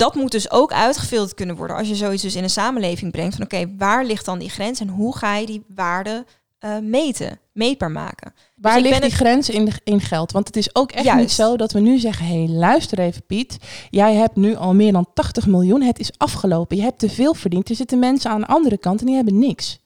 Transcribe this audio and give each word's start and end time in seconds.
dat 0.00 0.14
moet 0.14 0.30
dus 0.30 0.50
ook 0.50 0.72
uitgefilterd 0.72 1.34
kunnen 1.34 1.56
worden 1.56 1.76
als 1.76 1.88
je 1.88 1.94
zoiets 1.94 2.22
dus 2.22 2.34
in 2.34 2.42
een 2.42 2.50
samenleving 2.50 3.12
brengt. 3.12 3.34
Van 3.34 3.44
oké, 3.44 3.76
waar 3.76 4.04
ligt 4.04 4.24
dan 4.24 4.38
die 4.38 4.50
grens 4.50 4.80
en 4.80 4.88
hoe 4.88 5.16
ga 5.16 5.36
je 5.36 5.46
die 5.46 5.64
waarde 5.74 6.24
uh, 6.60 6.78
meten, 6.78 7.38
meetbaar 7.52 7.90
maken? 7.90 8.32
Waar 8.54 8.80
dus 8.80 8.88
ligt 8.88 9.02
die 9.02 9.10
grens 9.10 9.48
in, 9.48 9.72
in 9.84 10.00
geld? 10.00 10.32
Want 10.32 10.46
het 10.46 10.56
is 10.56 10.74
ook 10.74 10.92
echt 10.92 11.14
niet 11.14 11.30
zo 11.30 11.56
dat 11.56 11.72
we 11.72 11.80
nu 11.80 11.98
zeggen: 11.98 12.26
hé, 12.26 12.44
hey, 12.44 12.48
luister 12.48 12.98
even, 12.98 13.26
Piet. 13.26 13.56
Jij 13.90 14.14
hebt 14.14 14.36
nu 14.36 14.54
al 14.54 14.74
meer 14.74 14.92
dan 14.92 15.06
80 15.14 15.46
miljoen. 15.46 15.82
Het 15.82 15.98
is 15.98 16.10
afgelopen. 16.18 16.76
Je 16.76 16.82
hebt 16.82 16.98
te 16.98 17.10
veel 17.10 17.34
verdiend. 17.34 17.68
Er 17.68 17.76
zitten 17.76 17.98
mensen 17.98 18.30
aan 18.30 18.40
de 18.40 18.46
andere 18.46 18.78
kant 18.78 19.00
en 19.00 19.06
die 19.06 19.14
hebben 19.14 19.38
niks. 19.38 19.78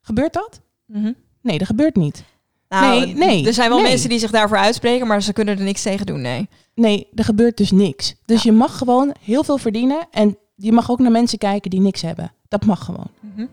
Gebeurt 0.00 0.32
dat? 0.32 0.60
Mm 0.86 1.14
Nee, 1.40 1.58
dat 1.58 1.66
gebeurt 1.66 1.96
niet. 1.96 2.24
Nou, 2.68 3.04
nee, 3.04 3.14
nee. 3.14 3.46
Er 3.46 3.54
zijn 3.54 3.68
wel 3.68 3.80
mensen 3.80 4.08
die 4.08 4.18
zich 4.18 4.30
daarvoor 4.30 4.58
uitspreken, 4.58 5.06
maar 5.06 5.22
ze 5.22 5.32
kunnen 5.32 5.58
er 5.58 5.64
niks 5.64 5.82
tegen 5.82 6.06
doen, 6.06 6.20
nee. 6.20 6.48
Nee, 6.76 7.08
er 7.14 7.24
gebeurt 7.24 7.56
dus 7.56 7.70
niks. 7.70 8.14
Dus 8.24 8.42
je 8.42 8.52
mag 8.52 8.78
gewoon 8.78 9.14
heel 9.20 9.44
veel 9.44 9.58
verdienen 9.58 10.06
en 10.10 10.36
je 10.54 10.72
mag 10.72 10.90
ook 10.90 10.98
naar 10.98 11.10
mensen 11.10 11.38
kijken 11.38 11.70
die 11.70 11.80
niks 11.80 12.02
hebben. 12.02 12.32
Dat 12.48 12.64
mag 12.64 12.84
gewoon. 12.84 13.08
Mhm. 13.20 13.46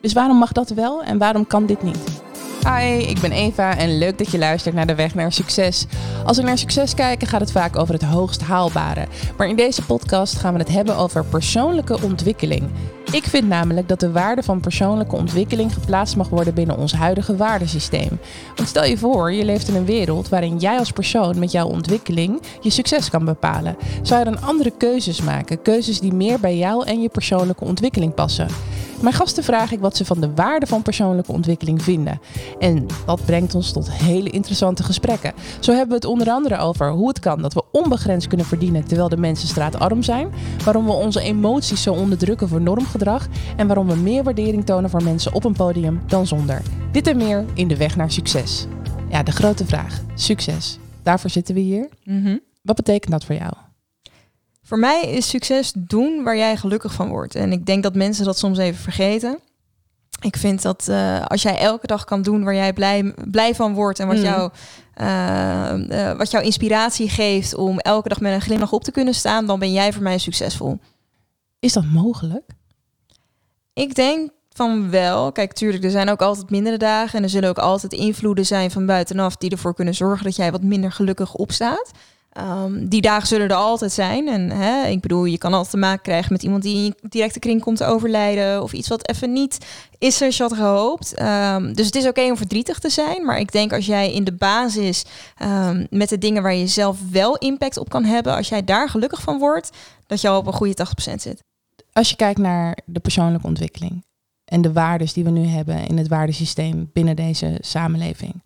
Dus 0.00 0.12
waarom 0.12 0.36
mag 0.36 0.52
dat 0.52 0.70
wel 0.70 1.02
en 1.02 1.18
waarom 1.18 1.46
kan 1.46 1.66
dit 1.66 1.82
niet? 1.82 2.22
Hi, 2.64 2.98
ik 2.98 3.20
ben 3.20 3.32
Eva 3.32 3.76
en 3.76 3.98
leuk 3.98 4.18
dat 4.18 4.30
je 4.30 4.38
luistert 4.38 4.74
naar 4.74 4.86
de 4.86 4.94
weg 4.94 5.14
naar 5.14 5.32
succes. 5.32 5.86
Als 6.24 6.36
we 6.36 6.42
naar 6.42 6.58
succes 6.58 6.94
kijken, 6.94 7.28
gaat 7.28 7.40
het 7.40 7.52
vaak 7.52 7.76
over 7.76 7.94
het 7.94 8.02
hoogst 8.02 8.42
haalbare. 8.42 9.06
Maar 9.36 9.48
in 9.48 9.56
deze 9.56 9.82
podcast 9.82 10.36
gaan 10.36 10.52
we 10.52 10.58
het 10.58 10.68
hebben 10.68 10.96
over 10.96 11.24
persoonlijke 11.24 12.02
ontwikkeling. 12.02 12.68
Ik 13.12 13.24
vind 13.24 13.48
namelijk 13.48 13.88
dat 13.88 14.00
de 14.00 14.10
waarde 14.10 14.42
van 14.42 14.60
persoonlijke 14.60 15.16
ontwikkeling 15.16 15.74
geplaatst 15.74 16.16
mag 16.16 16.28
worden 16.28 16.54
binnen 16.54 16.76
ons 16.76 16.92
huidige 16.92 17.36
waardesysteem. 17.36 18.18
Want 18.56 18.68
stel 18.68 18.84
je 18.84 18.98
voor, 18.98 19.32
je 19.32 19.44
leeft 19.44 19.68
in 19.68 19.74
een 19.74 19.84
wereld 19.84 20.28
waarin 20.28 20.58
jij 20.58 20.78
als 20.78 20.90
persoon 20.90 21.38
met 21.38 21.52
jouw 21.52 21.66
ontwikkeling 21.66 22.40
je 22.60 22.70
succes 22.70 23.10
kan 23.10 23.24
bepalen. 23.24 23.76
Zou 24.02 24.18
je 24.18 24.24
dan 24.24 24.42
andere 24.42 24.72
keuzes 24.78 25.20
maken? 25.20 25.62
Keuzes 25.62 26.00
die 26.00 26.14
meer 26.14 26.40
bij 26.40 26.56
jou 26.56 26.86
en 26.86 27.02
je 27.02 27.08
persoonlijke 27.08 27.64
ontwikkeling 27.64 28.14
passen? 28.14 28.48
Mijn 29.00 29.14
gasten 29.14 29.44
vraag 29.44 29.72
ik 29.72 29.80
wat 29.80 29.96
ze 29.96 30.04
van 30.04 30.20
de 30.20 30.34
waarde 30.34 30.66
van 30.66 30.82
persoonlijke 30.82 31.32
ontwikkeling 31.32 31.82
vinden. 31.82 32.20
En 32.58 32.86
dat 33.06 33.24
brengt 33.24 33.54
ons 33.54 33.72
tot 33.72 33.92
hele 33.92 34.30
interessante 34.30 34.82
gesprekken. 34.82 35.32
Zo 35.60 35.70
hebben 35.70 35.88
we 35.88 35.94
het 35.94 36.04
onder 36.04 36.30
andere 36.30 36.56
over 36.56 36.90
hoe 36.90 37.08
het 37.08 37.18
kan 37.18 37.42
dat 37.42 37.54
we 37.54 37.64
onbegrensd 37.72 38.28
kunnen 38.28 38.46
verdienen 38.46 38.84
terwijl 38.84 39.08
de 39.08 39.16
mensen 39.16 39.48
straatarm 39.48 40.02
zijn, 40.02 40.32
waarom 40.64 40.84
we 40.84 40.92
onze 40.92 41.20
emoties 41.20 41.82
zo 41.82 41.92
onderdrukken 41.92 42.48
voor 42.48 42.60
normgedrag 42.60 43.26
en 43.56 43.66
waarom 43.66 43.86
we 43.86 43.96
meer 43.96 44.22
waardering 44.22 44.66
tonen 44.66 44.90
voor 44.90 45.02
mensen 45.02 45.34
op 45.34 45.44
een 45.44 45.52
podium 45.52 46.00
dan 46.06 46.26
zonder. 46.26 46.62
Dit 46.92 47.06
en 47.06 47.16
meer 47.16 47.44
in 47.54 47.68
de 47.68 47.76
weg 47.76 47.96
naar 47.96 48.10
succes. 48.10 48.66
Ja, 49.08 49.22
de 49.22 49.32
grote 49.32 49.66
vraag: 49.66 50.00
succes. 50.14 50.78
Daarvoor 51.02 51.30
zitten 51.30 51.54
we 51.54 51.60
hier. 51.60 51.88
Mhm. 52.04 52.36
Wat 52.62 52.76
betekent 52.76 53.12
dat 53.12 53.24
voor 53.24 53.34
jou? 53.34 53.52
Voor 54.70 54.78
mij 54.78 55.02
is 55.02 55.28
succes 55.28 55.72
doen 55.76 56.22
waar 56.22 56.36
jij 56.36 56.56
gelukkig 56.56 56.92
van 56.92 57.08
wordt. 57.08 57.34
En 57.34 57.52
ik 57.52 57.66
denk 57.66 57.82
dat 57.82 57.94
mensen 57.94 58.24
dat 58.24 58.38
soms 58.38 58.58
even 58.58 58.82
vergeten. 58.82 59.38
Ik 60.20 60.36
vind 60.36 60.62
dat 60.62 60.86
uh, 60.90 61.24
als 61.24 61.42
jij 61.42 61.58
elke 61.58 61.86
dag 61.86 62.04
kan 62.04 62.22
doen 62.22 62.44
waar 62.44 62.54
jij 62.54 62.72
blij, 62.72 63.14
blij 63.30 63.54
van 63.54 63.74
wordt 63.74 63.98
en 63.98 64.06
wat, 64.06 64.16
mm. 64.16 64.22
jou, 64.22 64.50
uh, 65.00 65.72
uh, 65.88 66.16
wat 66.16 66.30
jouw 66.30 66.42
inspiratie 66.42 67.08
geeft 67.08 67.54
om 67.54 67.78
elke 67.78 68.08
dag 68.08 68.20
met 68.20 68.32
een 68.32 68.40
glimlach 68.40 68.72
op 68.72 68.84
te 68.84 68.90
kunnen 68.90 69.14
staan, 69.14 69.46
dan 69.46 69.58
ben 69.58 69.72
jij 69.72 69.92
voor 69.92 70.02
mij 70.02 70.18
succesvol. 70.18 70.78
Is 71.60 71.72
dat 71.72 71.84
mogelijk? 71.84 72.50
Ik 73.72 73.94
denk 73.94 74.30
van 74.48 74.90
wel. 74.90 75.32
Kijk, 75.32 75.52
tuurlijk, 75.52 75.84
er 75.84 75.90
zijn 75.90 76.10
ook 76.10 76.22
altijd 76.22 76.50
mindere 76.50 76.76
dagen 76.76 77.18
en 77.18 77.24
er 77.24 77.30
zullen 77.30 77.48
ook 77.48 77.58
altijd 77.58 77.92
invloeden 77.92 78.46
zijn 78.46 78.70
van 78.70 78.86
buitenaf 78.86 79.36
die 79.36 79.50
ervoor 79.50 79.74
kunnen 79.74 79.94
zorgen 79.94 80.24
dat 80.24 80.36
jij 80.36 80.52
wat 80.52 80.62
minder 80.62 80.92
gelukkig 80.92 81.34
opstaat. 81.34 81.90
Um, 82.38 82.88
die 82.88 83.00
dagen 83.00 83.26
zullen 83.26 83.48
er 83.48 83.54
altijd 83.54 83.92
zijn. 83.92 84.28
En 84.28 84.50
hè, 84.50 84.86
ik 84.86 85.00
bedoel, 85.00 85.24
je 85.24 85.38
kan 85.38 85.52
altijd 85.52 85.70
te 85.70 85.76
maken 85.76 86.02
krijgen 86.02 86.32
met 86.32 86.42
iemand 86.42 86.62
die 86.62 86.76
in 86.76 86.84
je 86.84 86.94
directe 87.08 87.38
kring 87.38 87.60
komt 87.60 87.76
te 87.76 87.84
overlijden. 87.84 88.62
Of 88.62 88.72
iets 88.72 88.88
wat 88.88 89.08
even 89.08 89.32
niet 89.32 89.66
is 89.98 90.18
je 90.18 90.34
had 90.38 90.52
gehoopt. 90.52 91.20
Um, 91.22 91.74
dus 91.74 91.86
het 91.86 91.94
is 91.94 92.06
oké 92.06 92.22
om 92.22 92.36
verdrietig 92.36 92.78
te 92.78 92.90
zijn. 92.90 93.24
Maar 93.24 93.38
ik 93.38 93.52
denk 93.52 93.72
als 93.72 93.86
jij 93.86 94.12
in 94.12 94.24
de 94.24 94.32
basis 94.32 95.04
um, 95.42 95.86
met 95.90 96.08
de 96.08 96.18
dingen 96.18 96.42
waar 96.42 96.54
je 96.54 96.66
zelf 96.66 96.98
wel 97.10 97.36
impact 97.36 97.76
op 97.76 97.88
kan 97.88 98.04
hebben. 98.04 98.36
Als 98.36 98.48
jij 98.48 98.64
daar 98.64 98.88
gelukkig 98.88 99.22
van 99.22 99.38
wordt, 99.38 99.70
dat 100.06 100.20
je 100.20 100.28
al 100.28 100.38
op 100.38 100.46
een 100.46 100.52
goede 100.52 100.86
80% 101.10 101.14
zit. 101.14 101.42
Als 101.92 102.10
je 102.10 102.16
kijkt 102.16 102.38
naar 102.38 102.78
de 102.84 103.00
persoonlijke 103.00 103.46
ontwikkeling. 103.46 104.04
En 104.44 104.62
de 104.62 104.72
waardes 104.72 105.12
die 105.12 105.24
we 105.24 105.30
nu 105.30 105.46
hebben 105.46 105.86
in 105.86 105.98
het 105.98 106.08
waardesysteem 106.08 106.90
binnen 106.92 107.16
deze 107.16 107.58
samenleving 107.60 108.42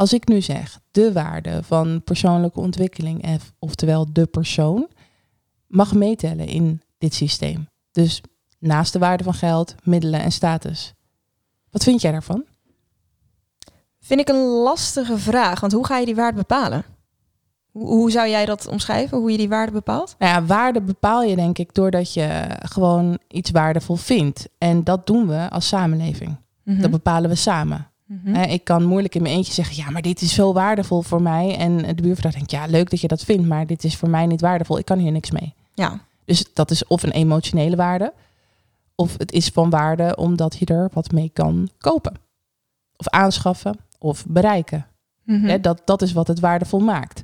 als 0.00 0.12
ik 0.12 0.28
nu 0.28 0.40
zeg 0.40 0.80
de 0.90 1.12
waarde 1.12 1.62
van 1.62 2.02
persoonlijke 2.04 2.60
ontwikkeling, 2.60 3.40
oftewel 3.58 4.12
de 4.12 4.26
persoon, 4.26 4.88
mag 5.66 5.94
meetellen 5.94 6.46
in 6.46 6.82
dit 6.98 7.14
systeem. 7.14 7.68
Dus 7.92 8.20
naast 8.58 8.92
de 8.92 8.98
waarde 8.98 9.24
van 9.24 9.34
geld, 9.34 9.74
middelen 9.82 10.20
en 10.20 10.32
status. 10.32 10.94
Wat 11.70 11.82
vind 11.82 12.00
jij 12.00 12.12
daarvan? 12.12 12.44
Vind 14.00 14.20
ik 14.20 14.28
een 14.28 14.44
lastige 14.44 15.18
vraag, 15.18 15.60
want 15.60 15.72
hoe 15.72 15.86
ga 15.86 15.98
je 15.98 16.06
die 16.06 16.14
waarde 16.14 16.36
bepalen? 16.36 16.84
Hoe 17.70 18.10
zou 18.10 18.28
jij 18.28 18.46
dat 18.46 18.66
omschrijven, 18.66 19.18
hoe 19.18 19.30
je 19.30 19.36
die 19.36 19.48
waarde 19.48 19.72
bepaalt? 19.72 20.14
Nou 20.18 20.32
ja, 20.32 20.44
waarde 20.44 20.80
bepaal 20.80 21.22
je 21.22 21.36
denk 21.36 21.58
ik 21.58 21.74
doordat 21.74 22.14
je 22.14 22.56
gewoon 22.62 23.18
iets 23.28 23.50
waardevol 23.50 23.96
vindt. 23.96 24.48
En 24.58 24.84
dat 24.84 25.06
doen 25.06 25.26
we 25.26 25.50
als 25.50 25.68
samenleving. 25.68 26.36
Mhm. 26.64 26.80
Dat 26.80 26.90
bepalen 26.90 27.30
we 27.30 27.36
samen. 27.36 27.89
Mhm. 28.10 28.34
Ik 28.34 28.64
kan 28.64 28.84
moeilijk 28.84 29.14
in 29.14 29.22
mijn 29.22 29.34
eentje 29.34 29.52
zeggen, 29.52 29.76
ja, 29.76 29.90
maar 29.90 30.02
dit 30.02 30.20
is 30.20 30.34
zo 30.34 30.52
waardevol 30.52 31.02
voor 31.02 31.22
mij. 31.22 31.56
En 31.56 31.96
de 31.96 32.02
buurvrouw 32.02 32.30
denkt, 32.30 32.50
ja, 32.50 32.66
leuk 32.66 32.90
dat 32.90 33.00
je 33.00 33.08
dat 33.08 33.24
vindt, 33.24 33.46
maar 33.46 33.66
dit 33.66 33.84
is 33.84 33.96
voor 33.96 34.10
mij 34.10 34.26
niet 34.26 34.40
waardevol. 34.40 34.78
Ik 34.78 34.84
kan 34.84 34.98
hier 34.98 35.12
niks 35.12 35.30
mee. 35.30 35.54
Ja. 35.74 36.00
Dus 36.24 36.44
dat 36.54 36.70
is 36.70 36.86
of 36.86 37.02
een 37.02 37.10
emotionele 37.10 37.76
waarde, 37.76 38.12
of 38.94 39.18
het 39.18 39.32
is 39.32 39.48
van 39.48 39.70
waarde 39.70 40.16
omdat 40.16 40.56
je 40.58 40.66
er 40.66 40.90
wat 40.92 41.12
mee 41.12 41.30
kan 41.32 41.68
kopen. 41.78 42.14
Of 42.96 43.08
aanschaffen, 43.08 43.76
of 43.98 44.24
bereiken. 44.26 44.86
Mhm. 45.24 45.60
dat, 45.60 45.82
dat 45.84 46.02
is 46.02 46.12
wat 46.12 46.28
het 46.28 46.40
waardevol 46.40 46.80
maakt. 46.80 47.22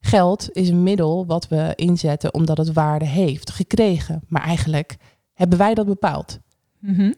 Geld 0.00 0.48
is 0.52 0.68
een 0.68 0.82
middel 0.82 1.26
wat 1.26 1.48
we 1.48 1.72
inzetten 1.74 2.34
omdat 2.34 2.56
het 2.56 2.72
waarde 2.72 3.04
heeft, 3.04 3.50
gekregen. 3.50 4.22
Maar 4.28 4.42
eigenlijk 4.42 4.96
hebben 5.32 5.58
wij 5.58 5.74
dat 5.74 5.86
bepaald. 5.86 6.38
Mhm. 6.78 7.12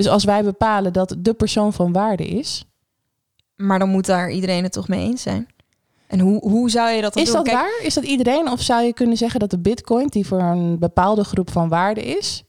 Dus 0.00 0.08
als 0.08 0.24
wij 0.24 0.44
bepalen 0.44 0.92
dat 0.92 1.16
de 1.18 1.34
persoon 1.34 1.72
van 1.72 1.92
waarde 1.92 2.26
is. 2.26 2.64
Maar 3.56 3.78
dan 3.78 3.88
moet 3.88 4.06
daar 4.06 4.30
iedereen 4.30 4.62
het 4.62 4.72
toch 4.72 4.88
mee 4.88 5.00
eens 5.00 5.22
zijn. 5.22 5.48
En 6.06 6.20
hoe, 6.20 6.40
hoe 6.40 6.70
zou 6.70 6.90
je 6.90 7.02
dat 7.02 7.14
dan 7.14 7.22
is 7.22 7.30
doen? 7.30 7.44
Is 7.44 7.44
dat 7.44 7.60
waar? 7.60 7.80
Is 7.82 7.94
dat 7.94 8.04
iedereen? 8.04 8.50
Of 8.50 8.60
zou 8.60 8.82
je 8.82 8.92
kunnen 8.92 9.16
zeggen 9.16 9.40
dat 9.40 9.50
de 9.50 9.58
bitcoin, 9.58 10.06
die 10.06 10.26
voor 10.26 10.40
een 10.40 10.78
bepaalde 10.78 11.24
groep 11.24 11.50
van 11.50 11.68
waarde 11.68 12.02
is. 12.02 12.44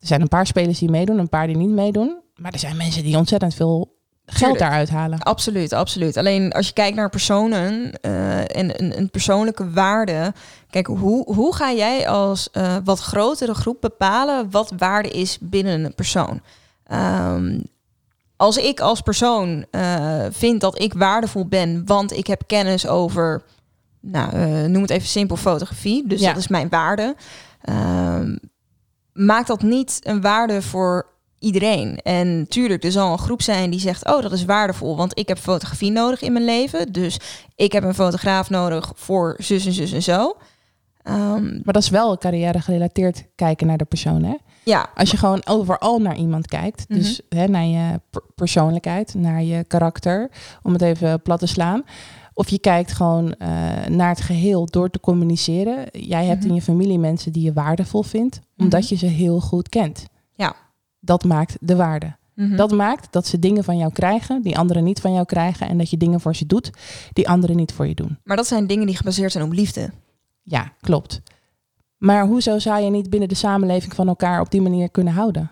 Er 0.00 0.06
zijn 0.06 0.20
een 0.20 0.28
paar 0.28 0.46
spelers 0.46 0.78
die 0.78 0.90
meedoen, 0.90 1.18
een 1.18 1.28
paar 1.28 1.46
die 1.46 1.56
niet 1.56 1.70
meedoen. 1.70 2.16
Maar 2.36 2.52
er 2.52 2.58
zijn 2.58 2.76
mensen 2.76 3.02
die 3.02 3.16
ontzettend 3.16 3.54
veel 3.54 3.96
geld 4.26 4.58
daaruit 4.58 4.90
halen. 4.90 5.18
Absoluut, 5.18 5.72
absoluut. 5.72 6.16
Alleen 6.16 6.52
als 6.52 6.66
je 6.66 6.72
kijkt 6.72 6.96
naar 6.96 7.10
personen 7.10 7.92
uh, 8.02 8.38
en 8.38 8.82
een, 8.82 8.98
een, 8.98 9.10
persoonlijke 9.10 9.70
waarde. 9.70 10.32
Kijk, 10.70 10.86
hoe, 10.86 11.34
hoe 11.34 11.54
ga 11.54 11.72
jij 11.72 12.08
als 12.08 12.48
uh, 12.52 12.76
wat 12.84 13.00
grotere 13.00 13.54
groep 13.54 13.80
bepalen 13.80 14.50
wat 14.50 14.72
waarde 14.76 15.10
is 15.10 15.38
binnen 15.40 15.84
een 15.84 15.94
persoon? 15.94 16.40
Um, 16.92 17.62
als 18.36 18.56
ik 18.56 18.80
als 18.80 19.00
persoon 19.00 19.66
uh, 19.70 20.24
vind 20.30 20.60
dat 20.60 20.80
ik 20.80 20.92
waardevol 20.92 21.46
ben, 21.46 21.86
want 21.86 22.12
ik 22.12 22.26
heb 22.26 22.42
kennis 22.46 22.86
over, 22.86 23.42
nou, 24.00 24.36
uh, 24.36 24.64
noem 24.64 24.82
het 24.82 24.90
even 24.90 25.08
simpel 25.08 25.36
fotografie, 25.36 26.06
dus 26.06 26.20
ja. 26.20 26.28
dat 26.28 26.36
is 26.36 26.48
mijn 26.48 26.68
waarde, 26.68 27.16
uh, 27.68 28.20
maakt 29.12 29.46
dat 29.46 29.62
niet 29.62 30.00
een 30.02 30.20
waarde 30.20 30.62
voor 30.62 31.06
iedereen. 31.38 31.98
En 32.02 32.46
tuurlijk, 32.48 32.84
er 32.84 32.92
zal 32.92 33.12
een 33.12 33.18
groep 33.18 33.42
zijn 33.42 33.70
die 33.70 33.80
zegt, 33.80 34.06
oh, 34.06 34.22
dat 34.22 34.32
is 34.32 34.44
waardevol, 34.44 34.96
want 34.96 35.18
ik 35.18 35.28
heb 35.28 35.38
fotografie 35.38 35.90
nodig 35.90 36.22
in 36.22 36.32
mijn 36.32 36.44
leven, 36.44 36.92
dus 36.92 37.20
ik 37.56 37.72
heb 37.72 37.84
een 37.84 37.94
fotograaf 37.94 38.50
nodig 38.50 38.92
voor 38.94 39.34
zus 39.38 39.66
en 39.66 39.72
zus 39.72 39.92
en 39.92 40.02
zo. 40.02 40.36
Um, 41.04 41.60
maar 41.64 41.74
dat 41.74 41.82
is 41.82 41.88
wel 41.88 42.18
carrière 42.18 42.60
gerelateerd 42.60 43.24
kijken 43.34 43.66
naar 43.66 43.78
de 43.78 43.84
persoon, 43.84 44.22
hè? 44.22 44.34
Ja. 44.64 44.90
Als 44.94 45.10
je 45.10 45.16
gewoon 45.16 45.46
overal 45.46 45.98
naar 45.98 46.16
iemand 46.16 46.46
kijkt, 46.46 46.84
Mhm. 46.88 46.98
dus 46.98 47.20
hè, 47.28 47.46
naar 47.46 47.64
je 47.64 48.00
per- 48.10 48.22
persoonlijkheid, 48.34 49.14
naar 49.14 49.42
je 49.42 49.64
karakter, 49.64 50.30
om 50.62 50.72
het 50.72 50.82
even 50.82 51.22
plat 51.22 51.38
te 51.38 51.46
slaan. 51.46 51.82
Of 52.34 52.48
je 52.48 52.58
kijkt 52.58 52.92
gewoon 52.92 53.24
uh, 53.38 53.48
naar 53.86 54.08
het 54.08 54.20
geheel 54.20 54.66
door 54.66 54.90
te 54.90 55.00
communiceren. 55.00 55.84
Jij 55.92 56.24
hebt 56.26 56.40
Mhm. 56.40 56.48
in 56.48 56.54
je 56.54 56.62
familie 56.62 56.98
mensen 56.98 57.32
die 57.32 57.42
je 57.42 57.52
waardevol 57.52 58.02
vindt, 58.02 58.40
omdat 58.56 58.88
je 58.88 58.96
ze 58.96 59.06
heel 59.06 59.40
goed 59.40 59.68
kent. 59.68 60.04
Ja. 60.34 60.54
Dat 61.00 61.24
maakt 61.24 61.56
de 61.60 61.76
waarde. 61.76 62.16
Mhm. 62.34 62.56
Dat 62.56 62.70
maakt 62.70 63.12
dat 63.12 63.26
ze 63.26 63.38
dingen 63.38 63.64
van 63.64 63.76
jou 63.78 63.92
krijgen 63.92 64.42
die 64.42 64.58
anderen 64.58 64.84
niet 64.84 65.00
van 65.00 65.12
jou 65.12 65.26
krijgen. 65.26 65.68
En 65.68 65.78
dat 65.78 65.90
je 65.90 65.96
dingen 65.96 66.20
voor 66.20 66.36
ze 66.36 66.46
doet 66.46 66.70
die 67.12 67.28
anderen 67.28 67.56
niet 67.56 67.72
voor 67.72 67.86
je 67.86 67.94
doen. 67.94 68.18
Maar 68.24 68.36
dat 68.36 68.46
zijn 68.46 68.66
dingen 68.66 68.86
die 68.86 68.96
gebaseerd 68.96 69.32
zijn 69.32 69.44
op 69.44 69.52
liefde. 69.52 69.90
Ja, 70.42 70.72
klopt. 70.80 71.20
Maar 71.98 72.26
hoezo 72.26 72.58
zou 72.58 72.80
je 72.80 72.90
niet 72.90 73.10
binnen 73.10 73.28
de 73.28 73.34
samenleving 73.34 73.94
van 73.94 74.08
elkaar 74.08 74.40
op 74.40 74.50
die 74.50 74.62
manier 74.62 74.90
kunnen 74.90 75.12
houden? 75.12 75.50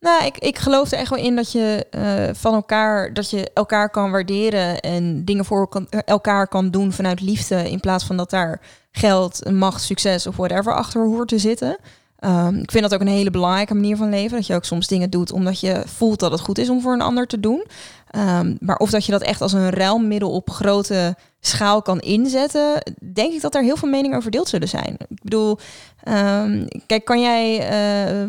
Nou, 0.00 0.24
ik, 0.24 0.38
ik 0.38 0.58
geloof 0.58 0.90
er 0.90 0.98
echt 0.98 1.10
wel 1.10 1.24
in 1.24 1.36
dat 1.36 1.52
je 1.52 1.86
uh, 1.90 2.34
van 2.34 2.54
elkaar, 2.54 3.12
dat 3.12 3.30
je 3.30 3.50
elkaar 3.54 3.90
kan 3.90 4.10
waarderen 4.10 4.80
en 4.80 5.24
dingen 5.24 5.44
voor 5.44 5.68
kan, 5.68 5.88
elkaar 5.88 6.48
kan 6.48 6.70
doen 6.70 6.92
vanuit 6.92 7.20
liefde. 7.20 7.70
In 7.70 7.80
plaats 7.80 8.04
van 8.04 8.16
dat 8.16 8.30
daar 8.30 8.60
geld, 8.92 9.50
macht, 9.50 9.82
succes 9.82 10.26
of 10.26 10.36
whatever 10.36 10.74
achter 10.74 11.06
hoort 11.06 11.28
te 11.28 11.38
zitten. 11.38 11.76
Ehm, 12.18 12.56
ik 12.56 12.70
vind 12.70 12.82
dat 12.82 12.94
ook 12.94 13.00
een 13.00 13.06
hele 13.06 13.30
belangrijke 13.30 13.74
manier 13.74 13.96
van 13.96 14.10
leven. 14.10 14.36
Dat 14.36 14.46
je 14.46 14.54
ook 14.54 14.64
soms 14.64 14.86
dingen 14.86 15.10
doet 15.10 15.32
omdat 15.32 15.60
je 15.60 15.82
voelt 15.86 16.20
dat 16.20 16.30
het 16.30 16.40
goed 16.40 16.58
is 16.58 16.68
om 16.68 16.80
voor 16.80 16.92
een 16.92 17.00
ander 17.00 17.26
te 17.26 17.40
doen. 17.40 17.64
Ehm, 18.12 18.54
maar 18.60 18.76
of 18.76 18.90
dat 18.90 19.04
je 19.04 19.12
dat 19.12 19.22
echt 19.22 19.40
als 19.40 19.52
een 19.52 19.70
ruilmiddel 19.70 20.30
op 20.30 20.50
grote 20.50 21.16
schaal 21.44 21.82
kan 21.82 22.00
inzetten, 22.00 22.94
denk 23.12 23.32
ik 23.32 23.40
dat 23.40 23.54
er 23.54 23.62
heel 23.62 23.76
veel 23.76 23.88
meningen 23.88 24.10
over 24.10 24.22
verdeeld 24.22 24.48
zullen 24.48 24.68
zijn. 24.68 24.96
Ik 25.08 25.22
bedoel, 25.22 25.58
ehm, 26.02 26.66
kijk, 26.86 27.04
kan 27.04 27.20
jij, 27.20 27.70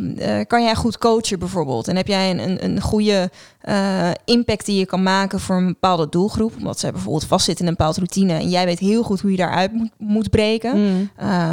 uh, 0.09 0.45
kan 0.47 0.63
jij 0.63 0.75
goed 0.75 0.97
coachen 0.97 1.39
bijvoorbeeld? 1.39 1.87
En 1.87 1.95
heb 1.95 2.07
jij 2.07 2.31
een, 2.31 2.39
een, 2.39 2.63
een 2.65 2.81
goede 2.81 3.29
uh, 3.69 4.09
impact 4.25 4.65
die 4.65 4.79
je 4.79 4.85
kan 4.85 5.03
maken 5.03 5.39
voor 5.39 5.55
een 5.55 5.67
bepaalde 5.67 6.09
doelgroep? 6.09 6.53
Omdat 6.57 6.79
ze 6.79 6.91
bijvoorbeeld 6.91 7.25
vastzitten 7.25 7.65
in 7.65 7.71
een 7.71 7.77
bepaalde 7.77 7.99
routine 7.99 8.33
en 8.33 8.49
jij 8.49 8.65
weet 8.65 8.79
heel 8.79 9.03
goed 9.03 9.21
hoe 9.21 9.31
je 9.31 9.37
daaruit 9.37 9.73
moet, 9.73 9.91
moet 9.97 10.29
breken. 10.29 10.77
Mm. 10.77 11.09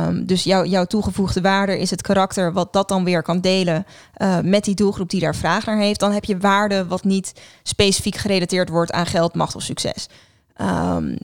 Um, 0.06 0.26
dus 0.26 0.44
jou, 0.44 0.66
jouw 0.66 0.84
toegevoegde 0.84 1.40
waarde 1.40 1.78
is 1.78 1.90
het 1.90 2.02
karakter 2.02 2.52
wat 2.52 2.72
dat 2.72 2.88
dan 2.88 3.04
weer 3.04 3.22
kan 3.22 3.40
delen 3.40 3.86
met 4.42 4.64
die 4.64 4.74
doelgroep 4.74 5.10
die 5.10 5.20
daar 5.20 5.36
vraag 5.36 5.66
naar 5.66 5.78
heeft. 5.78 6.00
Dan 6.00 6.12
heb 6.12 6.24
je 6.24 6.38
waarde 6.38 6.86
wat 6.86 7.04
niet 7.04 7.32
specifiek 7.62 8.16
gerelateerd 8.20 8.68
wordt 8.68 8.92
aan 8.92 9.06
geld, 9.06 9.34
macht 9.34 9.54
of 9.54 9.62
succes. 9.62 10.08
Um, 10.60 11.18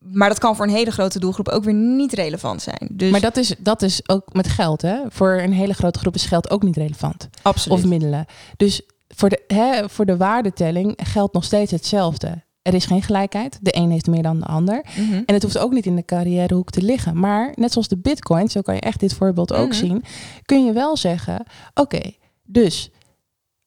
maar 0.00 0.28
dat 0.28 0.38
kan 0.38 0.56
voor 0.56 0.64
een 0.64 0.72
hele 0.72 0.90
grote 0.90 1.18
doelgroep 1.18 1.48
ook 1.48 1.64
weer 1.64 1.74
niet 1.74 2.12
relevant 2.12 2.62
zijn. 2.62 2.88
Dus... 2.90 3.10
Maar 3.10 3.20
dat 3.20 3.36
is, 3.36 3.54
dat 3.58 3.82
is 3.82 4.08
ook 4.08 4.32
met 4.32 4.48
geld, 4.48 4.82
hè? 4.82 4.98
Voor 5.08 5.32
een 5.32 5.52
hele 5.52 5.74
grote 5.74 5.98
groep 5.98 6.14
is 6.14 6.24
geld 6.24 6.50
ook 6.50 6.62
niet 6.62 6.76
relevant. 6.76 7.28
Absoluut. 7.42 7.78
Of 7.78 7.84
middelen. 7.84 8.26
Dus 8.56 8.82
voor 9.08 9.28
de, 9.28 9.42
hè, 9.46 9.88
voor 9.88 10.06
de 10.06 10.16
waardetelling 10.16 10.98
geldt 11.02 11.34
nog 11.34 11.44
steeds 11.44 11.70
hetzelfde. 11.70 12.42
Er 12.62 12.74
is 12.74 12.84
geen 12.84 13.02
gelijkheid. 13.02 13.58
De 13.60 13.76
een 13.76 13.90
heeft 13.90 14.06
meer 14.06 14.22
dan 14.22 14.38
de 14.38 14.46
ander. 14.46 14.84
Mhm. 14.96 15.22
En 15.26 15.34
het 15.34 15.42
hoeft 15.42 15.58
ook 15.58 15.72
niet 15.72 15.86
in 15.86 15.96
de 15.96 16.04
carrièrehoek 16.04 16.70
te 16.70 16.82
liggen. 16.82 17.18
Maar 17.18 17.52
net 17.54 17.72
zoals 17.72 17.88
de 17.88 17.98
bitcoin, 17.98 18.48
zo 18.48 18.60
kan 18.60 18.74
je 18.74 18.80
echt 18.80 19.00
dit 19.00 19.14
voorbeeld 19.14 19.52
ook 19.52 19.68
mhm. 19.68 19.76
zien, 19.76 20.04
kun 20.44 20.64
je 20.64 20.72
wel 20.72 20.96
zeggen: 20.96 21.44
oké, 21.74 22.12
dus 22.42 22.90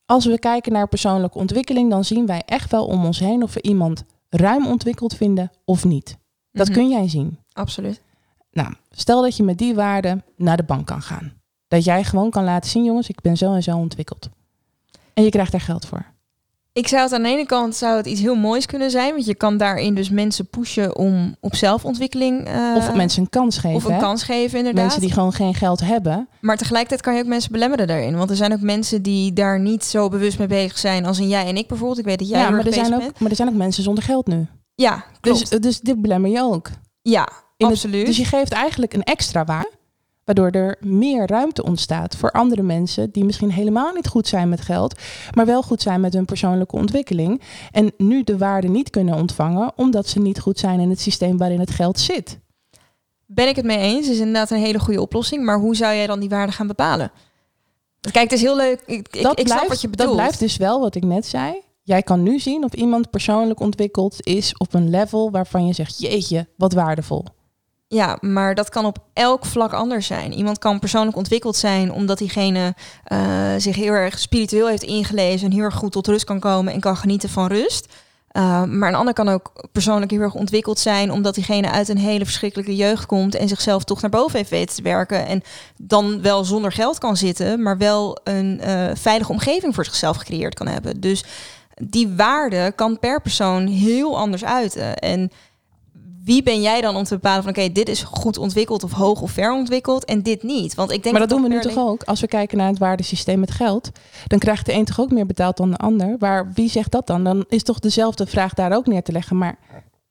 als 0.05 0.25
we 0.25 0.39
kijken 0.39 0.71
naar 0.71 0.87
persoonlijke 0.87 1.37
ontwikkeling, 1.37 1.89
dan 1.89 2.05
zien 2.05 2.25
wij 2.25 2.43
echt 2.45 2.71
wel 2.71 2.85
om 2.85 3.05
ons 3.05 3.19
heen 3.19 3.43
of 3.43 3.53
we 3.53 3.61
iemand 3.61 4.03
ruim 4.29 4.67
ontwikkeld 4.67 5.15
vinden 5.15 5.51
of 5.65 5.85
niet. 5.85 6.17
Dat 6.51 6.67
mhm. 6.67 6.77
kun 6.77 6.89
jij 6.89 7.09
zien. 7.09 7.37
Absoluut. 7.53 8.01
Nou, 8.51 8.73
stel 8.91 9.21
dat 9.21 9.37
je 9.37 9.43
met 9.43 9.57
die 9.57 9.75
waarden 9.75 10.23
naar 10.35 10.57
de 10.57 10.63
bank 10.63 10.87
kan 10.87 11.01
gaan. 11.01 11.33
Dat 11.67 11.83
jij 11.83 12.03
gewoon 12.03 12.29
kan 12.29 12.43
laten 12.43 12.69
zien, 12.69 12.83
jongens, 12.83 13.09
ik 13.09 13.21
ben 13.21 13.37
zo 13.37 13.53
en 13.53 13.63
zo 13.63 13.77
ontwikkeld. 13.77 14.29
En 15.13 15.23
je 15.23 15.29
krijgt 15.29 15.51
daar 15.51 15.61
geld 15.61 15.85
voor. 15.85 16.05
Ik 16.73 16.87
zou 16.87 17.01
het 17.01 17.13
aan 17.13 17.23
de 17.23 17.29
ene 17.29 17.45
kant 17.45 17.75
zou 17.75 17.97
het 17.97 18.05
iets 18.05 18.21
heel 18.21 18.35
moois 18.35 18.65
kunnen 18.65 18.91
zijn, 18.91 19.13
want 19.13 19.25
je 19.25 19.35
kan 19.35 19.57
daarin 19.57 19.95
dus 19.95 20.09
mensen 20.09 20.47
pushen 20.47 20.97
om 20.97 21.35
op 21.39 21.55
zelfontwikkeling. 21.55 22.49
Uh, 22.49 22.75
of 22.77 22.93
mensen 22.93 23.21
een 23.21 23.29
kans 23.29 23.57
geven. 23.57 23.75
Of 23.75 23.83
een 23.85 23.97
kans 23.97 24.23
geven, 24.23 24.57
inderdaad. 24.57 24.83
Mensen 24.83 25.01
die 25.01 25.11
gewoon 25.11 25.33
geen 25.33 25.53
geld 25.53 25.79
hebben. 25.79 26.27
Maar 26.41 26.57
tegelijkertijd 26.57 27.01
kan 27.01 27.15
je 27.15 27.21
ook 27.21 27.27
mensen 27.27 27.51
belemmeren 27.51 27.87
daarin. 27.87 28.17
Want 28.17 28.29
er 28.29 28.35
zijn 28.35 28.53
ook 28.53 28.61
mensen 28.61 29.01
die 29.01 29.33
daar 29.33 29.59
niet 29.59 29.83
zo 29.83 30.09
bewust 30.09 30.37
mee 30.37 30.47
bezig 30.47 30.77
zijn 30.77 31.05
als 31.05 31.19
in 31.19 31.27
jij 31.27 31.45
en 31.45 31.57
ik 31.57 31.67
bijvoorbeeld. 31.67 31.99
Ik 31.99 32.05
weet 32.05 32.19
dat 32.19 32.29
jij 32.29 32.39
ja, 32.39 32.49
maar 32.49 32.65
er 32.65 32.73
zijn 32.73 32.93
ook, 32.93 32.99
bent. 32.99 33.19
Maar 33.19 33.29
er 33.29 33.35
zijn 33.35 33.49
ook 33.49 33.55
mensen 33.55 33.83
zonder 33.83 34.03
geld 34.03 34.27
nu. 34.27 34.47
Ja, 34.75 35.03
Dus, 35.21 35.49
dus 35.49 35.79
dit 35.79 36.01
belemmer 36.01 36.31
je 36.31 36.41
ook. 36.41 36.69
Ja, 37.01 37.29
absoluut. 37.57 38.05
dus 38.05 38.17
je 38.17 38.25
geeft 38.25 38.51
eigenlijk 38.51 38.93
een 38.93 39.03
extra 39.03 39.45
waar, 39.45 39.67
waardoor 40.25 40.49
er 40.49 40.77
meer 40.79 41.27
ruimte 41.27 41.63
ontstaat 41.63 42.15
voor 42.15 42.31
andere 42.31 42.61
mensen 42.61 43.11
die 43.11 43.25
misschien 43.25 43.51
helemaal 43.51 43.93
niet 43.93 44.07
goed 44.07 44.27
zijn 44.27 44.49
met 44.49 44.61
geld, 44.61 44.99
maar 45.35 45.45
wel 45.45 45.61
goed 45.61 45.81
zijn 45.81 46.01
met 46.01 46.13
hun 46.13 46.25
persoonlijke 46.25 46.75
ontwikkeling 46.75 47.41
en 47.71 47.91
nu 47.97 48.23
de 48.23 48.37
waarde 48.37 48.67
niet 48.67 48.89
kunnen 48.89 49.15
ontvangen 49.15 49.71
omdat 49.75 50.07
ze 50.07 50.19
niet 50.19 50.39
goed 50.39 50.59
zijn 50.59 50.79
in 50.79 50.89
het 50.89 50.99
systeem 50.99 51.37
waarin 51.37 51.59
het 51.59 51.71
geld 51.71 51.99
zit. 51.99 52.39
Ben 53.25 53.47
ik 53.47 53.55
het 53.55 53.65
mee 53.65 53.77
eens? 53.77 54.09
Is 54.09 54.17
inderdaad 54.17 54.51
een 54.51 54.57
hele 54.57 54.79
goede 54.79 55.01
oplossing, 55.01 55.43
maar 55.43 55.59
hoe 55.59 55.75
zou 55.75 55.95
jij 55.95 56.07
dan 56.07 56.19
die 56.19 56.29
waarde 56.29 56.51
gaan 56.51 56.67
bepalen? 56.67 57.11
Kijk, 58.11 58.29
het 58.29 58.31
is 58.31 58.41
heel 58.41 58.55
leuk. 58.55 58.81
Ik, 58.85 59.07
ik, 59.15 59.31
ik 59.35 59.47
snap 59.47 59.67
wat 59.67 59.81
je 59.81 59.89
bedoelt. 59.89 60.09
Dat 60.09 60.17
blijft 60.17 60.39
dus 60.39 60.57
wel 60.57 60.79
wat 60.79 60.95
ik 60.95 61.03
net 61.03 61.25
zei. 61.25 61.61
Jij 61.83 62.01
kan 62.01 62.23
nu 62.23 62.39
zien 62.39 62.63
of 62.63 62.73
iemand 62.73 63.09
persoonlijk 63.09 63.59
ontwikkeld 63.59 64.25
is 64.25 64.57
op 64.57 64.73
een 64.73 64.89
level 64.89 65.31
waarvan 65.31 65.67
je 65.67 65.73
zegt, 65.73 65.99
jeetje, 65.99 66.47
wat 66.57 66.73
waardevol. 66.73 67.25
Ja, 67.93 68.17
maar 68.21 68.55
dat 68.55 68.69
kan 68.69 68.85
op 68.85 68.97
elk 69.13 69.45
vlak 69.45 69.73
anders 69.73 70.07
zijn. 70.07 70.33
Iemand 70.33 70.59
kan 70.59 70.79
persoonlijk 70.79 71.17
ontwikkeld 71.17 71.55
zijn 71.55 71.91
omdat 71.91 72.17
diegene 72.17 72.75
uh, 73.11 73.19
zich 73.57 73.75
heel 73.75 73.93
erg 73.93 74.19
spiritueel 74.19 74.67
heeft 74.67 74.83
ingelezen 74.83 75.47
en 75.47 75.53
heel 75.53 75.63
erg 75.63 75.75
goed 75.75 75.91
tot 75.91 76.07
rust 76.07 76.25
kan 76.25 76.39
komen 76.39 76.73
en 76.73 76.79
kan 76.79 76.97
genieten 76.97 77.29
van 77.29 77.47
rust. 77.47 77.93
Uh, 78.31 78.63
maar 78.63 78.89
een 78.89 78.95
ander 78.95 79.13
kan 79.13 79.29
ook 79.29 79.67
persoonlijk 79.71 80.11
heel 80.11 80.19
erg 80.19 80.33
ontwikkeld 80.33 80.79
zijn 80.79 81.11
omdat 81.11 81.35
diegene 81.35 81.69
uit 81.69 81.89
een 81.89 81.97
hele 81.97 82.25
verschrikkelijke 82.25 82.75
jeugd 82.75 83.05
komt 83.05 83.35
en 83.35 83.47
zichzelf 83.47 83.83
toch 83.83 84.01
naar 84.01 84.09
boven 84.09 84.37
heeft 84.37 84.49
weten 84.49 84.75
te 84.75 84.81
werken 84.81 85.27
en 85.27 85.41
dan 85.77 86.21
wel 86.21 86.43
zonder 86.43 86.71
geld 86.71 86.97
kan 86.97 87.17
zitten, 87.17 87.61
maar 87.61 87.77
wel 87.77 88.19
een 88.23 88.61
uh, 88.63 88.89
veilige 88.93 89.31
omgeving 89.31 89.75
voor 89.75 89.85
zichzelf 89.85 90.17
gecreëerd 90.17 90.55
kan 90.55 90.67
hebben. 90.67 90.99
Dus 90.99 91.23
die 91.81 92.13
waarde 92.15 92.73
kan 92.75 92.99
per 92.99 93.21
persoon 93.21 93.67
heel 93.67 94.17
anders 94.17 94.45
uiten. 94.45 94.97
En 94.97 95.31
wie 96.23 96.43
ben 96.43 96.61
jij 96.61 96.81
dan 96.81 96.95
om 96.95 97.03
te 97.03 97.13
bepalen 97.13 97.43
van 97.43 97.51
oké, 97.51 97.71
dit 97.71 97.89
is 97.89 98.03
goed 98.03 98.37
ontwikkeld 98.37 98.83
of 98.83 98.91
hoog 98.91 99.21
of 99.21 99.31
ver 99.31 99.53
ontwikkeld 99.53 100.05
en 100.05 100.21
dit 100.21 100.43
niet? 100.43 100.75
Want 100.75 100.91
ik 100.91 101.03
denk 101.03 101.17
maar 101.17 101.27
dat, 101.27 101.37
doen 101.37 101.49
we 101.49 101.55
nu 101.55 101.61
toch 101.61 101.77
ook? 101.77 102.03
Als 102.03 102.21
we 102.21 102.27
kijken 102.27 102.57
naar 102.57 102.67
het 102.67 102.77
waardesysteem 102.77 103.39
met 103.39 103.51
geld, 103.51 103.91
dan 104.27 104.39
krijgt 104.39 104.65
de 104.65 104.73
een 104.73 104.85
toch 104.85 104.99
ook 104.99 105.11
meer 105.11 105.25
betaald 105.25 105.57
dan 105.57 105.71
de 105.71 105.77
ander. 105.77 106.15
Maar 106.19 106.51
wie 106.53 106.69
zegt 106.69 106.91
dat 106.91 107.07
dan? 107.07 107.23
Dan 107.23 107.45
is 107.47 107.63
toch 107.63 107.79
dezelfde 107.79 108.25
vraag 108.25 108.53
daar 108.53 108.75
ook 108.75 108.87
neer 108.87 109.03
te 109.03 109.11
leggen. 109.11 109.37
Maar 109.37 109.57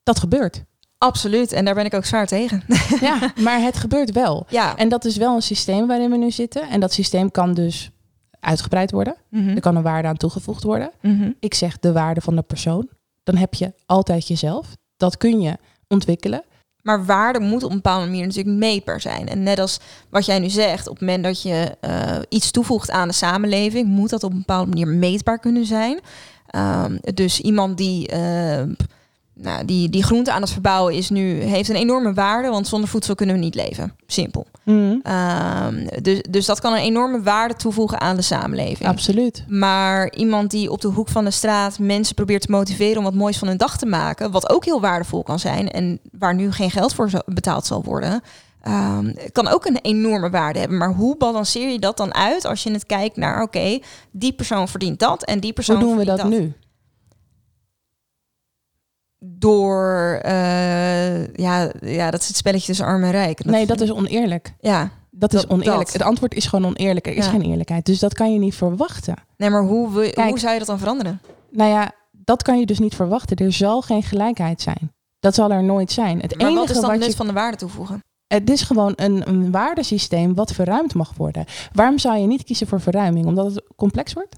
dat 0.03 0.19
gebeurt. 0.19 0.63
Absoluut, 0.97 1.51
en 1.51 1.65
daar 1.65 1.75
ben 1.75 1.85
ik 1.85 1.93
ook 1.93 2.05
zwaar 2.05 2.27
tegen. 2.27 2.63
Ja, 3.01 3.31
maar 3.43 3.61
het 3.61 3.77
gebeurt 3.77 4.11
wel. 4.11 4.45
Ja. 4.49 4.77
En 4.77 4.89
dat 4.89 5.05
is 5.05 5.17
wel 5.17 5.35
een 5.35 5.41
systeem 5.41 5.87
waarin 5.87 6.09
we 6.09 6.17
nu 6.17 6.31
zitten. 6.31 6.69
En 6.69 6.79
dat 6.79 6.93
systeem 6.93 7.31
kan 7.31 7.53
dus 7.53 7.91
uitgebreid 8.39 8.91
worden. 8.91 9.15
Mhm. 9.29 9.49
Er 9.49 9.61
kan 9.61 9.75
een 9.75 9.83
waarde 9.83 10.07
aan 10.07 10.17
toegevoegd 10.17 10.63
worden. 10.63 10.91
Mhm. 11.01 11.31
Ik 11.39 11.53
zeg 11.53 11.79
de 11.79 11.91
waarde 11.91 12.21
van 12.21 12.35
de 12.35 12.41
persoon. 12.41 12.89
Dan 13.23 13.35
heb 13.35 13.53
je 13.53 13.73
altijd 13.85 14.27
jezelf. 14.27 14.67
Dat 14.97 15.17
kun 15.17 15.41
je 15.41 15.57
ontwikkelen. 15.93 16.43
Maar 16.81 17.05
waarde 17.05 17.39
moet 17.39 17.63
op 17.63 17.69
een 17.69 17.75
bepaalde 17.75 18.05
manier 18.05 18.25
natuurlijk 18.25 18.57
meetbaar 18.57 19.01
zijn. 19.01 19.27
En 19.27 19.43
net 19.43 19.59
als 19.59 19.79
wat 20.09 20.25
jij 20.25 20.39
nu 20.39 20.49
zegt, 20.49 20.87
op 20.87 20.99
het 20.99 21.07
moment 21.07 21.23
dat 21.23 21.41
je 21.41 21.77
uh, 21.81 22.15
iets 22.29 22.51
toevoegt 22.51 22.91
aan 22.91 23.07
de 23.07 23.13
samenleving, 23.13 23.87
moet 23.87 24.09
dat 24.09 24.23
op 24.23 24.31
een 24.31 24.37
bepaalde 24.37 24.69
manier 24.69 24.87
meetbaar 24.87 25.39
kunnen 25.39 25.65
zijn. 25.65 25.99
Um, 26.55 26.99
dus 27.13 27.39
iemand 27.39 27.77
die 27.77 28.13
uh, 28.13 28.61
nou, 29.33 29.65
die, 29.65 29.89
die 29.89 30.03
groente 30.03 30.31
aan 30.31 30.41
het 30.41 30.51
verbouwen 30.51 30.93
is 30.93 31.09
nu, 31.09 31.41
heeft 31.41 31.69
een 31.69 31.75
enorme 31.75 32.13
waarde, 32.13 32.49
want 32.49 32.67
zonder 32.67 32.89
voedsel 32.89 33.15
kunnen 33.15 33.35
we 33.35 33.41
niet 33.41 33.55
leven. 33.55 33.95
Simpel. 34.07 34.47
Mm. 34.63 35.01
dus, 36.01 36.21
dus 36.29 36.45
dat 36.45 36.59
kan 36.59 36.73
een 36.73 36.79
enorme 36.79 37.21
waarde 37.21 37.53
toevoegen 37.53 38.01
aan 38.01 38.15
de 38.15 38.21
samenleving. 38.21 38.89
Absoluut. 38.89 39.43
Maar 39.47 40.13
iemand 40.13 40.51
die 40.51 40.71
op 40.71 40.81
de 40.81 40.87
hoek 40.87 41.09
van 41.09 41.25
de 41.25 41.31
straat 41.31 41.79
mensen 41.79 42.15
probeert 42.15 42.41
te 42.41 42.51
motiveren 42.51 42.97
om 42.97 43.03
wat 43.03 43.13
moois 43.13 43.37
van 43.37 43.47
hun 43.47 43.57
dag 43.57 43.77
te 43.77 43.85
maken, 43.85 44.31
wat 44.31 44.49
ook 44.49 44.65
heel 44.65 44.81
waardevol 44.81 45.23
kan 45.23 45.39
zijn 45.39 45.71
en 45.71 45.99
waar 46.11 46.35
nu 46.35 46.51
geen 46.51 46.71
geld 46.71 46.93
voor 46.93 47.09
betaald 47.25 47.65
zal 47.65 47.83
worden, 47.83 48.21
um, 48.67 49.13
kan 49.31 49.47
ook 49.47 49.65
een 49.65 49.79
enorme 49.81 50.29
waarde 50.29 50.59
hebben. 50.59 50.77
Maar 50.77 50.93
hoe 50.93 51.17
balanceer 51.17 51.69
je 51.69 51.79
dat 51.79 51.97
dan 51.97 52.13
uit 52.13 52.45
als 52.45 52.63
je 52.63 52.71
het 52.71 52.85
kijkt 52.85 53.17
naar, 53.17 53.41
oké, 53.41 53.79
die 54.11 54.33
persoon 54.33 54.67
verdient 54.67 54.99
dat 54.99 55.23
en 55.23 55.39
die 55.39 55.53
persoon 55.53 55.75
Hoe 55.75 55.85
doen 55.85 55.97
we 55.97 56.05
dat, 56.05 56.17
dat 56.17 56.29
nu? 56.29 56.53
Door, 59.25 60.19
uh, 60.25 61.27
ja, 61.27 61.71
ja, 61.81 62.11
dat 62.11 62.21
is 62.21 62.27
het 62.27 62.35
spelletje 62.35 62.65
tussen 62.65 62.85
arm 62.85 63.03
en 63.03 63.11
rijk. 63.11 63.45
nee, 63.45 63.65
dat 63.65 63.81
is 63.81 63.91
oneerlijk. 63.91 64.53
Ja. 64.59 64.89
Dat 65.11 65.33
is 65.33 65.47
oneerlijk. 65.47 65.91
Het 65.91 66.01
antwoord 66.01 66.33
is 66.33 66.45
gewoon 66.45 66.65
oneerlijk. 66.65 67.07
Er 67.07 67.15
is 67.15 67.27
geen 67.27 67.41
eerlijkheid. 67.41 67.85
Dus 67.85 67.99
dat 67.99 68.13
kan 68.13 68.33
je 68.33 68.39
niet 68.39 68.55
verwachten. 68.55 69.15
Nee, 69.37 69.49
maar 69.49 69.63
hoe, 69.63 69.87
hoe 70.15 70.39
zou 70.39 70.53
je 70.53 70.57
dat 70.57 70.67
dan 70.67 70.79
veranderen? 70.79 71.21
Nou 71.49 71.69
ja, 71.69 71.91
dat 72.11 72.43
kan 72.43 72.59
je 72.59 72.65
dus 72.65 72.79
niet 72.79 72.95
verwachten. 72.95 73.37
Er 73.37 73.53
zal 73.53 73.81
geen 73.81 74.03
gelijkheid 74.03 74.61
zijn. 74.61 74.91
Dat 75.19 75.35
zal 75.35 75.51
er 75.51 75.63
nooit 75.63 75.91
zijn. 75.91 76.19
Het 76.19 76.37
maar 76.37 76.47
enige 76.47 76.59
wat 76.59 76.69
is 76.69 76.81
dan 76.81 76.99
wat 76.99 77.05
je... 77.05 77.15
van 77.15 77.27
de 77.27 77.33
waarde 77.33 77.57
toevoegen? 77.57 78.03
Het 78.27 78.49
is 78.49 78.61
gewoon 78.61 78.93
een, 78.95 79.29
een 79.29 79.51
waardesysteem 79.51 80.35
wat 80.35 80.51
verruimd 80.51 80.93
mag 80.93 81.13
worden. 81.17 81.45
Waarom 81.73 81.99
zou 81.99 82.17
je 82.17 82.27
niet 82.27 82.43
kiezen 82.43 82.67
voor 82.67 82.81
verruiming? 82.81 83.25
Omdat 83.25 83.45
het 83.45 83.63
complex 83.75 84.13
wordt? 84.13 84.35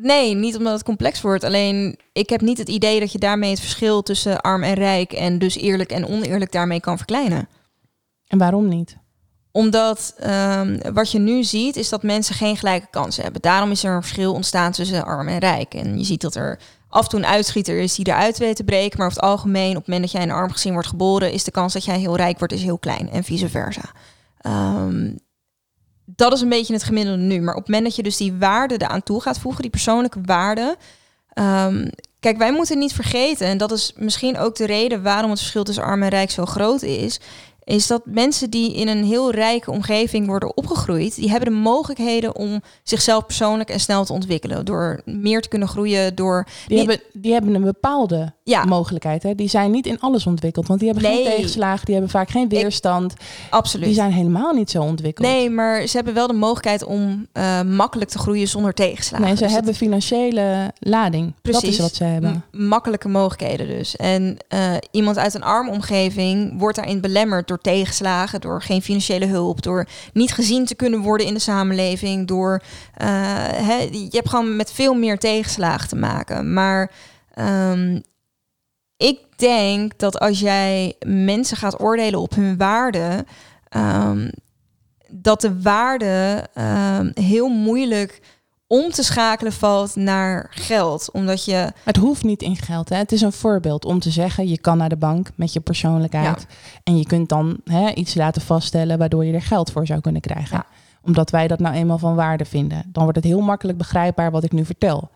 Nee, 0.00 0.34
niet 0.34 0.56
omdat 0.56 0.72
het 0.72 0.82
complex 0.82 1.20
wordt. 1.20 1.44
Alleen 1.44 1.98
ik 2.12 2.28
heb 2.28 2.40
niet 2.40 2.58
het 2.58 2.68
idee 2.68 3.00
dat 3.00 3.12
je 3.12 3.18
daarmee 3.18 3.50
het 3.50 3.60
verschil 3.60 4.02
tussen 4.02 4.40
arm 4.40 4.62
en 4.62 4.74
rijk 4.74 5.12
en 5.12 5.38
dus 5.38 5.56
eerlijk 5.56 5.90
en 5.90 6.06
oneerlijk 6.06 6.52
daarmee 6.52 6.80
kan 6.80 6.96
verkleinen. 6.96 7.48
En 8.26 8.38
waarom 8.38 8.68
niet? 8.68 8.96
Omdat 9.50 10.14
um, 10.26 10.78
wat 10.92 11.10
je 11.10 11.18
nu 11.18 11.44
ziet 11.44 11.76
is 11.76 11.88
dat 11.88 12.02
mensen 12.02 12.34
geen 12.34 12.56
gelijke 12.56 12.86
kansen 12.90 13.22
hebben. 13.22 13.42
Daarom 13.42 13.70
is 13.70 13.84
er 13.84 13.94
een 13.94 14.02
verschil 14.02 14.32
ontstaan 14.32 14.72
tussen 14.72 15.04
arm 15.04 15.28
en 15.28 15.38
rijk. 15.38 15.74
En 15.74 15.98
je 15.98 16.04
ziet 16.04 16.20
dat 16.20 16.34
er 16.34 16.58
af 16.88 17.02
en 17.02 17.08
toe 17.08 17.18
een 17.18 17.26
uitschieter 17.26 17.78
is 17.78 17.94
die 17.94 18.06
eruit 18.06 18.38
weet 18.38 18.56
te 18.56 18.64
breken. 18.64 18.98
Maar 18.98 19.06
over 19.06 19.20
het 19.20 19.30
algemeen, 19.30 19.70
op 19.70 19.76
het 19.76 19.86
moment 19.86 20.04
dat 20.04 20.12
jij 20.12 20.22
in 20.22 20.28
een 20.28 20.34
arm 20.34 20.52
gezin 20.52 20.72
wordt 20.72 20.88
geboren, 20.88 21.32
is 21.32 21.44
de 21.44 21.50
kans 21.50 21.72
dat 21.72 21.84
jij 21.84 21.98
heel 21.98 22.16
rijk 22.16 22.38
wordt 22.38 22.54
is 22.54 22.62
heel 22.62 22.78
klein 22.78 23.10
en 23.10 23.24
vice 23.24 23.48
versa. 23.48 23.92
Um, 24.46 25.18
dat 26.06 26.32
is 26.32 26.40
een 26.40 26.48
beetje 26.48 26.72
het 26.72 26.82
gemiddelde 26.82 27.22
nu. 27.22 27.40
Maar 27.40 27.54
op 27.54 27.60
het 27.60 27.68
moment 27.68 27.86
dat 27.86 27.96
je 27.96 28.02
dus 28.02 28.16
die 28.16 28.34
waarde 28.34 28.74
eraan 28.74 29.02
toe 29.02 29.20
gaat 29.20 29.38
voegen, 29.38 29.62
die 29.62 29.70
persoonlijke 29.70 30.20
waarde, 30.22 30.76
Ehm, 31.36 31.88
kijk, 32.20 32.38
wij 32.38 32.52
moeten 32.52 32.78
niet 32.78 32.92
vergeten, 32.92 33.46
en 33.46 33.58
dat 33.58 33.72
is 33.72 33.92
misschien 33.96 34.38
ook 34.38 34.56
de 34.56 34.66
reden 34.66 35.02
waarom 35.02 35.30
het 35.30 35.38
verschil 35.38 35.64
tussen 35.64 35.84
arm 35.84 36.02
en 36.02 36.08
rijk 36.08 36.30
zo 36.30 36.46
groot 36.46 36.82
is, 36.82 37.20
is 37.64 37.86
dat 37.86 38.02
mensen 38.04 38.50
die 38.50 38.74
in 38.74 38.88
een 38.88 39.04
heel 39.04 39.30
rijke 39.30 39.70
omgeving 39.70 40.26
worden 40.26 40.56
opgegroeid, 40.56 41.14
die 41.14 41.30
hebben 41.30 41.48
de 41.48 41.58
mogelijkheden 41.58 42.36
om 42.36 42.62
zichzelf 42.82 43.26
persoonlijk 43.26 43.70
en 43.70 43.80
snel 43.80 44.04
te 44.04 44.12
ontwikkelen. 44.12 44.64
Door 44.64 45.00
meer 45.04 45.40
te 45.40 45.48
kunnen 45.48 45.68
groeien, 45.68 46.14
door... 46.14 46.46
Die, 46.66 46.78
hebben, 46.78 47.00
die 47.12 47.32
hebben 47.32 47.54
een 47.54 47.62
bepaalde 47.62 48.34
ja. 48.50 48.64
mogelijkheid. 48.64 49.22
Hè? 49.22 49.34
Die 49.34 49.48
zijn 49.48 49.70
niet 49.70 49.86
in 49.86 50.00
alles 50.00 50.26
ontwikkeld, 50.26 50.66
want 50.66 50.80
die 50.80 50.88
hebben 50.90 51.10
geen 51.10 51.24
tegenslagen, 51.24 51.84
die 51.84 51.94
hebben 51.94 52.12
vaak 52.12 52.30
geen 52.30 52.48
weerstand. 52.48 53.14
absoluut. 53.50 53.84
Die 53.84 53.94
zijn 53.94 54.12
helemaal 54.12 54.52
niet 54.52 54.70
zo 54.70 54.82
ontwikkeld. 54.82 55.28
Nee, 55.28 55.50
maar 55.50 55.86
ze 55.86 55.96
hebben 55.96 56.14
wel 56.14 56.26
de 56.26 56.32
mogelijkheid 56.32 56.84
om 56.84 57.26
uh, 57.32 57.62
makkelijk 57.62 58.10
te 58.10 58.18
groeien 58.18 58.48
zonder 58.48 58.74
tegenslagen. 58.74 59.26
Nee, 59.26 59.36
ze 59.36 59.42
dus 59.42 59.52
hebben 59.52 59.74
financiële 59.74 60.72
lading. 60.78 61.34
Precies. 61.42 61.62
Dat 61.62 61.70
is 61.70 61.78
wat 61.78 61.94
ze 61.94 62.04
hebben. 62.04 62.44
makkelijke 62.50 63.08
mogelijkheden 63.08 63.66
dus. 63.66 63.96
En 63.96 64.36
uh, 64.54 64.74
iemand 64.90 65.18
uit 65.18 65.34
een 65.34 65.42
arme 65.42 65.70
omgeving 65.70 66.58
wordt 66.58 66.76
daarin 66.76 67.00
belemmerd 67.00 67.48
door 67.48 67.60
tegenslagen, 67.60 68.40
door 68.40 68.62
geen 68.62 68.82
financiële 68.82 69.26
hulp, 69.26 69.62
door 69.62 69.86
niet 70.12 70.32
gezien 70.32 70.64
te 70.64 70.74
kunnen 70.74 71.00
worden 71.00 71.26
in 71.26 71.34
de 71.34 71.40
samenleving, 71.40 72.26
door 72.26 72.62
uh, 73.02 73.06
hè, 73.52 73.76
je 73.90 74.08
hebt 74.10 74.28
gewoon 74.28 74.56
met 74.56 74.72
veel 74.72 74.94
meer 74.94 75.18
tegenslagen 75.18 75.88
te 75.88 75.96
maken. 75.96 76.52
Maar 76.52 76.90
um, 77.38 78.02
ik 78.96 79.18
denk 79.36 79.98
dat 79.98 80.18
als 80.18 80.40
jij 80.40 80.94
mensen 81.06 81.56
gaat 81.56 81.80
oordelen 81.80 82.20
op 82.20 82.34
hun 82.34 82.56
waarde, 82.56 83.24
um, 83.76 84.30
dat 85.08 85.40
de 85.40 85.62
waarde 85.62 86.44
um, 86.54 87.10
heel 87.14 87.48
moeilijk 87.48 88.20
om 88.66 88.90
te 88.90 89.02
schakelen 89.02 89.52
valt 89.52 89.96
naar 89.96 90.46
geld. 90.50 91.10
Omdat 91.12 91.44
je. 91.44 91.72
Het 91.84 91.96
hoeft 91.96 92.24
niet 92.24 92.42
in 92.42 92.56
geld. 92.56 92.88
Hè? 92.88 92.96
Het 92.96 93.12
is 93.12 93.20
een 93.20 93.32
voorbeeld 93.32 93.84
om 93.84 93.98
te 93.98 94.10
zeggen: 94.10 94.48
je 94.48 94.58
kan 94.58 94.78
naar 94.78 94.88
de 94.88 94.96
bank 94.96 95.30
met 95.34 95.52
je 95.52 95.60
persoonlijkheid. 95.60 96.46
En 96.84 96.98
je 96.98 97.06
kunt 97.06 97.28
dan 97.28 97.60
hè, 97.64 97.90
iets 97.90 98.14
laten 98.14 98.42
vaststellen 98.42 98.98
waardoor 98.98 99.24
je 99.24 99.32
er 99.32 99.42
geld 99.42 99.72
voor 99.72 99.86
zou 99.86 100.00
kunnen 100.00 100.20
krijgen. 100.20 100.64
Omdat 101.02 101.30
wij 101.30 101.48
dat 101.48 101.58
nou 101.58 101.74
eenmaal 101.74 101.98
van 101.98 102.14
waarde 102.14 102.44
vinden. 102.44 102.82
Dan 102.86 103.02
wordt 103.02 103.18
het 103.18 103.26
heel 103.26 103.40
makkelijk 103.40 103.78
begrijpbaar 103.78 104.30
wat 104.30 104.44
ik 104.44 104.52
nu 104.52 104.64
vertel. 104.64 105.10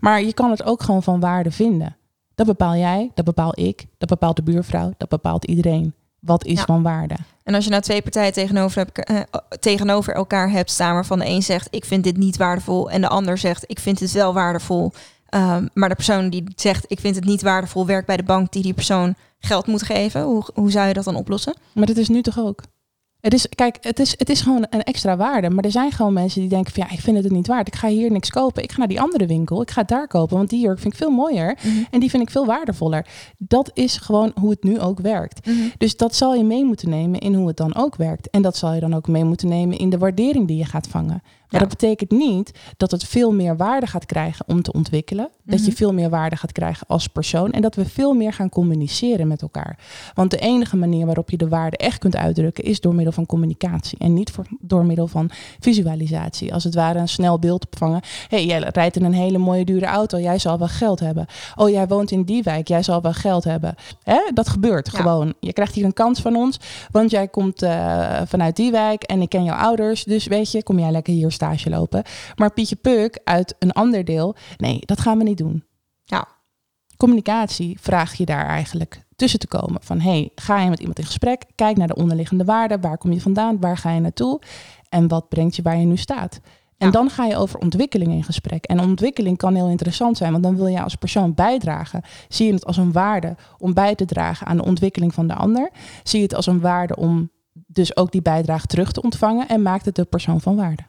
Maar 0.00 0.22
je 0.22 0.32
kan 0.32 0.50
het 0.50 0.64
ook 0.64 0.82
gewoon 0.82 1.02
van 1.02 1.20
waarde 1.20 1.50
vinden. 1.50 1.96
Dat 2.36 2.46
bepaal 2.46 2.76
jij, 2.76 3.10
dat 3.14 3.24
bepaal 3.24 3.52
ik, 3.54 3.86
dat 3.98 4.08
bepaalt 4.08 4.36
de 4.36 4.42
buurvrouw, 4.42 4.92
dat 4.96 5.08
bepaalt 5.08 5.44
iedereen. 5.44 5.94
Wat 6.20 6.44
is 6.44 6.60
van 6.60 6.82
waarde? 6.82 7.14
En 7.42 7.54
als 7.54 7.64
je 7.64 7.70
nou 7.70 7.82
twee 7.82 8.02
partijen 8.02 8.32
tegenover, 8.32 8.86
eh, 8.92 9.20
tegenover 9.60 10.14
elkaar 10.14 10.50
hebt 10.50 10.70
staan, 10.70 10.94
waarvan 10.94 11.18
de 11.18 11.26
een 11.26 11.42
zegt 11.42 11.68
ik 11.70 11.84
vind 11.84 12.04
dit 12.04 12.16
niet 12.16 12.36
waardevol 12.36 12.90
en 12.90 13.00
de 13.00 13.08
ander 13.08 13.38
zegt 13.38 13.64
ik 13.66 13.78
vind 13.78 14.00
het 14.00 14.12
wel 14.12 14.34
waardevol. 14.34 14.92
Um, 15.34 15.68
maar 15.74 15.88
de 15.88 15.94
persoon 15.94 16.30
die 16.30 16.44
zegt 16.54 16.84
ik 16.88 17.00
vind 17.00 17.14
het 17.14 17.24
niet 17.24 17.42
waardevol, 17.42 17.86
werkt 17.86 18.06
bij 18.06 18.16
de 18.16 18.22
bank 18.22 18.52
die 18.52 18.62
die 18.62 18.74
persoon 18.74 19.14
geld 19.38 19.66
moet 19.66 19.82
geven. 19.82 20.22
Hoe, 20.22 20.44
hoe 20.54 20.70
zou 20.70 20.88
je 20.88 20.94
dat 20.94 21.04
dan 21.04 21.16
oplossen? 21.16 21.54
Maar 21.72 21.86
dat 21.86 21.96
is 21.96 22.08
nu 22.08 22.22
toch 22.22 22.38
ook? 22.38 22.62
Het 23.26 23.34
is, 23.34 23.48
kijk, 23.48 23.76
het 23.80 23.98
is, 23.98 24.14
het 24.18 24.30
is 24.30 24.40
gewoon 24.40 24.66
een 24.70 24.82
extra 24.82 25.16
waarde. 25.16 25.50
Maar 25.50 25.64
er 25.64 25.70
zijn 25.70 25.92
gewoon 25.92 26.12
mensen 26.12 26.40
die 26.40 26.48
denken 26.48 26.72
van 26.72 26.82
ja, 26.86 26.94
ik 26.94 27.00
vind 27.00 27.16
het 27.22 27.32
niet 27.32 27.46
waard. 27.46 27.66
Ik 27.66 27.74
ga 27.74 27.88
hier 27.88 28.10
niks 28.10 28.30
kopen. 28.30 28.62
Ik 28.62 28.72
ga 28.72 28.78
naar 28.78 28.88
die 28.88 29.00
andere 29.00 29.26
winkel. 29.26 29.62
Ik 29.62 29.70
ga 29.70 29.80
het 29.80 29.88
daar 29.88 30.08
kopen. 30.08 30.36
Want 30.36 30.50
die 30.50 30.60
jurk 30.60 30.78
vind 30.78 30.92
ik 30.92 30.98
veel 30.98 31.10
mooier. 31.10 31.58
Mhm. 31.62 31.74
En 31.90 32.00
die 32.00 32.10
vind 32.10 32.22
ik 32.22 32.30
veel 32.30 32.46
waardevoller. 32.46 33.06
Dat 33.38 33.70
is 33.74 33.96
gewoon 33.96 34.32
hoe 34.40 34.50
het 34.50 34.62
nu 34.62 34.80
ook 34.80 35.00
werkt. 35.00 35.46
Mhm. 35.46 35.56
Dus 35.78 35.96
dat 35.96 36.14
zal 36.14 36.34
je 36.34 36.44
mee 36.44 36.64
moeten 36.64 36.88
nemen 36.88 37.20
in 37.20 37.34
hoe 37.34 37.46
het 37.46 37.56
dan 37.56 37.74
ook 37.74 37.96
werkt. 37.96 38.30
En 38.30 38.42
dat 38.42 38.56
zal 38.56 38.72
je 38.72 38.80
dan 38.80 38.94
ook 38.94 39.08
mee 39.08 39.24
moeten 39.24 39.48
nemen 39.48 39.78
in 39.78 39.90
de 39.90 39.98
waardering 39.98 40.46
die 40.46 40.56
je 40.56 40.64
gaat 40.64 40.86
vangen. 40.86 41.22
Maar 41.50 41.60
dat 41.60 41.68
betekent 41.68 42.10
niet 42.10 42.58
dat 42.76 42.90
het 42.90 43.04
veel 43.04 43.32
meer 43.32 43.56
waarde 43.56 43.86
gaat 43.86 44.06
krijgen 44.06 44.44
om 44.48 44.62
te 44.62 44.72
ontwikkelen. 44.72 45.28
Dat 45.44 45.58
je 45.58 45.66
mhm. 45.66 45.76
veel 45.76 45.92
meer 45.92 46.10
waarde 46.10 46.36
gaat 46.36 46.52
krijgen 46.52 46.86
als 46.86 47.06
persoon. 47.06 47.52
En 47.52 47.62
dat 47.62 47.74
we 47.74 47.84
veel 47.84 48.14
meer 48.14 48.32
gaan 48.32 48.48
communiceren 48.48 49.28
met 49.28 49.42
elkaar. 49.42 49.78
Want 50.14 50.30
de 50.30 50.38
enige 50.38 50.76
manier 50.76 51.06
waarop 51.06 51.30
je 51.30 51.36
de 51.36 51.48
waarde 51.48 51.76
echt 51.76 51.98
kunt 51.98 52.16
uitdrukken 52.16 52.64
is 52.64 52.80
door 52.80 52.94
middel 52.94 53.12
van 53.12 53.26
communicatie. 53.26 53.98
En 53.98 54.14
niet 54.14 54.30
voor, 54.30 54.46
door 54.60 54.84
middel 54.84 55.06
van 55.06 55.30
visualisatie. 55.60 56.54
Als 56.54 56.64
het 56.64 56.74
ware 56.74 56.98
een 56.98 57.08
snel 57.08 57.38
beeld 57.38 57.64
opvangen. 57.66 58.00
Hé, 58.28 58.36
hey, 58.36 58.46
jij 58.46 58.70
rijdt 58.72 58.96
in 58.96 59.04
een 59.04 59.14
hele 59.14 59.38
mooie 59.38 59.64
dure 59.64 59.86
auto. 59.86 60.18
Jij 60.18 60.38
zal 60.38 60.58
wel 60.58 60.68
geld 60.68 61.00
hebben. 61.00 61.26
Oh, 61.54 61.68
jij 61.68 61.86
woont 61.86 62.10
in 62.10 62.22
die 62.22 62.42
wijk. 62.42 62.68
Jij 62.68 62.82
zal 62.82 63.02
wel 63.02 63.12
geld 63.12 63.44
hebben. 63.44 63.74
Hè? 64.02 64.20
Dat 64.34 64.48
gebeurt 64.48 64.88
gewoon. 64.88 65.34
Je 65.40 65.52
krijgt 65.52 65.74
hier 65.74 65.84
een 65.84 65.92
kans 65.92 66.20
van 66.20 66.36
ons. 66.36 66.60
Want 66.90 67.10
jij 67.10 67.28
komt 67.28 67.62
uh, 67.62 68.20
vanuit 68.26 68.56
die 68.56 68.70
wijk. 68.70 69.02
En 69.02 69.20
ik 69.20 69.28
ken 69.28 69.44
jouw 69.44 69.56
ouders. 69.56 70.04
Dus 70.04 70.26
weet 70.26 70.50
je, 70.50 70.62
kom 70.62 70.78
jij 70.78 70.90
lekker 70.90 71.12
hier 71.12 71.26
stage 71.36 71.70
lopen. 71.70 72.02
Maar 72.36 72.52
Pietje 72.52 72.76
Puk 72.76 73.20
uit 73.24 73.54
een 73.58 73.72
ander 73.72 74.04
deel, 74.04 74.36
nee, 74.56 74.78
dat 74.80 75.00
gaan 75.00 75.18
we 75.18 75.24
niet 75.24 75.38
doen. 75.38 75.64
Ja. 76.04 76.28
Communicatie 76.96 77.78
vraag 77.80 78.14
je 78.14 78.24
daar 78.24 78.46
eigenlijk 78.46 79.04
tussen 79.16 79.38
te 79.38 79.46
komen. 79.46 79.82
Van 79.82 80.00
hey, 80.00 80.30
ga 80.34 80.60
je 80.60 80.70
met 80.70 80.78
iemand 80.78 80.98
in 80.98 81.04
gesprek? 81.04 81.44
Kijk 81.54 81.76
naar 81.76 81.86
de 81.86 81.96
onderliggende 81.96 82.44
waarden. 82.44 82.80
Waar 82.80 82.98
kom 82.98 83.12
je 83.12 83.20
vandaan? 83.20 83.60
Waar 83.60 83.76
ga 83.76 83.92
je 83.92 84.00
naartoe? 84.00 84.40
En 84.88 85.08
wat 85.08 85.28
brengt 85.28 85.56
je 85.56 85.62
waar 85.62 85.76
je 85.76 85.86
nu 85.86 85.96
staat? 85.96 86.40
En 86.78 86.90
dan 86.90 87.10
ga 87.10 87.24
je 87.24 87.36
over 87.36 87.60
ontwikkeling 87.60 88.12
in 88.12 88.24
gesprek. 88.24 88.64
En 88.64 88.80
ontwikkeling 88.80 89.36
kan 89.36 89.54
heel 89.54 89.68
interessant 89.68 90.16
zijn, 90.16 90.32
want 90.32 90.42
dan 90.42 90.56
wil 90.56 90.66
je 90.66 90.82
als 90.82 90.94
persoon 90.94 91.34
bijdragen. 91.34 92.02
Zie 92.28 92.46
je 92.46 92.52
het 92.52 92.66
als 92.66 92.76
een 92.76 92.92
waarde 92.92 93.36
om 93.58 93.74
bij 93.74 93.94
te 93.94 94.04
dragen 94.04 94.46
aan 94.46 94.56
de 94.56 94.64
ontwikkeling 94.64 95.14
van 95.14 95.26
de 95.26 95.34
ander? 95.34 95.70
Zie 96.02 96.18
je 96.18 96.24
het 96.24 96.34
als 96.34 96.46
een 96.46 96.60
waarde 96.60 96.96
om 96.96 97.30
dus 97.66 97.96
ook 97.96 98.12
die 98.12 98.22
bijdrage 98.22 98.66
terug 98.66 98.92
te 98.92 99.02
ontvangen 99.02 99.48
en 99.48 99.62
maakt 99.62 99.84
het 99.84 99.94
de 99.94 100.04
persoon 100.04 100.40
van 100.40 100.56
waarde? 100.56 100.82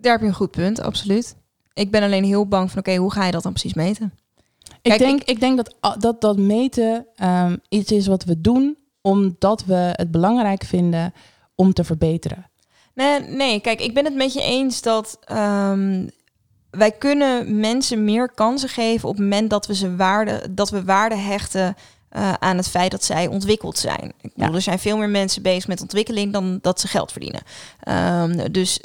Daar 0.00 0.12
heb 0.12 0.20
je 0.20 0.26
een 0.26 0.34
goed 0.34 0.50
punt, 0.50 0.80
absoluut. 0.80 1.36
Ik 1.72 1.90
ben 1.90 2.02
alleen 2.02 2.24
heel 2.24 2.46
bang 2.46 2.70
van, 2.70 2.78
oké, 2.78 2.96
hoe 2.96 3.12
ga 3.12 3.24
je 3.24 3.32
dat 3.32 3.42
dan 3.42 3.52
precies 3.52 3.74
meten? 3.74 4.12
ik, 4.82 4.98
denk, 4.98 5.22
ik, 5.22 5.40
denk 5.40 5.56
dat, 5.56 6.00
dat 6.00 6.20
dat 6.20 6.36
meten 6.38 7.06
um, 7.22 7.60
iets 7.68 7.92
is 7.92 8.06
wat 8.06 8.24
we 8.24 8.40
doen 8.40 8.76
omdat 9.00 9.64
we 9.64 9.92
het 9.92 10.10
belangrijk 10.10 10.64
vinden 10.64 11.12
om 11.54 11.72
te 11.72 11.84
verbeteren. 11.84 12.50
Nee, 12.94 13.20
nee 13.20 13.60
kijk, 13.60 13.80
ik 13.80 13.94
ben 13.94 14.04
het 14.04 14.14
met 14.14 14.32
je 14.32 14.42
eens 14.42 14.82
dat 14.82 15.18
um, 15.32 16.10
wij 16.70 16.90
kunnen 16.90 17.60
mensen 17.60 18.04
meer 18.04 18.30
kansen 18.30 18.68
geven 18.68 19.08
op 19.08 19.14
het 19.14 19.22
moment 19.24 19.50
dat 19.50 19.66
we 19.66 19.74
ze 19.74 19.96
waarde, 19.96 20.46
dat 20.50 20.70
we 20.70 20.84
waarde 20.84 21.16
hechten 21.16 21.76
uh, 22.16 22.32
aan 22.32 22.56
het 22.56 22.68
feit 22.68 22.90
dat 22.90 23.04
zij 23.04 23.26
ontwikkeld 23.26 23.78
zijn. 23.78 24.12
Ik 24.20 24.32
bedoel, 24.34 24.54
er 24.54 24.62
zijn 24.62 24.78
veel 24.78 24.96
meer 24.96 25.08
mensen 25.08 25.42
bezig 25.42 25.68
met 25.68 25.80
ontwikkeling 25.80 26.32
dan 26.32 26.58
dat 26.62 26.80
ze 26.80 26.88
geld 26.88 27.12
verdienen. 27.12 27.42
Um, 27.88 28.52
dus 28.52 28.80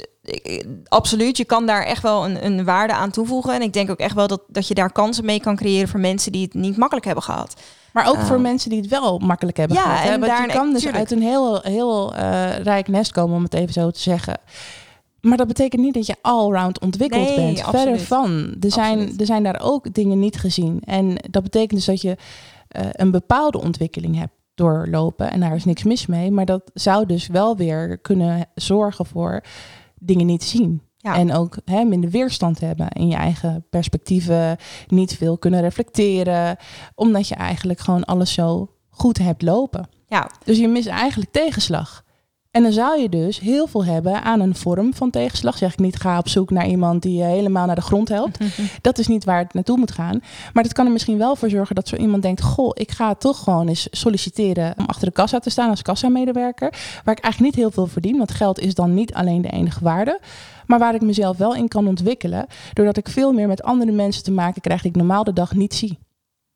absoluut, 0.88 1.36
je 1.36 1.44
kan 1.44 1.66
daar 1.66 1.82
echt 1.82 2.02
wel 2.02 2.24
een, 2.24 2.44
een 2.44 2.64
waarde 2.64 2.92
aan 2.92 3.10
toevoegen. 3.10 3.54
En 3.54 3.62
ik 3.62 3.72
denk 3.72 3.90
ook 3.90 3.98
echt 3.98 4.14
wel 4.14 4.26
dat, 4.26 4.42
dat 4.48 4.68
je 4.68 4.74
daar 4.74 4.92
kansen 4.92 5.24
mee 5.24 5.40
kan 5.40 5.56
creëren 5.56 5.88
voor 5.88 6.00
mensen 6.00 6.32
die 6.32 6.42
het 6.42 6.54
niet 6.54 6.76
makkelijk 6.76 7.06
hebben 7.06 7.24
gehad. 7.24 7.54
Maar 7.92 8.08
ook 8.08 8.18
voor 8.18 8.34
ehm, 8.34 8.42
mensen 8.42 8.70
die 8.70 8.80
het 8.80 8.90
wel 8.90 9.18
makkelijk 9.18 9.56
hebben 9.56 9.76
gehad. 9.76 10.08
En 10.08 10.22
hè? 10.22 10.42
je 10.42 10.52
kan 10.52 10.72
dus 10.72 10.86
uit 10.86 11.10
een 11.10 11.22
heel, 11.22 11.60
heel 11.60 12.14
uh, 12.14 12.56
rijk 12.58 12.88
nest 12.88 13.12
komen, 13.12 13.36
om 13.36 13.42
het 13.42 13.54
even 13.54 13.72
zo 13.72 13.90
te 13.90 14.00
zeggen. 14.00 14.38
Maar 15.20 15.36
dat 15.36 15.46
betekent 15.46 15.82
niet 15.82 15.94
dat 15.94 16.06
je 16.06 16.16
allround 16.20 16.80
ontwikkeld 16.80 17.26
nee, 17.26 17.36
bent. 17.36 17.62
Absoluut. 17.62 17.82
Verder 17.82 18.00
van. 18.00 18.54
Er 18.60 18.72
zijn, 18.72 19.18
er 19.18 19.26
zijn 19.26 19.42
daar 19.42 19.60
ook 19.62 19.94
dingen 19.94 20.18
niet 20.18 20.36
gezien. 20.36 20.80
En 20.84 21.16
dat 21.30 21.42
betekent 21.42 21.70
dus 21.70 21.84
dat 21.84 22.00
je 22.00 22.16
uh, 22.76 22.86
een 22.92 23.10
bepaalde 23.10 23.60
ontwikkeling 23.60 24.18
hebt 24.18 24.32
doorlopen. 24.54 25.30
En 25.30 25.40
daar 25.40 25.54
is 25.54 25.64
niks 25.64 25.82
mis 25.82 26.06
mee. 26.06 26.30
Maar 26.30 26.44
dat 26.44 26.70
zou 26.74 27.06
dus 27.06 27.26
wel 27.26 27.56
weer 27.56 27.98
kunnen 27.98 28.46
zorgen 28.54 29.06
voor 29.06 29.42
dingen 30.04 30.26
niet 30.26 30.44
zien. 30.44 30.82
En 31.12 31.32
ook 31.32 31.56
hè, 31.64 31.84
minder 31.84 32.10
weerstand 32.10 32.60
hebben 32.60 32.88
in 32.88 33.08
je 33.08 33.14
eigen 33.14 33.66
perspectieven. 33.70 34.56
Niet 34.86 35.16
veel 35.16 35.38
kunnen 35.38 35.60
reflecteren. 35.60 36.56
Omdat 36.94 37.28
je 37.28 37.34
eigenlijk 37.34 37.78
gewoon 37.78 38.04
alles 38.04 38.32
zo 38.32 38.70
goed 38.88 39.18
hebt 39.18 39.42
lopen. 39.42 39.88
Ja. 40.06 40.30
Dus 40.44 40.58
je 40.58 40.68
mist 40.68 40.86
eigenlijk 40.86 41.32
tegenslag. 41.32 42.04
En 42.54 42.62
dan 42.62 42.72
zou 42.72 43.00
je 43.00 43.08
dus 43.08 43.40
heel 43.40 43.66
veel 43.66 43.84
hebben 43.84 44.22
aan 44.22 44.40
een 44.40 44.54
vorm 44.54 44.94
van 44.94 45.10
tegenslag. 45.10 45.58
Zeg 45.58 45.72
ik 45.72 45.78
niet, 45.78 45.96
ga 45.96 46.18
op 46.18 46.28
zoek 46.28 46.50
naar 46.50 46.66
iemand 46.66 47.02
die 47.02 47.16
je 47.16 47.24
helemaal 47.24 47.66
naar 47.66 47.74
de 47.74 47.80
grond 47.80 48.08
helpt. 48.08 48.38
dat 48.80 48.98
is 48.98 49.06
niet 49.06 49.24
waar 49.24 49.38
het 49.38 49.54
naartoe 49.54 49.78
moet 49.78 49.90
gaan. 49.90 50.20
Maar 50.52 50.62
dat 50.62 50.72
kan 50.72 50.86
er 50.86 50.92
misschien 50.92 51.18
wel 51.18 51.36
voor 51.36 51.50
zorgen 51.50 51.74
dat 51.74 51.88
zo 51.88 51.96
iemand 51.96 52.22
denkt... 52.22 52.42
goh, 52.42 52.70
ik 52.74 52.90
ga 52.90 53.14
toch 53.14 53.42
gewoon 53.42 53.68
eens 53.68 53.88
solliciteren 53.90 54.74
om 54.78 54.84
achter 54.86 55.06
de 55.06 55.12
kassa 55.12 55.38
te 55.38 55.50
staan 55.50 55.70
als 55.70 55.82
kassamedewerker. 55.82 56.70
Waar 57.04 57.16
ik 57.16 57.22
eigenlijk 57.22 57.54
niet 57.54 57.64
heel 57.64 57.70
veel 57.70 57.86
verdien, 57.86 58.16
want 58.16 58.30
geld 58.30 58.60
is 58.60 58.74
dan 58.74 58.94
niet 58.94 59.14
alleen 59.14 59.42
de 59.42 59.50
enige 59.50 59.84
waarde. 59.84 60.20
Maar 60.66 60.78
waar 60.78 60.94
ik 60.94 61.02
mezelf 61.02 61.36
wel 61.36 61.54
in 61.54 61.68
kan 61.68 61.86
ontwikkelen. 61.86 62.46
Doordat 62.72 62.96
ik 62.96 63.08
veel 63.08 63.32
meer 63.32 63.48
met 63.48 63.62
andere 63.62 63.92
mensen 63.92 64.22
te 64.22 64.32
maken 64.32 64.60
krijg 64.60 64.82
die 64.82 64.90
ik 64.90 64.96
normaal 64.96 65.24
de 65.24 65.32
dag 65.32 65.54
niet 65.54 65.74
zie. 65.74 65.98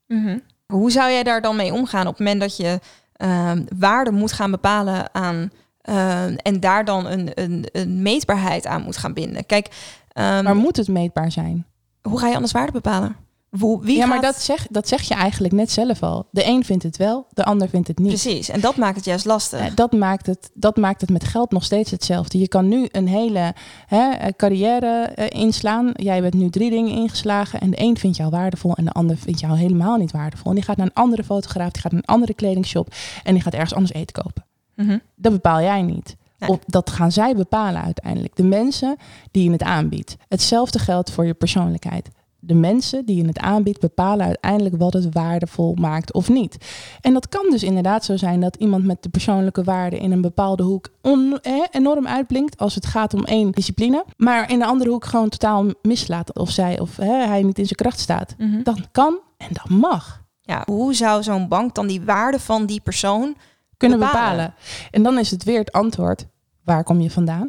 Mhm. 0.06 0.38
Hoe 0.66 0.90
zou 0.90 1.10
jij 1.10 1.22
daar 1.22 1.42
dan 1.42 1.56
mee 1.56 1.72
omgaan 1.72 2.06
op 2.06 2.18
het 2.18 2.18
moment 2.18 2.40
dat 2.40 2.56
je 2.56 2.80
uh, 3.16 3.52
waarde 3.78 4.10
moet 4.10 4.32
gaan 4.32 4.50
bepalen 4.50 5.14
aan 5.14 5.50
Ehm, 5.88 6.34
en 6.36 6.60
daar 6.60 6.84
dan 6.84 7.06
een, 7.06 7.30
een, 7.34 7.64
een, 7.72 8.02
meetbaarheid 8.02 8.66
aan 8.66 8.82
moet 8.82 8.96
gaan 8.96 9.12
binden. 9.12 9.46
Kijk, 9.46 9.66
um, 9.66 10.22
maar 10.22 10.56
moet 10.56 10.76
het 10.76 10.88
meetbaar 10.88 11.32
zijn? 11.32 11.66
Hoe 12.02 12.18
ga 12.18 12.28
je 12.28 12.34
anders 12.34 12.52
waarde 12.52 12.72
bepalen? 12.72 13.16
Wie 13.50 13.96
ja, 13.96 14.06
maar 14.06 14.20
dat 14.20 14.36
zeg, 14.36 14.66
dat 14.70 14.88
zeg 14.88 15.02
je 15.02 15.14
eigenlijk 15.14 15.54
net 15.54 15.70
zelf 15.70 16.02
al. 16.02 16.28
De 16.30 16.46
een 16.46 16.64
vindt 16.64 16.82
het 16.82 16.96
wel, 16.96 17.26
de 17.30 17.44
ander 17.44 17.68
vindt 17.68 17.88
het 17.88 17.98
niet. 17.98 18.08
Precies, 18.08 18.48
en 18.48 18.60
dat 18.60 18.76
maakt 18.76 18.96
het 18.96 19.04
juist 19.04 19.24
lastig. 19.24 19.60
Eh, 19.60 19.74
Dat 19.74 19.92
maakt, 19.92 20.26
het, 20.26 20.50
dat 20.54 20.76
maakt 20.76 21.00
het 21.00 21.10
met 21.10 21.24
geld 21.24 21.50
nog 21.50 21.64
steeds 21.64 21.90
hetzelfde. 21.90 22.38
Je 22.38 22.48
kan 22.48 22.68
nu 22.68 22.88
een 22.92 23.08
hele 23.08 23.54
hè, 23.86 24.10
eh, 24.10 24.28
carrière 24.36 25.02
eh, 25.02 25.40
inslaan. 25.40 25.90
Jij 25.94 26.20
bent 26.20 26.34
nu 26.34 26.50
drie 26.50 26.70
dingen 26.70 26.92
ingeslagen. 26.92 27.60
En 27.60 27.70
de 27.70 27.80
een 27.80 27.98
vindt 27.98 28.16
jou 28.16 28.30
waardevol 28.30 28.74
en 28.74 28.84
de 28.84 28.92
ander 28.92 29.16
vindt 29.16 29.40
jou 29.40 29.58
helemaal 29.58 29.96
niet 29.96 30.12
waardevol. 30.12 30.50
En 30.50 30.54
die 30.54 30.64
gaat 30.64 30.76
naar 30.76 30.86
een 30.86 31.02
andere 31.02 31.24
fotograaf, 31.24 31.70
die 31.70 31.82
gaat 31.82 31.92
naar 31.92 32.00
een 32.00 32.14
andere 32.14 32.34
kledingshop. 32.34 32.94
En 33.22 33.34
die 33.34 33.42
gaat 33.42 33.54
ergens 33.54 33.74
anders 33.74 33.92
eten 33.92 34.22
kopen. 34.22 34.47
Mhm. 34.86 34.98
Dat 35.16 35.32
bepaal 35.32 35.60
jij 35.60 35.82
niet. 35.82 36.16
Nee. 36.38 36.50
Of 36.50 36.58
dat 36.66 36.90
gaan 36.90 37.12
zij 37.12 37.34
bepalen 37.36 37.82
uiteindelijk. 37.82 38.36
De 38.36 38.42
mensen 38.42 38.96
die 39.30 39.44
je 39.44 39.50
het 39.50 39.62
aanbiedt. 39.62 40.16
Hetzelfde 40.28 40.78
geldt 40.78 41.10
voor 41.10 41.26
je 41.26 41.34
persoonlijkheid. 41.34 42.08
De 42.40 42.54
mensen 42.54 43.04
die 43.06 43.16
je 43.16 43.26
het 43.26 43.38
aanbiedt 43.38 43.80
bepalen 43.80 44.26
uiteindelijk 44.26 44.76
wat 44.78 44.92
het 44.92 45.06
waardevol 45.14 45.74
maakt 45.74 46.12
of 46.12 46.28
niet. 46.28 46.56
En 47.00 47.12
dat 47.12 47.28
kan 47.28 47.46
dus 47.50 47.62
inderdaad 47.62 48.04
zo 48.04 48.16
zijn 48.16 48.40
dat 48.40 48.56
iemand 48.56 48.84
met 48.84 49.02
de 49.02 49.08
persoonlijke 49.08 49.62
waarde 49.62 49.98
in 49.98 50.12
een 50.12 50.20
bepaalde 50.20 50.62
hoek 50.62 50.88
on- 51.02 51.38
eh, 51.42 51.52
enorm 51.70 52.06
uitblinkt 52.06 52.58
als 52.58 52.74
het 52.74 52.86
gaat 52.86 53.14
om 53.14 53.24
één 53.24 53.50
discipline. 53.52 54.04
Maar 54.16 54.50
in 54.50 54.58
de 54.58 54.64
andere 54.66 54.90
hoek 54.90 55.04
gewoon 55.04 55.28
totaal 55.28 55.64
mislaat 55.82 56.38
of 56.38 56.50
zij 56.50 56.80
of 56.80 56.96
hij 56.96 57.42
niet 57.42 57.58
in 57.58 57.64
zijn 57.64 57.76
kracht 57.78 57.98
staat. 58.00 58.34
Mhm. 58.38 58.62
Dat 58.62 58.90
kan 58.92 59.18
en 59.36 59.48
dat 59.52 59.68
mag. 59.68 60.22
Ja, 60.42 60.62
hoe 60.66 60.94
zou 60.94 61.22
zo'n 61.22 61.48
bank 61.48 61.74
dan 61.74 61.86
die 61.86 62.02
waarde 62.02 62.38
van 62.40 62.66
die 62.66 62.80
persoon 62.80 63.36
kunnen 63.78 63.98
Bepalen. 63.98 64.20
bepalen. 64.20 64.54
En 64.90 65.02
dan 65.02 65.18
is 65.18 65.30
het 65.30 65.44
weer 65.44 65.58
het 65.58 65.72
antwoord: 65.72 66.26
waar 66.64 66.84
kom 66.84 67.00
je 67.00 67.10
vandaan? 67.10 67.48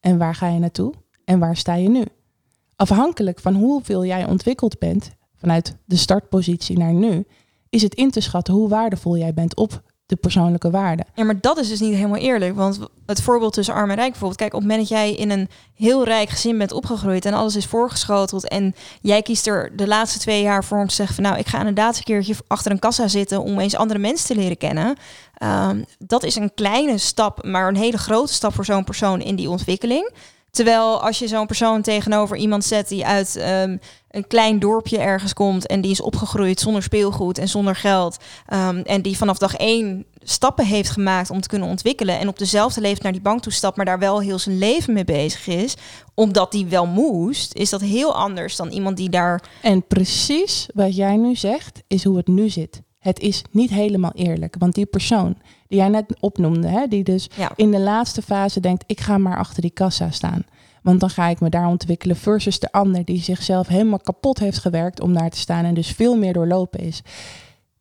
En 0.00 0.18
waar 0.18 0.34
ga 0.34 0.48
je 0.48 0.58
naartoe? 0.58 0.94
En 1.24 1.38
waar 1.38 1.56
sta 1.56 1.74
je 1.74 1.88
nu? 1.88 2.04
Afhankelijk 2.76 3.40
van 3.40 3.54
hoeveel 3.54 4.04
jij 4.04 4.26
ontwikkeld 4.26 4.78
bent 4.78 5.10
vanuit 5.36 5.76
de 5.84 5.96
startpositie 5.96 6.78
naar 6.78 6.92
nu, 6.92 7.24
is 7.70 7.82
het 7.82 7.94
in 7.94 8.10
te 8.10 8.20
schatten 8.20 8.54
hoe 8.54 8.68
waardevol 8.68 9.16
jij 9.16 9.34
bent 9.34 9.56
op 9.56 9.82
persoonlijke 10.16 10.70
waarde. 10.70 11.04
Ja, 11.14 11.24
maar 11.24 11.40
dat 11.40 11.58
is 11.58 11.68
dus 11.68 11.80
niet 11.80 11.94
helemaal 11.94 12.18
eerlijk. 12.18 12.54
Want 12.54 12.78
het 13.06 13.22
voorbeeld 13.22 13.52
tussen 13.52 13.74
arm 13.74 13.90
en 13.90 13.96
rijk 13.96 14.10
bijvoorbeeld. 14.10 14.40
Kijk, 14.40 14.54
op 14.54 14.60
het 14.60 14.68
moment 14.68 14.88
dat 14.88 14.98
jij 14.98 15.14
in 15.14 15.30
een 15.30 15.48
heel 15.74 16.04
rijk 16.04 16.28
gezin 16.28 16.58
bent 16.58 16.72
opgegroeid 16.72 17.24
en 17.24 17.34
alles 17.34 17.56
is 17.56 17.66
voorgeschoteld. 17.66 18.48
En 18.48 18.74
jij 19.00 19.22
kiest 19.22 19.46
er 19.46 19.76
de 19.76 19.86
laatste 19.86 20.18
twee 20.18 20.42
jaar 20.42 20.64
voor 20.64 20.78
om 20.78 20.88
te 20.88 20.94
zeggen 20.94 21.14
van 21.14 21.24
nou, 21.24 21.38
ik 21.38 21.46
ga 21.46 21.58
inderdaad 21.58 21.96
een 21.96 22.02
keertje 22.02 22.34
achter 22.46 22.70
een 22.70 22.78
kassa 22.78 23.08
zitten 23.08 23.42
om 23.42 23.58
eens 23.58 23.76
andere 23.76 24.00
mensen 24.00 24.26
te 24.26 24.34
leren 24.34 24.58
kennen. 24.58 24.96
Ehm, 25.34 25.82
dat 25.98 26.22
is 26.22 26.36
een 26.36 26.54
kleine 26.54 26.98
stap, 26.98 27.44
maar 27.44 27.68
een 27.68 27.76
hele 27.76 27.98
grote 27.98 28.32
stap 28.32 28.54
voor 28.54 28.64
zo'n 28.64 28.84
persoon 28.84 29.20
in 29.20 29.36
die 29.36 29.50
ontwikkeling. 29.50 30.10
Terwijl 30.54 31.00
als 31.02 31.18
je 31.18 31.28
zo'n 31.28 31.46
persoon 31.46 31.82
tegenover 31.82 32.36
iemand 32.36 32.64
zet 32.64 32.88
die 32.88 33.06
uit 33.06 33.36
ehm, 33.36 33.76
een 34.10 34.26
klein 34.26 34.58
dorpje 34.58 34.98
ergens 34.98 35.32
komt 35.32 35.66
en 35.66 35.80
die 35.80 35.90
is 35.90 36.00
opgegroeid 36.00 36.60
zonder 36.60 36.82
speelgoed 36.82 37.38
en 37.38 37.48
zonder 37.48 37.76
geld. 37.76 38.16
ehm, 38.46 38.76
en 38.76 39.02
die 39.02 39.16
vanaf 39.16 39.38
dag 39.38 39.54
één 39.54 40.04
stappen 40.22 40.66
heeft 40.66 40.90
gemaakt 40.90 41.30
om 41.30 41.40
te 41.40 41.48
kunnen 41.48 41.68
ontwikkelen. 41.68 42.18
En 42.18 42.28
op 42.28 42.38
dezelfde 42.38 42.80
leeftijd 42.80 43.02
naar 43.02 43.12
die 43.12 43.20
bank 43.20 43.42
toe 43.42 43.52
stapt, 43.52 43.76
maar 43.76 43.86
daar 43.86 43.98
wel 43.98 44.20
heel 44.20 44.38
zijn 44.38 44.58
leven 44.58 44.92
mee 44.92 45.04
bezig 45.04 45.46
is. 45.46 45.74
Omdat 46.14 46.52
die 46.52 46.66
wel 46.66 46.86
moest, 46.86 47.54
is 47.54 47.70
dat 47.70 47.80
heel 47.80 48.14
anders 48.14 48.56
dan 48.56 48.70
iemand 48.70 48.96
die 48.96 49.10
daar. 49.10 49.42
En 49.62 49.86
precies 49.86 50.68
wat 50.74 50.96
jij 50.96 51.16
nu 51.16 51.36
zegt, 51.36 51.82
is 51.86 52.04
hoe 52.04 52.16
het 52.16 52.26
nu 52.26 52.48
zit. 52.48 52.82
Het 52.98 53.20
is 53.20 53.42
niet 53.50 53.70
helemaal 53.70 54.12
eerlijk. 54.14 54.54
Want 54.58 54.74
die 54.74 54.86
persoon 54.86 55.36
die 55.74 55.82
jij 55.82 55.88
net 55.92 56.16
opnoemde, 56.20 56.68
hè, 56.68 56.86
die 56.86 57.04
dus 57.04 57.28
Ja. 57.36 57.52
in 57.56 57.70
de 57.70 57.80
laatste 57.80 58.22
fase 58.22 58.60
denkt: 58.60 58.84
ik 58.86 59.00
ga 59.00 59.18
maar 59.18 59.38
achter 59.38 59.62
die 59.62 59.70
kassa 59.70 60.10
staan. 60.10 60.44
Want 60.82 61.00
dan 61.00 61.10
ga 61.10 61.26
ik 61.28 61.40
me 61.40 61.48
daar 61.48 61.66
ontwikkelen. 61.66 62.16
Versus 62.16 62.58
de 62.58 62.72
ander 62.72 63.04
die 63.04 63.22
zichzelf 63.22 63.66
helemaal 63.66 63.98
kapot 63.98 64.38
heeft 64.38 64.58
gewerkt 64.58 65.00
om 65.00 65.12
daar 65.14 65.30
te 65.30 65.38
staan 65.38 65.64
en 65.64 65.74
dus 65.74 65.88
veel 65.88 66.16
meer 66.16 66.32
doorlopen 66.32 66.80
is. 66.80 67.02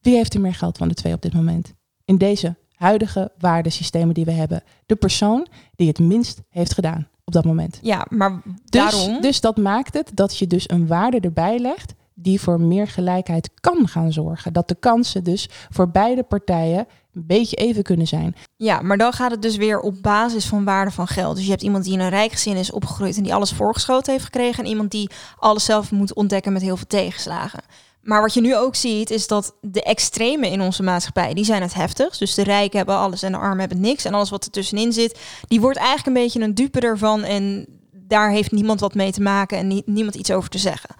Wie 0.01 0.15
heeft 0.15 0.33
er 0.33 0.41
meer 0.41 0.53
geld 0.53 0.77
van 0.77 0.88
de 0.88 0.93
twee 0.93 1.13
op 1.13 1.21
dit 1.21 1.33
moment? 1.33 1.73
In 2.05 2.17
deze 2.17 2.55
huidige 2.75 3.31
waardesystemen 3.38 4.13
die 4.13 4.25
we 4.25 4.31
hebben. 4.31 4.63
De 4.85 4.95
persoon 4.95 5.47
die 5.75 5.88
het 5.88 6.00
minst 6.00 6.41
heeft 6.50 6.73
gedaan 6.73 7.07
op 7.25 7.33
dat 7.33 7.45
moment. 7.45 7.79
Ja, 7.81 8.05
maar 8.09 8.41
Dus, 8.43 8.53
daarom. 8.69 9.21
dus 9.21 9.41
dat 9.41 9.57
maakt 9.57 9.93
het 9.93 10.12
dat 10.13 10.38
je 10.38 10.47
dus 10.47 10.69
een 10.69 10.88
waarde 10.88 11.19
erbij 11.19 11.59
legt 11.59 11.93
die 12.13 12.41
voor 12.41 12.62
meer 12.62 12.88
gelijkheid 12.88 13.50
kan 13.60 13.88
gaan 13.88 14.12
zorgen. 14.13 14.53
Dat 14.53 14.67
de 14.67 14.75
kansen 14.75 15.24
dus 15.24 15.50
voor 15.70 15.89
beide 15.89 16.24
partijen 16.24 16.88
een 17.13 17.25
beetje 17.25 17.55
even 17.55 17.84
kunnen 17.84 18.08
zijn. 18.08 18.36
Ja, 18.55 18.82
maar 18.82 18.98
dan 18.98 19.13
gaat 19.13 19.32
het 19.32 19.41
dus 19.41 19.55
weer 19.55 19.79
op 19.79 20.01
basis 20.01 20.46
van 20.46 20.63
waarde 20.63 20.91
van 20.91 21.08
geld. 21.08 21.36
Dus 21.36 21.46
je 21.46 21.51
hebt 21.51 21.63
iemand 21.63 21.84
die 21.84 21.93
in 21.93 22.00
een 22.00 22.10
rijk 22.10 22.32
gezin 22.32 22.55
is 22.55 22.72
opgegroeid 22.72 23.17
en 23.17 23.24
die 23.24 23.34
alles 23.34 23.51
voorgeschoten 23.51 24.12
heeft 24.12 24.25
gekregen. 24.25 24.63
En 24.63 24.70
iemand 24.70 24.91
die 24.91 25.10
alles 25.38 25.65
zelf 25.65 25.91
moet 25.91 26.13
ontdekken 26.13 26.54
met 26.54 26.62
heel 26.62 26.78
veel 26.78 26.88
tegenslagen. 26.88 27.60
Maar 28.02 28.21
wat 28.21 28.34
je 28.34 28.41
nu 28.41 28.56
ook 28.56 28.76
ziet, 28.76 29.10
is 29.10 29.28
dat 29.28 29.56
de 29.62 29.84
extremen 29.84 30.49
in 30.49 30.62
onze 30.62 30.84
maatschappij, 30.84 31.34
die 31.34 31.45
zijn 31.45 31.62
het 31.62 31.73
heftigst. 31.73 32.19
Dus 32.19 32.34
de 32.34 32.43
rijken 32.43 32.78
hebben 32.78 32.95
alles 32.95 33.23
en 33.23 33.32
de 33.32 33.38
armen 33.38 33.60
hebben 33.60 33.80
niks. 33.80 34.06
En 34.06 34.13
alles 34.13 34.30
wat 34.30 34.45
er 34.45 34.52
tussenin 34.52 34.93
zit, 34.93 35.19
die 35.47 35.62
wordt 35.62 35.78
eigenlijk 35.78 36.08
een 36.08 36.23
beetje 36.23 36.41
een 36.41 36.56
dupe 36.56 36.80
ervan. 36.80 37.23
En 37.23 37.65
daar 37.91 38.32
heeft 38.32 38.52
niemand 38.52 38.80
wat 38.80 38.93
mee 38.93 39.12
te 39.12 39.21
maken 39.21 39.58
en 39.58 39.67
nie- 39.67 39.84
niemand 39.86 40.15
iets 40.15 40.32
over 40.32 40.49
te 40.49 40.58
zeggen. 40.58 40.95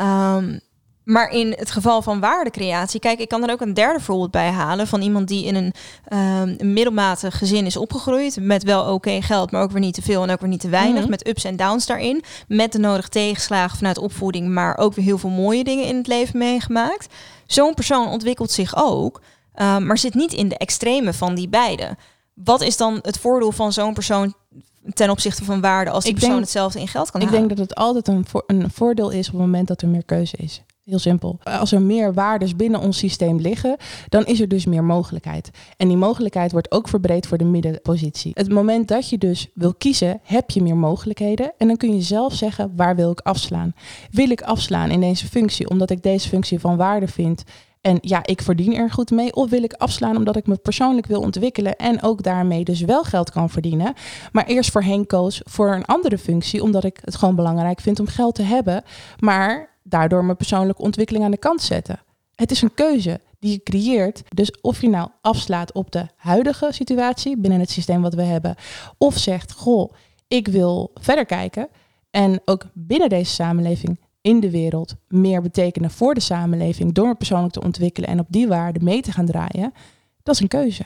Ehm, 0.00 0.58
maar 1.04 1.30
in 1.30 1.54
het 1.56 1.70
geval 1.70 2.02
van 2.02 2.20
waardecreatie, 2.20 3.00
kijk, 3.00 3.18
ik 3.18 3.28
kan 3.28 3.42
er 3.42 3.50
ook 3.50 3.60
een 3.60 3.74
derde 3.74 4.00
voorbeeld 4.00 4.30
bij 4.30 4.50
halen 4.50 4.86
van 4.86 5.02
iemand 5.02 5.28
die 5.28 5.44
in 5.44 5.54
een, 5.54 5.72
ehm, 6.04 6.54
een 6.58 6.72
middelmatig 6.72 7.38
gezin 7.38 7.66
is 7.66 7.76
opgegroeid. 7.76 8.36
Met 8.40 8.62
wel 8.62 8.94
oké 8.94 9.22
geld, 9.22 9.50
maar 9.50 9.62
ook 9.62 9.70
weer 9.70 9.80
niet 9.80 9.94
te 9.94 10.02
veel 10.02 10.22
en 10.22 10.30
ook 10.30 10.40
weer 10.40 10.48
niet 10.48 10.60
te 10.60 10.68
weinig. 10.68 11.00
Mhm. 11.00 11.10
Met 11.10 11.28
ups 11.28 11.44
en 11.44 11.56
downs 11.56 11.86
daarin. 11.86 12.22
Met 12.48 12.72
de 12.72 12.78
nodige 12.78 13.08
tegenslagen 13.08 13.76
vanuit 13.76 13.98
opvoeding, 13.98 14.48
maar 14.48 14.78
ook 14.78 14.94
weer 14.94 15.04
heel 15.04 15.18
veel 15.18 15.30
mooie 15.30 15.64
dingen 15.64 15.84
in 15.84 15.96
het 15.96 16.06
leven 16.06 16.38
meegemaakt. 16.38 17.14
Zo'n 17.46 17.74
persoon 17.74 18.08
ontwikkelt 18.08 18.50
zich 18.50 18.72
ook, 18.76 19.20
ehm, 19.54 19.86
maar 19.86 19.98
zit 19.98 20.14
niet 20.14 20.32
in 20.32 20.48
de 20.48 20.58
extreme 20.58 21.12
van 21.12 21.34
die 21.34 21.48
beide. 21.48 21.96
Wat 22.34 22.60
is 22.60 22.76
dan 22.76 22.98
het 23.02 23.18
voordeel 23.18 23.52
van 23.52 23.72
zo'n 23.72 23.94
persoon 23.94 24.34
ten 24.92 25.10
opzichte 25.10 25.44
van 25.44 25.60
waarde 25.60 25.90
als 25.90 26.04
die 26.04 26.12
Ik 26.12 26.18
persoon 26.18 26.34
denk- 26.34 26.44
hetzelfde 26.46 26.80
in 26.80 26.88
geld 26.88 27.10
kan 27.10 27.20
Ik 27.20 27.26
halen? 27.26 27.46
denk 27.48 27.58
dat 27.58 27.68
het 27.68 27.78
altijd 27.78 28.08
een, 28.08 28.24
een 28.46 28.70
voordeel 28.70 29.10
is 29.10 29.26
op 29.26 29.32
het 29.32 29.42
moment 29.42 29.68
dat 29.68 29.82
er 29.82 29.88
meer 29.88 30.04
keuze 30.04 30.36
is. 30.36 30.62
Heel 30.84 30.98
simpel. 30.98 31.38
Als 31.42 31.72
er 31.72 31.82
meer 31.82 32.14
waardes 32.14 32.56
binnen 32.56 32.80
ons 32.80 32.98
systeem 32.98 33.38
liggen, 33.38 33.76
dan 34.08 34.24
is 34.26 34.40
er 34.40 34.48
dus 34.48 34.66
meer 34.66 34.84
mogelijkheid. 34.84 35.50
En 35.76 35.88
die 35.88 35.96
mogelijkheid 35.96 36.52
wordt 36.52 36.70
ook 36.70 36.88
verbreed 36.88 37.26
voor 37.26 37.38
de 37.38 37.44
middenpositie. 37.44 38.30
Het 38.34 38.48
moment 38.48 38.88
dat 38.88 39.08
je 39.08 39.18
dus 39.18 39.48
wil 39.54 39.74
kiezen, 39.74 40.20
heb 40.22 40.50
je 40.50 40.62
meer 40.62 40.76
mogelijkheden. 40.76 41.52
En 41.58 41.66
dan 41.66 41.76
kun 41.76 41.94
je 41.94 42.00
zelf 42.02 42.34
zeggen, 42.34 42.72
waar 42.76 42.96
wil 42.96 43.10
ik 43.10 43.20
afslaan? 43.20 43.74
Wil 44.10 44.30
ik 44.30 44.42
afslaan 44.42 44.90
in 44.90 45.00
deze 45.00 45.26
functie 45.26 45.70
omdat 45.70 45.90
ik 45.90 46.02
deze 46.02 46.28
functie 46.28 46.58
van 46.60 46.76
waarde 46.76 47.08
vind 47.08 47.42
en 47.80 47.98
ja, 48.00 48.26
ik 48.26 48.42
verdien 48.42 48.74
er 48.74 48.90
goed 48.90 49.10
mee. 49.10 49.34
Of 49.34 49.50
wil 49.50 49.62
ik 49.62 49.72
afslaan 49.72 50.16
omdat 50.16 50.36
ik 50.36 50.46
me 50.46 50.56
persoonlijk 50.56 51.06
wil 51.06 51.20
ontwikkelen 51.20 51.76
en 51.76 52.02
ook 52.02 52.22
daarmee 52.22 52.64
dus 52.64 52.80
wel 52.80 53.04
geld 53.04 53.30
kan 53.30 53.50
verdienen. 53.50 53.94
Maar 54.32 54.46
eerst 54.46 54.70
voorheen 54.70 55.06
koos 55.06 55.40
voor 55.44 55.74
een 55.74 55.84
andere 55.84 56.18
functie, 56.18 56.62
omdat 56.62 56.84
ik 56.84 56.98
het 57.04 57.16
gewoon 57.16 57.34
belangrijk 57.34 57.80
vind 57.80 58.00
om 58.00 58.06
geld 58.06 58.34
te 58.34 58.42
hebben. 58.42 58.82
Maar 59.18 59.76
daardoor 59.82 60.24
mijn 60.24 60.36
persoonlijke 60.36 60.82
ontwikkeling 60.82 61.24
aan 61.24 61.30
de 61.30 61.36
kant 61.36 61.62
zetten. 61.62 62.00
Het 62.34 62.50
is 62.50 62.62
een 62.62 62.74
keuze 62.74 63.20
die 63.38 63.50
je 63.52 63.62
creëert. 63.62 64.22
Dus 64.28 64.60
of 64.60 64.80
je 64.80 64.88
nou 64.88 65.08
afslaat 65.20 65.72
op 65.72 65.90
de 65.90 66.06
huidige 66.16 66.68
situatie 66.70 67.36
binnen 67.36 67.60
het 67.60 67.70
systeem 67.70 68.02
wat 68.02 68.14
we 68.14 68.22
hebben. 68.22 68.54
Of 68.98 69.18
zegt, 69.18 69.52
goh, 69.52 69.92
ik 70.28 70.48
wil 70.48 70.90
verder 70.94 71.26
kijken. 71.26 71.68
En 72.10 72.40
ook 72.44 72.64
binnen 72.72 73.08
deze 73.08 73.32
samenleving 73.32 73.98
in 74.20 74.40
de 74.40 74.50
wereld 74.50 74.94
meer 75.08 75.42
betekenen 75.42 75.90
voor 75.90 76.14
de 76.14 76.20
samenleving 76.20 76.92
door 76.92 77.06
me 77.06 77.14
persoonlijk 77.14 77.52
te 77.52 77.62
ontwikkelen 77.62 78.08
en 78.08 78.18
op 78.20 78.26
die 78.28 78.48
waarde 78.48 78.80
mee 78.84 79.00
te 79.02 79.12
gaan 79.12 79.26
draaien, 79.26 79.72
dat 80.22 80.34
is 80.34 80.40
een 80.40 80.48
keuze. 80.48 80.84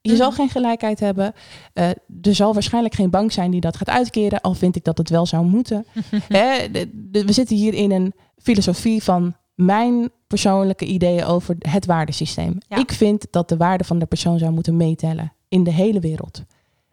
Je 0.00 0.12
Mhm. 0.12 0.20
zal 0.20 0.32
geen 0.32 0.48
gelijkheid 0.48 1.00
hebben. 1.00 1.32
Eh, 1.72 1.88
er 2.22 2.34
zal 2.34 2.52
waarschijnlijk 2.52 2.94
geen 2.94 3.10
bank 3.10 3.32
zijn 3.32 3.50
die 3.50 3.60
dat 3.60 3.76
gaat 3.76 3.88
uitkeren, 3.88 4.40
al 4.40 4.54
vind 4.54 4.76
ik 4.76 4.84
dat 4.84 4.98
het 4.98 5.10
wel 5.10 5.26
zou 5.26 5.44
moeten. 5.46 5.86
Hè, 6.28 6.70
de- 6.70 6.90
de- 7.10 7.24
we 7.24 7.32
zitten 7.32 7.56
hier 7.56 7.74
in 7.74 7.90
een 7.92 8.12
filosofie 8.38 9.02
van 9.02 9.34
mijn 9.54 10.10
persoonlijke 10.26 10.84
ideeën 10.84 11.24
over 11.24 11.56
het 11.58 11.86
waardesysteem. 11.86 12.58
Ja. 12.68 12.76
Ik 12.76 12.92
vind 12.92 13.26
dat 13.30 13.48
de 13.48 13.56
waarde 13.56 13.84
van 13.84 13.98
de 13.98 14.06
persoon 14.06 14.38
zou 14.38 14.52
moeten 14.52 14.76
meetellen 14.76 15.32
in 15.48 15.64
de 15.64 15.72
hele 15.72 16.00
wereld. 16.00 16.42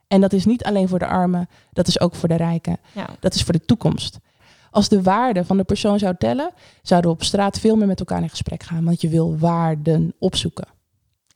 En 0.08 0.22
dat 0.22 0.34
is 0.34 0.46
niet 0.46 0.64
alleen 0.64 0.88
voor 0.88 1.00
de 1.00 1.08
armen, 1.08 1.48
dat 1.72 1.88
is 1.88 2.00
ook 2.00 2.16
voor 2.16 2.30
de 2.30 2.36
rijken. 2.36 2.78
Ja. 2.92 3.10
Dat 3.20 3.34
is 3.36 3.44
voor 3.44 3.54
de 3.54 3.66
toekomst. 3.66 4.20
Als 4.74 4.90
de 4.90 5.02
waarde 5.02 5.46
van 5.46 5.58
de 5.58 5.64
persoon 5.64 6.00
zou 6.00 6.16
tellen, 6.18 6.52
zouden 6.82 7.12
we 7.12 7.16
op 7.18 7.24
straat 7.24 7.60
veel 7.60 7.76
meer 7.76 7.88
met 7.88 8.00
elkaar 8.00 8.22
in 8.22 8.30
gesprek 8.30 8.64
gaan. 8.64 8.84
Want 8.84 9.02
je 9.02 9.08
wil 9.10 9.38
waarden 9.38 10.14
opzoeken 10.20 10.68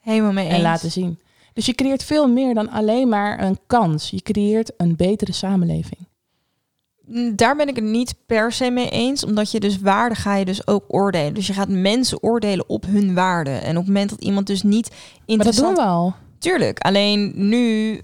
Helemaal 0.02 0.32
mee 0.32 0.45
eens. 0.45 0.56
en 0.56 0.62
laten 0.62 0.91
zien. 0.91 1.19
Dus 1.54 1.65
je 1.65 1.73
creëert 1.73 2.04
veel 2.04 2.28
meer 2.28 2.54
dan 2.54 2.69
alleen 2.69 3.10
maar 3.10 3.41
een 3.43 3.60
kans. 3.67 4.10
Je 4.10 4.21
creëert 4.21 4.71
een 4.78 4.95
betere 4.95 5.32
samenleving. 5.32 6.08
Mm, 7.06 7.36
Daar 7.36 7.56
ben 7.56 7.67
ik 7.67 7.76
het 7.76 7.84
niet 7.86 8.15
per 8.26 8.52
se 8.52 8.69
mee 8.69 8.89
eens, 8.89 9.26
omdat 9.26 9.52
je 9.52 9.60
dus 9.60 9.80
waarde 9.80 10.15
ga 10.15 10.36
je 10.36 10.45
dus 10.45 10.67
ook 10.67 10.84
oordelen. 10.88 11.34
Dus 11.34 11.47
je 11.47 11.54
gaat 11.54 11.69
mensen 11.69 12.23
oordelen 12.23 12.69
op 12.69 12.86
hun 12.86 13.13
waarde. 13.13 13.50
En 13.52 13.69
op 13.69 13.76
het 13.86 13.88
moment 13.88 14.10
dat 14.10 14.21
iemand 14.21 14.47
dus 14.47 14.63
niet 14.63 14.89
Maar 14.89 14.97
dat 15.00 15.26
doen 15.28 15.36
interessant... 15.38 15.78
we 15.78 15.84
al. 15.84 16.15
Tuurlijk. 16.39 16.80
Alleen 16.80 17.32
nu, 17.36 17.93
uh, 17.93 18.00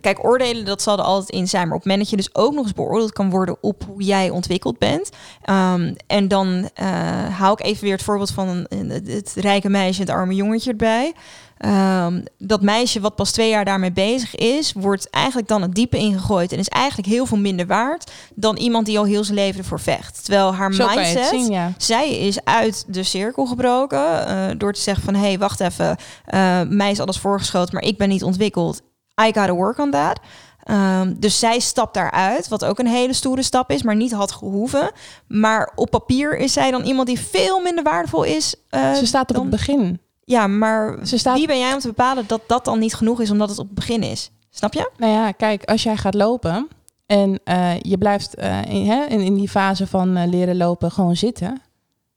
kijk, 0.00 0.24
oordelen, 0.24 0.64
dat 0.64 0.82
zal 0.82 0.98
er 0.98 1.04
altijd 1.04 1.30
in 1.30 1.48
zijn. 1.48 1.66
Maar 1.66 1.76
op 1.76 1.82
het 1.82 1.90
moment 1.90 2.10
dat 2.10 2.10
je 2.10 2.28
dus 2.28 2.44
ook 2.44 2.54
nog 2.54 2.64
eens 2.64 2.74
beoordeeld 2.74 3.12
kan 3.12 3.30
worden 3.30 3.56
op 3.60 3.84
hoe 3.86 4.02
jij 4.02 4.30
ontwikkeld 4.30 4.78
bent. 4.78 5.10
Um, 5.50 5.94
en 6.06 6.28
dan 6.28 6.70
uh, 6.82 7.38
hou 7.38 7.52
ik 7.52 7.62
even 7.66 7.84
weer 7.84 7.92
het 7.92 8.02
voorbeeld 8.02 8.30
van 8.30 8.66
een, 8.68 8.90
het 8.90 9.32
rijke 9.36 9.68
meisje 9.68 10.00
en 10.00 10.06
het 10.06 10.16
arme 10.16 10.34
jongetje 10.34 10.70
erbij. 10.70 11.12
Um, 11.64 12.22
dat 12.38 12.62
meisje 12.62 13.00
wat 13.00 13.14
pas 13.14 13.30
twee 13.30 13.48
jaar 13.48 13.64
daarmee 13.64 13.92
bezig 13.92 14.34
is, 14.34 14.72
wordt 14.72 15.10
eigenlijk 15.10 15.48
dan 15.48 15.62
het 15.62 15.74
diepe 15.74 15.96
ingegooid 15.96 16.52
en 16.52 16.58
is 16.58 16.68
eigenlijk 16.68 17.08
heel 17.08 17.26
veel 17.26 17.38
minder 17.38 17.66
waard 17.66 18.10
dan 18.34 18.56
iemand 18.56 18.86
die 18.86 18.98
al 18.98 19.04
heel 19.04 19.24
zijn 19.24 19.36
leven 19.36 19.60
ervoor 19.60 19.80
vecht. 19.80 20.24
Terwijl 20.24 20.54
haar 20.54 20.68
mindset, 20.68 21.26
zien, 21.26 21.50
ja. 21.50 21.72
zij 21.78 22.18
is 22.18 22.44
uit 22.44 22.84
de 22.88 23.02
cirkel 23.02 23.46
gebroken 23.46 24.28
uh, 24.28 24.44
door 24.58 24.72
te 24.72 24.80
zeggen 24.80 25.04
van 25.04 25.14
hé, 25.14 25.20
hey, 25.20 25.38
wacht 25.38 25.60
even, 25.60 25.96
uh, 26.34 26.60
mij 26.68 26.90
is 26.90 27.00
alles 27.00 27.18
voorgeschoten, 27.18 27.74
maar 27.74 27.84
ik 27.84 27.98
ben 27.98 28.08
niet 28.08 28.24
ontwikkeld. 28.24 28.80
I 29.22 29.24
gotta 29.24 29.52
work 29.52 29.78
on 29.78 29.90
that. 29.90 30.20
Um, 30.70 31.16
dus 31.20 31.38
zij 31.38 31.58
stapt 31.58 31.94
daaruit, 31.94 32.48
wat 32.48 32.64
ook 32.64 32.78
een 32.78 32.86
hele 32.86 33.12
stoere 33.12 33.42
stap 33.42 33.70
is, 33.70 33.82
maar 33.82 33.96
niet 33.96 34.12
had 34.12 34.32
gehoeven. 34.32 34.90
Maar 35.26 35.72
op 35.74 35.90
papier 35.90 36.38
is 36.38 36.52
zij 36.52 36.70
dan 36.70 36.82
iemand 36.82 37.06
die 37.06 37.20
veel 37.20 37.60
minder 37.60 37.84
waardevol 37.84 38.22
is. 38.22 38.54
Uh, 38.70 38.94
Ze 38.94 39.06
staat 39.06 39.28
op 39.30 39.36
dan... 39.36 39.46
het 39.46 39.50
begin. 39.50 40.00
Ja, 40.24 40.46
maar 40.46 41.06
Ze 41.06 41.18
staat... 41.18 41.36
wie 41.36 41.46
ben 41.46 41.58
jij 41.58 41.74
om 41.74 41.80
te 41.80 41.86
bepalen 41.86 42.24
dat 42.26 42.40
dat 42.46 42.64
dan 42.64 42.78
niet 42.78 42.94
genoeg 42.94 43.20
is 43.20 43.30
omdat 43.30 43.48
het 43.48 43.58
op 43.58 43.66
het 43.66 43.74
begin 43.74 44.02
is? 44.02 44.30
Snap 44.50 44.74
je? 44.74 44.90
Nou 44.96 45.12
ja, 45.12 45.32
kijk, 45.32 45.64
als 45.64 45.82
jij 45.82 45.96
gaat 45.96 46.14
lopen 46.14 46.68
en 47.06 47.40
uh, 47.44 47.80
je 47.80 47.98
blijft 47.98 48.38
uh, 48.38 48.62
in, 48.62 48.86
hè, 48.86 49.04
in, 49.04 49.20
in, 49.20 49.34
die 49.34 49.48
fase 49.48 49.86
van 49.86 50.16
uh, 50.16 50.26
leren 50.26 50.56
lopen 50.56 50.90
gewoon 50.90 51.16
zitten, 51.16 51.62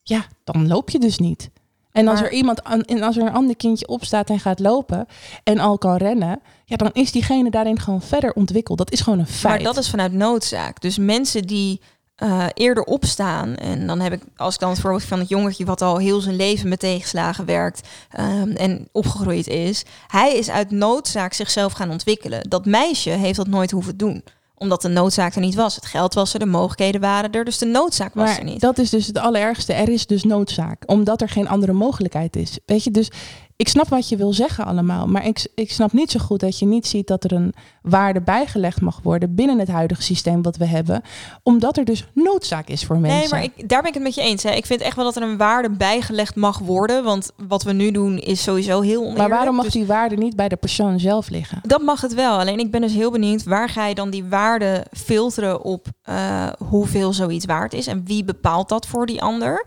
ja, 0.04 0.26
dan 0.44 0.68
loop 0.68 0.90
je 0.90 1.00
dus 1.00 1.18
niet. 1.18 1.50
En 1.92 2.08
als 2.08 2.22
er 2.22 2.32
iemand 2.32 2.62
en 2.62 3.04
als 3.04 3.18
er 3.18 3.24
een 3.24 3.34
ander 3.34 3.56
kindje 3.56 3.88
opstaat 3.88 4.30
en 4.30 4.40
gaat 4.40 4.60
lopen 4.60 5.08
en 5.44 5.60
al 5.60 5.78
kan 5.78 5.96
rennen, 5.96 6.42
ja, 6.66 6.76
dan 6.76 6.90
is 6.94 7.12
diegene 7.12 7.50
daarin 7.50 7.80
gewoon 7.80 8.02
verder 8.02 8.34
ontwikkeld. 8.34 8.78
Dat 8.78 8.92
is 8.92 9.02
gewoon 9.02 9.20
een 9.20 9.28
feit. 9.28 9.54
Maar 9.54 9.74
dat 9.74 9.84
is 9.84 9.90
vanuit 9.90 10.14
noodzaak. 10.14 10.82
Dus 10.82 10.98
mensen 10.98 11.42
die 11.42 11.82
uh, 12.24 12.46
eerder 12.54 12.84
opstaan. 12.84 13.56
En 13.56 13.88
dan 13.88 14.00
heb 14.00 14.14
ik, 14.14 14.22
als 14.36 14.54
ik 14.54 14.60
dan 14.60 14.70
het 14.70 14.80
voorbeeld 14.80 15.04
van 15.04 15.20
het 15.20 15.30
jongetje 15.30 15.66
wat 15.66 15.82
al 15.82 15.98
heel 15.98 16.22
zijn 16.22 16.36
leven 16.36 16.70
met 16.70 16.80
tegenslagen 16.80 17.46
werkt 17.46 17.88
um, 18.20 18.52
en 18.52 18.88
opgegroeid 18.92 19.48
is, 19.48 19.84
hij 20.08 20.36
is 20.36 20.50
uit 20.50 20.72
noodzaak 20.72 21.34
zichzelf 21.34 21.74
gaan 21.74 21.92
ontwikkelen. 21.92 22.50
Dat 22.50 22.66
meisje 22.66 23.10
heeft 23.10 23.38
dat 23.38 23.48
nooit 23.48 23.72
hoeven 23.72 23.98
doen 23.98 24.24
omdat 24.58 24.82
de 24.82 24.88
noodzaak 24.88 25.36
er 25.36 25.42
niet 25.42 25.56
was. 25.56 25.76
Het 25.76 25.86
geld 25.86 26.14
was 26.14 26.34
er, 26.34 26.40
de 26.40 26.46
mogelijkheden 26.46 27.02
waren 27.02 27.32
er, 27.32 27.46
dus 27.46 27.58
de 27.58 27.66
noodzaak 27.66 28.14
was 28.14 28.30
maar 28.30 28.38
er 28.38 28.44
niet. 28.44 28.62
Dat 28.62 28.78
is 28.78 28.90
dus 28.90 29.08
het 29.08 29.18
allerergste. 29.18 29.74
Er 29.74 29.90
is 29.90 30.06
dus 30.06 30.24
noodzaak, 30.24 30.84
omdat 30.86 31.22
er 31.22 31.30
geen 31.30 31.48
andere 31.48 31.74
mogelijkheid 31.74 32.36
is. 32.36 32.60
Weet 32.66 32.84
je, 32.84 32.92
dus 32.92 33.12
ik 33.58 33.68
snap 33.68 33.88
wat 33.88 34.10
je 34.10 34.16
wil 34.16 34.34
zeggen 34.34 34.66
allemaal, 34.66 35.08
maar 35.08 35.26
ik, 35.26 35.48
ik 35.56 35.72
snap 35.72 35.94
niet 35.94 36.12
zo 36.12 36.20
goed 36.20 36.40
dat 36.40 36.60
je 36.60 36.66
niet 36.66 36.88
ziet 36.88 37.08
dat 37.08 37.24
er 37.24 37.32
een 37.32 37.54
waarde 37.82 38.22
bijgelegd 38.22 38.82
mag 38.82 39.00
worden 39.04 39.36
binnen 39.36 39.60
het 39.60 39.68
huidige 39.68 40.02
systeem 40.02 40.42
wat 40.42 40.58
we 40.58 40.66
hebben, 40.66 41.02
omdat 41.44 41.78
er 41.78 41.86
dus 41.86 42.06
noodzaak 42.14 42.68
is 42.68 42.86
voor 42.86 42.98
mensen. 42.98 43.20
Nee, 43.20 43.30
maar 43.30 43.44
ik, 43.44 43.70
daar 43.70 43.80
ben 43.82 43.88
ik 43.90 43.94
het 43.94 44.04
met 44.04 44.16
je 44.16 44.22
eens. 44.22 44.44
Hè. 44.44 44.52
Ik 44.52 44.66
vind 44.66 44.82
echt 44.82 44.96
wel 44.96 45.06
dat 45.06 45.16
er 45.16 45.22
een 45.22 45.38
waarde 45.38 45.70
bijgelegd 45.70 46.36
mag 46.36 46.60
worden, 46.60 47.04
want 47.04 47.32
wat 47.48 47.64
we 47.64 47.72
nu 47.72 47.92
doen 47.92 48.18
is 48.18 48.44
sowieso 48.44 48.82
heel 48.82 49.00
oneerlijk. 49.00 49.18
Maar 49.18 49.38
waarom 49.38 49.56
mag 49.56 49.66
dus 49.66 49.74
die 49.74 49.86
waarde 49.86 50.16
niet 50.16 50.36
bij 50.36 50.50
de 50.50 50.56
persoon 50.56 51.00
zelf 51.00 51.30
liggen? 51.30 51.62
Dat 51.64 51.82
mag 51.82 52.02
het 52.02 52.14
wel. 52.14 52.40
Alleen 52.40 52.60
ik 52.60 52.72
ben 52.72 52.82
dus 52.82 52.94
heel 52.94 53.12
benieuwd, 53.12 53.44
waar 53.44 53.70
ga 53.70 53.86
je 53.86 53.96
dan 53.96 54.10
die 54.10 54.26
waarde 54.26 54.86
filteren 54.92 55.64
op 55.64 55.88
uh, 56.10 56.48
hoeveel 56.70 57.14
zoiets 57.14 57.46
waard 57.46 57.74
is 57.74 57.88
en 57.88 58.06
wie 58.06 58.24
bepaalt 58.24 58.70
dat 58.70 58.88
voor 58.88 59.06
die 59.06 59.22
ander? 59.22 59.66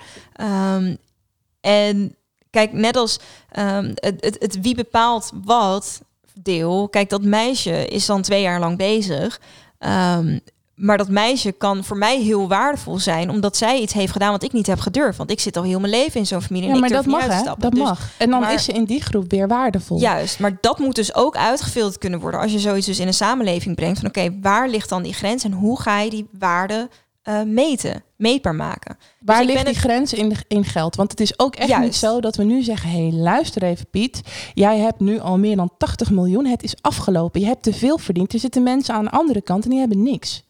Um, 0.77 0.97
en 1.61 2.17
Kijk, 2.51 2.73
net 2.73 2.97
als 2.97 3.19
um, 3.59 3.93
het, 3.95 4.25
het, 4.25 4.37
het 4.39 4.61
wie 4.61 4.75
bepaalt 4.75 5.31
wat 5.45 6.01
deel. 6.35 6.89
Kijk, 6.89 7.11
dat 7.11 7.23
meisje 7.23 7.87
is 7.87 8.07
dan 8.07 8.23
twee 8.23 8.43
jaar 8.43 8.61
lang 8.61 8.77
bezig. 8.77 9.41
Um, 9.79 10.41
maar 10.79 10.99
dat 10.99 11.09
meisje 11.09 11.53
kan 11.53 11.85
voor 11.85 11.97
mij 11.97 12.21
heel 12.21 12.49
waardevol 12.49 12.99
zijn, 12.99 13.31
omdat 13.31 13.57
zij 13.57 13.81
iets 13.81 13.93
heeft 13.93 14.13
gedaan 14.13 14.31
wat 14.31 14.43
ik 14.43 14.53
niet 14.53 14.67
heb 14.67 14.81
gedurfd. 14.81 15.19
Want 15.19 15.31
ik 15.31 15.41
zit 15.41 15.57
al 15.57 15.63
heel 15.63 15.81
mijn 15.81 15.93
leven 15.93 16.21
in 16.21 16.27
zo'n 16.27 16.43
familie. 16.43 16.69
Ja, 16.69 16.79
maar 16.79 16.89
dat 16.89 17.07
mag, 17.07 17.27
hè? 17.27 17.43
Dat 17.43 17.71
dus, 17.71 17.81
mag. 17.81 18.11
En 18.19 18.31
dan 18.31 18.49
is 18.49 18.65
ze 18.65 18.73
in 18.73 18.85
die 18.85 19.03
groep 19.03 19.31
weer 19.31 19.49
waardevol. 19.49 20.01
Juist, 20.01 20.39
maar 20.39 20.59
dat 20.61 20.79
moet 20.79 20.95
dus 20.95 21.15
ook 21.15 21.37
uitgefilterd 21.37 21.99
kunnen 21.99 22.21
worden 22.21 22.41
als 22.41 22.53
je 22.53 22.59
zoiets 22.59 22.87
dus 22.87 22.99
in 22.99 23.07
een 23.07 23.15
samenleving 23.15 23.77
brengt. 23.77 23.99
Van 23.99 24.09
oké, 24.09 24.39
waar 24.41 24.69
ligt 24.69 24.89
dan 24.89 25.03
die 25.03 25.15
grens 25.15 25.45
en 25.45 25.53
hoe 25.53 25.81
ga 25.81 26.01
je 26.01 26.11
die 26.11 26.29
waarde 26.39 26.89
uh, 27.29 27.43
meten, 27.43 28.03
meetbaar 28.17 28.55
maken. 28.55 28.97
Dus 28.99 29.09
Waar 29.21 29.45
ligt 29.45 29.67
die 29.67 29.75
grens 29.75 30.13
in, 30.13 30.33
in 30.49 30.65
geld? 30.65 30.97
Want 30.97 31.11
het 31.11 31.21
is 31.21 31.39
ook 31.39 31.57
echt 31.57 31.81
niet 31.81 31.95
zo 31.95 32.21
dat 32.21 32.37
we 32.37 32.45
nu 32.45 32.63
zeggen... 32.63 32.91
hé, 32.91 33.09
hey, 33.09 33.13
luister 33.13 33.63
even 33.63 33.87
Piet, 33.91 34.21
jij 34.55 34.79
hebt 34.79 35.01
nu 35.01 35.19
al 35.21 35.39
meer 35.39 35.57
dan 35.57 35.71
80 35.79 36.11
miljoen. 36.11 36.47
Het 36.47 36.63
is 36.63 36.75
afgelopen, 36.81 37.41
je 37.41 37.47
hebt 37.47 37.63
te 37.63 37.73
veel 37.73 37.99
verdiend. 37.99 38.33
Er 38.33 38.39
zitten 38.39 38.63
mensen 38.63 38.95
aan 38.95 39.05
de 39.05 39.11
andere 39.11 39.43
kant 39.43 39.65
en 39.65 39.71
die 39.71 39.79
hebben 39.79 40.03
niks. 40.03 40.45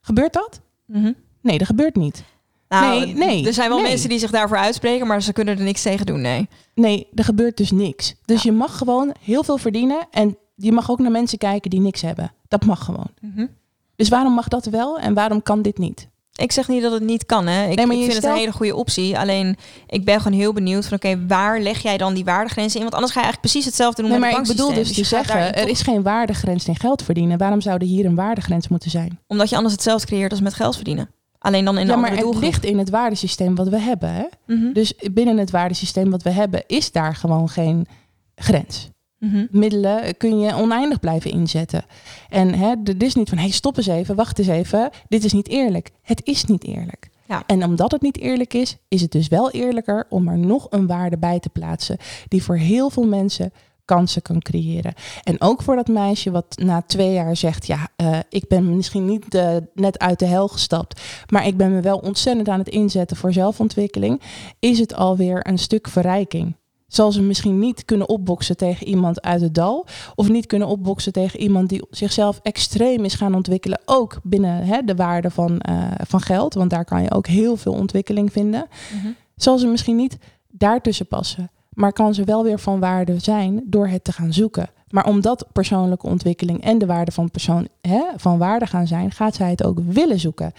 Gebeurt 0.00 0.32
dat? 0.32 0.60
Mm 0.86 1.02
-hmm. 1.02 1.14
Nee, 1.40 1.58
dat 1.58 1.66
gebeurt 1.66 1.96
niet. 1.96 2.22
Nou, 2.68 3.04
nee, 3.04 3.14
nee, 3.14 3.46
er 3.46 3.52
zijn 3.52 3.68
wel 3.68 3.80
mensen 3.80 4.08
die 4.08 4.18
zich 4.18 4.30
daarvoor 4.30 4.56
uitspreken, 4.56 5.06
maar 5.06 5.22
ze 5.22 5.32
kunnen 5.32 5.58
er 5.58 5.64
niks 5.64 5.82
tegen 5.82 6.06
doen, 6.06 6.20
nee. 6.20 6.48
Nee, 6.74 7.06
er 7.14 7.24
gebeurt 7.24 7.56
dus 7.56 7.70
niks. 7.70 8.14
Dus 8.24 8.42
je 8.42 8.52
mag 8.52 8.78
gewoon 8.78 9.14
heel 9.20 9.44
veel 9.44 9.58
verdienen 9.58 10.06
en 10.10 10.36
je 10.54 10.72
mag 10.72 10.90
ook 10.90 10.98
naar 10.98 11.10
mensen 11.10 11.38
kijken 11.38 11.70
die 11.70 11.80
niks 11.80 12.00
hebben. 12.00 12.32
Dat 12.48 12.64
mag 12.64 12.84
gewoon. 12.84 13.10
Mm 13.20 13.32
-hmm. 13.34 13.48
Dus 13.96 14.08
waarom 14.08 14.32
mag 14.32 14.48
dat 14.48 14.66
wel 14.66 14.98
en 14.98 15.14
waarom 15.14 15.42
kan 15.42 15.62
dit 15.62 15.78
niet? 15.78 16.08
Ik 16.34 16.52
zeg 16.52 16.68
niet 16.68 16.82
dat 16.82 16.92
het 16.92 17.02
niet 17.02 17.26
kan. 17.26 17.46
Hè. 17.46 17.68
Ik, 17.68 17.76
nee, 17.76 17.86
maar 17.86 17.96
ik 17.96 18.02
vind 18.02 18.14
het 18.14 18.24
een 18.24 18.34
hele 18.34 18.52
goede 18.52 18.76
optie. 18.76 19.18
Alleen 19.18 19.56
ik 19.86 20.04
ben 20.04 20.20
gewoon 20.20 20.38
heel 20.38 20.52
benieuwd 20.52 20.86
van 20.86 20.96
oké, 20.96 21.26
waar 21.26 21.60
leg 21.60 21.82
jij 21.82 21.96
dan 21.96 22.14
die 22.14 22.24
waardegrenzen 22.24 22.76
in? 22.76 22.82
Want 22.82 22.94
anders 22.94 23.12
ga 23.12 23.20
je 23.20 23.26
eigenlijk 23.26 23.52
precies 23.52 23.64
hetzelfde 23.64 24.02
doen 24.02 24.10
nee, 24.10 24.20
met 24.20 24.30
maar 24.30 24.40
ik 24.40 24.46
bedoel 24.46 24.74
dus, 24.74 24.86
dus 24.88 24.96
te 24.96 25.04
zeggen, 25.04 25.54
er 25.54 25.68
is 25.68 25.80
geen 25.80 26.02
waardegrens 26.02 26.66
in 26.66 26.76
geld 26.76 27.02
verdienen. 27.02 27.38
Waarom 27.38 27.60
zou 27.60 27.76
er 27.76 27.86
hier 27.86 28.04
een 28.04 28.14
waardegrens 28.14 28.68
moeten 28.68 28.90
zijn? 28.90 29.18
Omdat 29.26 29.48
je 29.48 29.56
anders 29.56 29.74
hetzelfde 29.74 30.06
creëert 30.06 30.30
als 30.30 30.40
met 30.40 30.54
geld 30.54 30.74
verdienen. 30.74 31.10
Alleen 31.38 31.64
dan 31.64 31.78
in 31.78 31.86
ja, 31.86 31.96
maar 31.96 32.16
het 32.16 32.36
ligt 32.36 32.64
in 32.64 32.78
het 32.78 32.90
waardesysteem 32.90 33.54
wat 33.54 33.68
we 33.68 33.78
hebben. 33.78 34.12
Hè? 34.12 34.24
Mm 34.46 34.60
-hmm. 34.60 34.72
Dus 34.72 34.94
binnen 35.12 35.36
het 35.36 35.50
waardesysteem 35.50 36.10
wat 36.10 36.22
we 36.22 36.30
hebben, 36.30 36.62
is 36.66 36.92
daar 36.92 37.14
gewoon 37.14 37.48
geen 37.48 37.86
grens. 38.34 38.90
Mm 39.20 39.48
Middelen 39.50 40.16
kun 40.16 40.38
je 40.38 40.54
oneindig 40.54 41.00
blijven 41.00 41.30
inzetten. 41.30 41.84
En 42.28 42.54
hè, 42.54 42.74
is 42.98 43.14
niet 43.14 43.28
van, 43.28 43.38
hey, 43.38 43.50
stop 43.50 43.76
eens 43.76 43.86
even, 43.86 44.14
wacht 44.14 44.38
eens 44.38 44.48
even. 44.48 44.90
Dit 45.08 45.24
is 45.24 45.32
niet 45.32 45.48
eerlijk. 45.48 45.90
Het 46.02 46.20
is 46.24 46.44
niet 46.44 46.64
eerlijk. 46.64 47.08
Ja. 47.26 47.42
En 47.46 47.64
omdat 47.64 47.92
het 47.92 48.02
niet 48.02 48.18
eerlijk 48.18 48.54
is, 48.54 48.76
is 48.88 49.00
het 49.00 49.12
dus 49.12 49.28
wel 49.28 49.50
eerlijker 49.50 50.06
om 50.08 50.28
er 50.28 50.38
nog 50.38 50.66
een 50.70 50.86
waarde 50.86 51.18
bij 51.18 51.40
te 51.40 51.48
plaatsen 51.48 51.96
die 52.28 52.42
voor 52.42 52.56
heel 52.56 52.90
veel 52.90 53.06
mensen 53.06 53.52
kansen 53.84 54.22
kan 54.22 54.40
creëren. 54.40 54.94
En 55.22 55.40
ook 55.40 55.62
voor 55.62 55.76
dat 55.76 55.88
meisje 55.88 56.30
wat 56.30 56.56
na 56.62 56.82
twee 56.82 57.12
jaar 57.12 57.36
zegt, 57.36 57.66
ja, 57.66 57.88
uh, 57.96 58.18
ik 58.28 58.48
ben 58.48 58.76
misschien 58.76 59.04
niet 59.04 59.34
uh, 59.34 59.56
net 59.74 59.98
uit 59.98 60.18
de 60.18 60.26
hel 60.26 60.48
gestapt, 60.48 61.00
maar 61.28 61.46
ik 61.46 61.56
ben 61.56 61.72
me 61.72 61.80
wel 61.80 61.98
ontzettend 61.98 62.48
aan 62.48 62.58
het 62.58 62.68
inzetten 62.68 63.16
voor 63.16 63.32
zelfontwikkeling, 63.32 64.20
is 64.58 64.78
het 64.78 64.94
alweer 64.94 65.46
een 65.46 65.58
stuk 65.58 65.88
verrijking 65.88 66.54
zal 66.92 67.12
ze 67.12 67.22
misschien 67.22 67.58
niet 67.58 67.84
kunnen 67.84 68.08
opboksen 68.08 68.56
tegen 68.56 68.86
iemand 68.86 69.22
uit 69.22 69.40
het 69.40 69.54
dal. 69.54 69.86
Of 70.14 70.28
niet 70.28 70.46
kunnen 70.46 70.68
opboksen 70.68 71.12
tegen 71.12 71.40
iemand 71.40 71.68
die 71.68 71.86
zichzelf 71.90 72.40
extreem 72.42 73.04
is 73.04 73.14
gaan 73.14 73.34
ontwikkelen. 73.34 73.80
Ook 73.84 74.20
binnen 74.22 74.64
hè, 74.64 74.82
de 74.84 74.94
waarde 74.94 75.30
van, 75.30 75.60
uh, 75.68 75.84
van 76.06 76.20
geld. 76.20 76.54
Want 76.54 76.70
daar 76.70 76.84
kan 76.84 77.02
je 77.02 77.10
ook 77.10 77.26
heel 77.26 77.56
veel 77.56 77.72
ontwikkeling 77.72 78.32
vinden. 78.32 78.66
Mm 78.92 79.00
-hmm. 79.00 79.16
Zal 79.36 79.58
ze 79.58 79.66
misschien 79.66 79.96
niet 79.96 80.18
daartussen 80.48 81.06
passen. 81.06 81.50
Maar 81.70 81.92
kan 81.92 82.14
ze 82.14 82.24
wel 82.24 82.42
weer 82.42 82.58
van 82.58 82.80
waarde 82.80 83.18
zijn 83.18 83.62
door 83.66 83.88
het 83.88 84.04
te 84.04 84.12
gaan 84.12 84.32
zoeken. 84.32 84.70
Maar 84.88 85.06
omdat 85.06 85.46
persoonlijke 85.52 86.06
ontwikkeling 86.06 86.62
en 86.62 86.78
de 86.78 86.86
waarde 86.86 87.12
van 87.12 87.30
persoon 87.30 87.68
hè, 87.80 88.02
van 88.16 88.38
waarde 88.38 88.66
gaan 88.66 88.86
zijn, 88.86 89.10
gaat 89.10 89.34
zij 89.34 89.50
het 89.50 89.64
ook 89.64 89.78
willen 89.84 90.20
zoeken. 90.20 90.52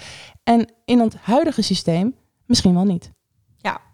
En 0.44 0.72
in 0.86 1.00
het 1.00 1.16
huidige 1.16 1.62
systeem 1.62 2.16
misschien 2.46 2.74
wel 2.74 2.84
niet. 2.84 3.12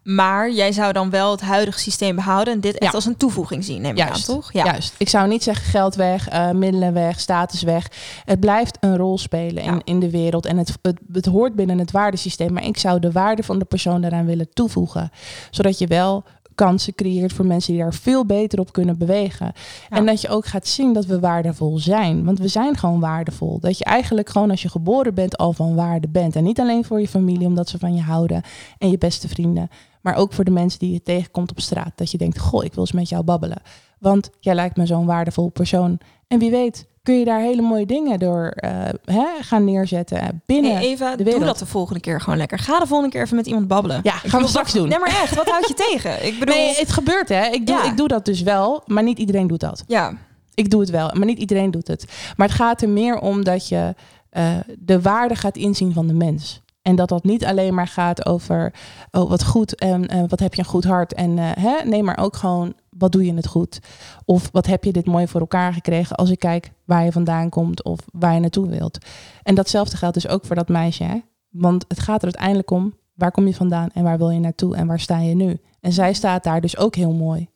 Maar 0.07 0.51
jij 0.51 0.71
zou 0.71 0.93
dan 0.93 1.09
wel 1.09 1.31
het 1.31 1.41
huidige 1.41 1.79
systeem 1.79 2.15
behouden 2.15 2.53
en 2.53 2.59
dit 2.59 2.77
echt 2.77 2.93
als 2.93 3.05
een 3.05 3.17
toevoeging 3.17 3.63
zien, 3.63 3.81
neem 3.81 3.95
ik 3.95 4.09
aan, 4.09 4.21
toch? 4.21 4.53
Ja. 4.53 4.65
Juist. 4.65 4.93
Ik 4.97 5.09
zou 5.09 5.27
niet 5.27 5.43
zeggen 5.43 5.65
geld 5.65 5.95
weg, 5.95 6.33
uh, 6.33 6.51
middelen 6.51 6.93
weg, 6.93 7.19
status 7.19 7.61
weg. 7.61 7.91
Het 8.25 8.39
blijft 8.39 8.77
een 8.79 8.97
rol 8.97 9.17
spelen 9.17 9.63
in, 9.63 9.81
in 9.83 9.99
de 9.99 10.09
wereld 10.09 10.45
en 10.45 10.57
het, 10.57 10.77
het, 10.81 10.99
het 11.11 11.25
hoort 11.25 11.55
binnen 11.55 11.77
het 11.77 11.91
waardesysteem. 11.91 12.53
Maar 12.53 12.65
ik 12.65 12.77
zou 12.77 12.99
de 12.99 13.11
waarde 13.11 13.43
van 13.43 13.59
de 13.59 13.65
persoon 13.65 14.01
daaraan 14.01 14.25
willen 14.25 14.53
toevoegen, 14.53 15.11
zodat 15.51 15.77
je 15.77 15.87
wel 15.87 16.23
kansen 16.57 16.95
creëert 16.95 17.33
voor 17.33 17.45
mensen 17.45 17.73
die 17.73 17.81
daar 17.81 17.93
veel 17.93 18.25
beter 18.25 18.59
op 18.59 18.73
kunnen 18.73 18.97
bewegen. 18.97 19.53
En 19.89 20.05
dat 20.05 20.21
je 20.21 20.29
ook 20.29 20.45
gaat 20.45 20.67
zien 20.67 20.93
dat 20.93 21.05
we 21.05 21.19
waardevol 21.19 21.77
zijn. 21.77 22.25
Want 22.25 22.39
we 22.39 22.47
zijn 22.47 22.77
gewoon 22.77 22.99
waardevol. 22.99 23.59
Dat 23.59 23.77
je 23.77 23.83
eigenlijk 23.83 24.29
gewoon 24.29 24.51
als 24.51 24.61
je 24.61 24.69
geboren 24.69 25.13
bent 25.13 25.37
al 25.37 25.53
van 25.53 25.75
waarde 25.75 26.07
bent. 26.07 26.35
En 26.35 26.43
niet 26.43 26.59
alleen 26.59 26.85
voor 26.85 26.99
je 26.99 27.07
familie, 27.07 27.47
omdat 27.47 27.69
ze 27.69 27.77
van 27.77 27.95
je 27.95 28.01
houden 28.01 28.41
en 28.77 28.89
je 28.89 28.97
beste 28.97 29.27
vrienden. 29.27 29.69
Maar 30.01 30.15
ook 30.15 30.33
voor 30.33 30.43
de 30.43 30.51
mensen 30.51 30.79
die 30.79 30.93
je 30.93 31.03
tegenkomt 31.03 31.51
op 31.51 31.59
straat. 31.59 31.91
Dat 31.95 32.11
je 32.11 32.17
denkt, 32.17 32.39
goh, 32.39 32.63
ik 32.63 32.73
wil 32.73 32.83
eens 32.83 32.91
met 32.91 33.09
jou 33.09 33.23
babbelen. 33.23 33.61
Want 33.99 34.29
jij 34.39 34.55
lijkt 34.55 34.77
me 34.77 34.85
zo'n 34.85 35.05
waardevol 35.05 35.49
persoon. 35.49 35.99
En 36.27 36.39
wie 36.39 36.51
weet, 36.51 36.87
kun 37.07 37.19
je 37.19 37.25
daar 37.25 37.39
hele 37.39 37.61
mooie 37.61 37.85
dingen 37.85 38.19
door 38.19 38.53
uh, 38.55 38.71
hè, 39.05 39.25
gaan 39.41 39.63
neerzetten 39.63 40.41
binnen 40.45 40.75
hey 40.75 40.85
Eva, 40.85 41.15
de 41.15 41.23
wereld. 41.23 41.37
doe 41.37 41.51
dat 41.51 41.59
de 41.59 41.65
volgende 41.65 41.99
keer 41.99 42.21
gewoon 42.21 42.37
lekker. 42.37 42.59
Ga 42.59 42.79
de 42.79 42.87
volgende 42.87 43.11
keer 43.11 43.21
even 43.21 43.35
met 43.35 43.47
iemand 43.47 43.67
babbelen. 43.67 43.99
Ja, 44.03 44.11
gaan 44.11 44.41
we 44.41 44.47
straks 44.47 44.73
doen. 44.73 44.87
Nee, 44.87 44.99
maar 44.99 45.09
echt, 45.09 45.35
wat 45.35 45.49
houd 45.49 45.67
je 45.67 45.73
tegen? 45.73 46.25
Ik 46.25 46.39
bedoel... 46.39 46.55
Nee, 46.55 46.75
het 46.75 46.91
gebeurt 46.91 47.29
hè. 47.29 47.45
Ik 47.45 47.67
doe, 47.67 47.75
ja. 47.75 47.83
ik 47.83 47.97
doe 47.97 48.07
dat 48.07 48.25
dus 48.25 48.41
wel, 48.41 48.83
maar 48.85 49.03
niet 49.03 49.17
iedereen 49.17 49.47
doet 49.47 49.59
dat. 49.59 49.83
Ja, 49.87 50.13
Ik 50.53 50.69
doe 50.69 50.79
het 50.79 50.89
wel, 50.89 51.09
maar 51.13 51.25
niet 51.25 51.39
iedereen 51.39 51.71
doet 51.71 51.87
het. 51.87 52.05
Maar 52.35 52.47
het 52.47 52.55
gaat 52.55 52.81
er 52.81 52.89
meer 52.89 53.19
om 53.19 53.43
dat 53.43 53.67
je 53.67 53.95
uh, 54.31 54.55
de 54.79 55.01
waarde 55.01 55.35
gaat 55.35 55.57
inzien 55.57 55.93
van 55.93 56.07
de 56.07 56.13
mens. 56.13 56.61
En 56.81 56.95
dat 56.95 57.09
dat 57.09 57.23
niet 57.23 57.45
alleen 57.45 57.73
maar 57.73 57.87
gaat 57.87 58.25
over 58.25 58.73
oh, 59.11 59.29
wat 59.29 59.43
goed 59.43 59.75
en 59.75 60.15
uh, 60.15 60.23
wat 60.27 60.39
heb 60.39 60.53
je 60.53 60.61
een 60.61 60.67
goed 60.67 60.83
hart. 60.83 61.13
En 61.13 61.37
hè? 61.37 61.75
nee, 61.83 62.03
maar 62.03 62.17
ook 62.17 62.35
gewoon 62.35 62.73
wat 62.97 63.11
doe 63.11 63.25
je 63.25 63.33
het 63.33 63.47
goed? 63.47 63.79
Of 64.25 64.49
wat 64.51 64.65
heb 64.65 64.83
je 64.83 64.91
dit 64.91 65.05
mooi 65.05 65.27
voor 65.27 65.39
elkaar 65.39 65.73
gekregen 65.73 66.15
als 66.15 66.29
ik 66.29 66.39
kijk 66.39 66.71
waar 66.85 67.05
je 67.05 67.11
vandaan 67.11 67.49
komt 67.49 67.83
of 67.83 67.99
waar 68.11 68.33
je 68.33 68.39
naartoe 68.39 68.67
wilt. 68.67 68.97
En 69.43 69.55
datzelfde 69.55 69.97
geldt 69.97 70.13
dus 70.13 70.27
ook 70.27 70.45
voor 70.45 70.55
dat 70.55 70.67
meisje. 70.67 71.03
Hè? 71.03 71.19
Want 71.49 71.85
het 71.87 71.99
gaat 71.99 72.17
er 72.17 72.23
uiteindelijk 72.23 72.71
om 72.71 72.93
waar 73.13 73.31
kom 73.31 73.47
je 73.47 73.53
vandaan 73.53 73.89
en 73.93 74.03
waar 74.03 74.17
wil 74.17 74.29
je 74.29 74.39
naartoe 74.39 74.75
en 74.75 74.87
waar 74.87 74.99
sta 74.99 75.19
je 75.19 75.35
nu. 75.35 75.57
En 75.79 75.93
zij 75.93 76.13
staat 76.13 76.43
daar 76.43 76.61
dus 76.61 76.77
ook 76.77 76.95
heel 76.95 77.13
mooi. 77.13 77.47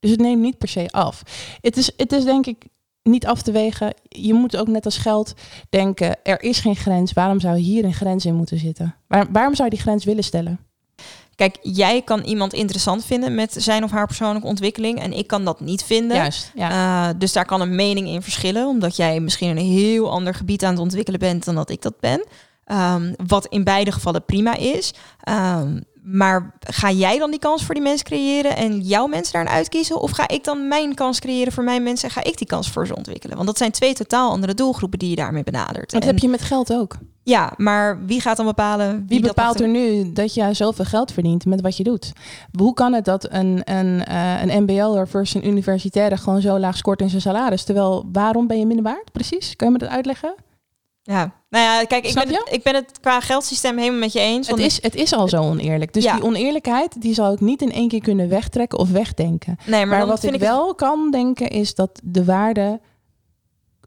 Dus 0.00 0.10
het 0.10 0.20
neemt 0.20 0.42
niet 0.42 0.58
per 0.58 0.68
se 0.68 0.88
af. 0.90 1.22
Het 1.60 1.76
is, 1.76 1.90
het 1.96 2.12
is 2.12 2.24
denk 2.24 2.46
ik 2.46 2.66
niet 3.02 3.26
af 3.26 3.42
te 3.42 3.52
wegen. 3.52 3.94
Je 4.08 4.34
moet 4.34 4.56
ook 4.56 4.68
net 4.68 4.84
als 4.84 4.98
geld 4.98 5.34
denken, 5.68 6.16
er 6.22 6.42
is 6.42 6.60
geen 6.60 6.76
grens. 6.76 7.12
Waarom 7.12 7.40
zou 7.40 7.58
hier 7.58 7.84
een 7.84 7.94
grens 7.94 8.24
in 8.24 8.34
moeten 8.34 8.58
zitten? 8.58 8.94
waarom 9.08 9.54
zou 9.54 9.68
je 9.68 9.74
die 9.74 9.84
grens 9.84 10.04
willen 10.04 10.24
stellen? 10.24 10.67
Kijk, 11.38 11.58
jij 11.62 12.02
kan 12.02 12.20
iemand 12.20 12.52
interessant 12.52 13.04
vinden 13.04 13.34
met 13.34 13.54
zijn 13.58 13.84
of 13.84 13.90
haar 13.90 14.06
persoonlijke 14.06 14.48
ontwikkeling 14.48 15.00
en 15.00 15.12
ik 15.12 15.26
kan 15.26 15.44
dat 15.44 15.60
niet 15.60 15.84
vinden. 15.84 16.16
Juist, 16.16 16.50
ja. 16.54 17.08
Uh, 17.08 17.14
dus 17.18 17.32
daar 17.32 17.44
kan 17.44 17.60
een 17.60 17.74
mening 17.74 18.08
in 18.08 18.22
verschillen, 18.22 18.66
omdat 18.66 18.96
jij 18.96 19.20
misschien 19.20 19.48
een 19.48 19.64
heel 19.64 20.10
ander 20.10 20.34
gebied 20.34 20.64
aan 20.64 20.70
het 20.70 20.80
ontwikkelen 20.80 21.20
bent 21.20 21.44
dan 21.44 21.54
dat 21.54 21.70
ik 21.70 21.82
dat 21.82 22.00
ben. 22.00 22.26
Um, 22.66 23.14
wat 23.26 23.46
in 23.46 23.64
beide 23.64 23.92
gevallen 23.92 24.24
prima 24.24 24.56
is. 24.56 24.94
Um, 25.28 25.84
maar 26.10 26.54
ga 26.60 26.90
jij 26.90 27.18
dan 27.18 27.30
die 27.30 27.38
kans 27.38 27.64
voor 27.64 27.74
die 27.74 27.84
mensen 27.84 28.06
creëren 28.06 28.56
en 28.56 28.80
jouw 28.80 29.06
mensen 29.06 29.32
daarin 29.32 29.52
uitkiezen? 29.52 30.00
Of 30.00 30.10
ga 30.10 30.28
ik 30.28 30.44
dan 30.44 30.68
mijn 30.68 30.94
kans 30.94 31.20
creëren 31.20 31.52
voor 31.52 31.64
mijn 31.64 31.82
mensen 31.82 32.08
en 32.08 32.14
ga 32.14 32.24
ik 32.24 32.38
die 32.38 32.46
kans 32.46 32.70
voor 32.70 32.86
ze 32.86 32.96
ontwikkelen? 32.96 33.34
Want 33.34 33.48
dat 33.48 33.58
zijn 33.58 33.70
twee 33.70 33.94
totaal 33.94 34.30
andere 34.30 34.54
doelgroepen 34.54 34.98
die 34.98 35.10
je 35.10 35.16
daarmee 35.16 35.42
benadert. 35.42 35.90
Dat 35.90 36.04
heb 36.04 36.18
je 36.18 36.28
met 36.28 36.42
geld 36.42 36.72
ook. 36.72 36.96
Ja, 37.22 37.52
maar 37.56 38.06
wie 38.06 38.20
gaat 38.20 38.36
dan 38.36 38.46
bepalen? 38.46 38.96
Wie, 38.96 39.04
wie 39.06 39.20
bepaalt 39.20 39.60
er 39.60 39.68
nu 39.68 40.12
dat 40.12 40.34
je 40.34 40.54
zoveel 40.54 40.84
geld 40.84 41.12
verdient 41.12 41.44
met 41.44 41.60
wat 41.60 41.76
je 41.76 41.84
doet? 41.84 42.12
Hoe 42.58 42.74
kan 42.74 42.92
het 42.92 43.04
dat 43.04 43.32
een, 43.32 43.60
een, 43.64 44.04
uh, 44.08 44.42
een 44.42 44.62
MBO'er 44.62 45.08
versus 45.08 45.42
een 45.42 45.48
universitaire 45.48 46.16
gewoon 46.16 46.40
zo 46.40 46.58
laag 46.58 46.76
scoort 46.76 47.00
in 47.00 47.08
zijn 47.08 47.22
salaris? 47.22 47.64
Terwijl, 47.64 48.08
waarom 48.12 48.46
ben 48.46 48.58
je 48.58 48.66
minder 48.66 48.84
waard? 48.84 49.12
Precies, 49.12 49.56
kan 49.56 49.66
je 49.66 49.72
me 49.72 49.78
dat 49.78 49.88
uitleggen? 49.88 50.34
Ja, 51.08 51.32
nou 51.50 51.64
ja, 51.64 51.84
kijk, 51.84 52.06
ik 52.06 52.14
ben, 52.14 52.28
het, 52.28 52.48
ik 52.50 52.62
ben 52.62 52.74
het 52.74 53.00
qua 53.00 53.20
geldsysteem 53.20 53.78
helemaal 53.78 53.98
met 53.98 54.12
je 54.12 54.20
eens. 54.20 54.48
Het 54.48 54.58
is, 54.58 54.82
het 54.82 54.94
is 54.94 55.12
al 55.12 55.28
zo 55.28 55.42
oneerlijk. 55.42 55.92
Dus 55.92 56.02
die 56.04 56.22
oneerlijkheid, 56.22 57.00
die 57.00 57.14
zal 57.14 57.32
ik 57.32 57.40
niet 57.40 57.62
in 57.62 57.72
één 57.72 57.88
keer 57.88 58.00
kunnen 58.00 58.28
wegtrekken 58.28 58.78
of 58.78 58.90
wegdenken. 58.90 59.56
Nee, 59.66 59.86
maar, 59.86 59.98
maar 59.98 60.06
wat 60.06 60.22
ik, 60.22 60.34
ik 60.34 60.40
wel 60.40 60.74
kan 60.74 61.10
denken, 61.10 61.48
is 61.48 61.74
dat 61.74 62.00
de 62.04 62.24
waarde 62.24 62.80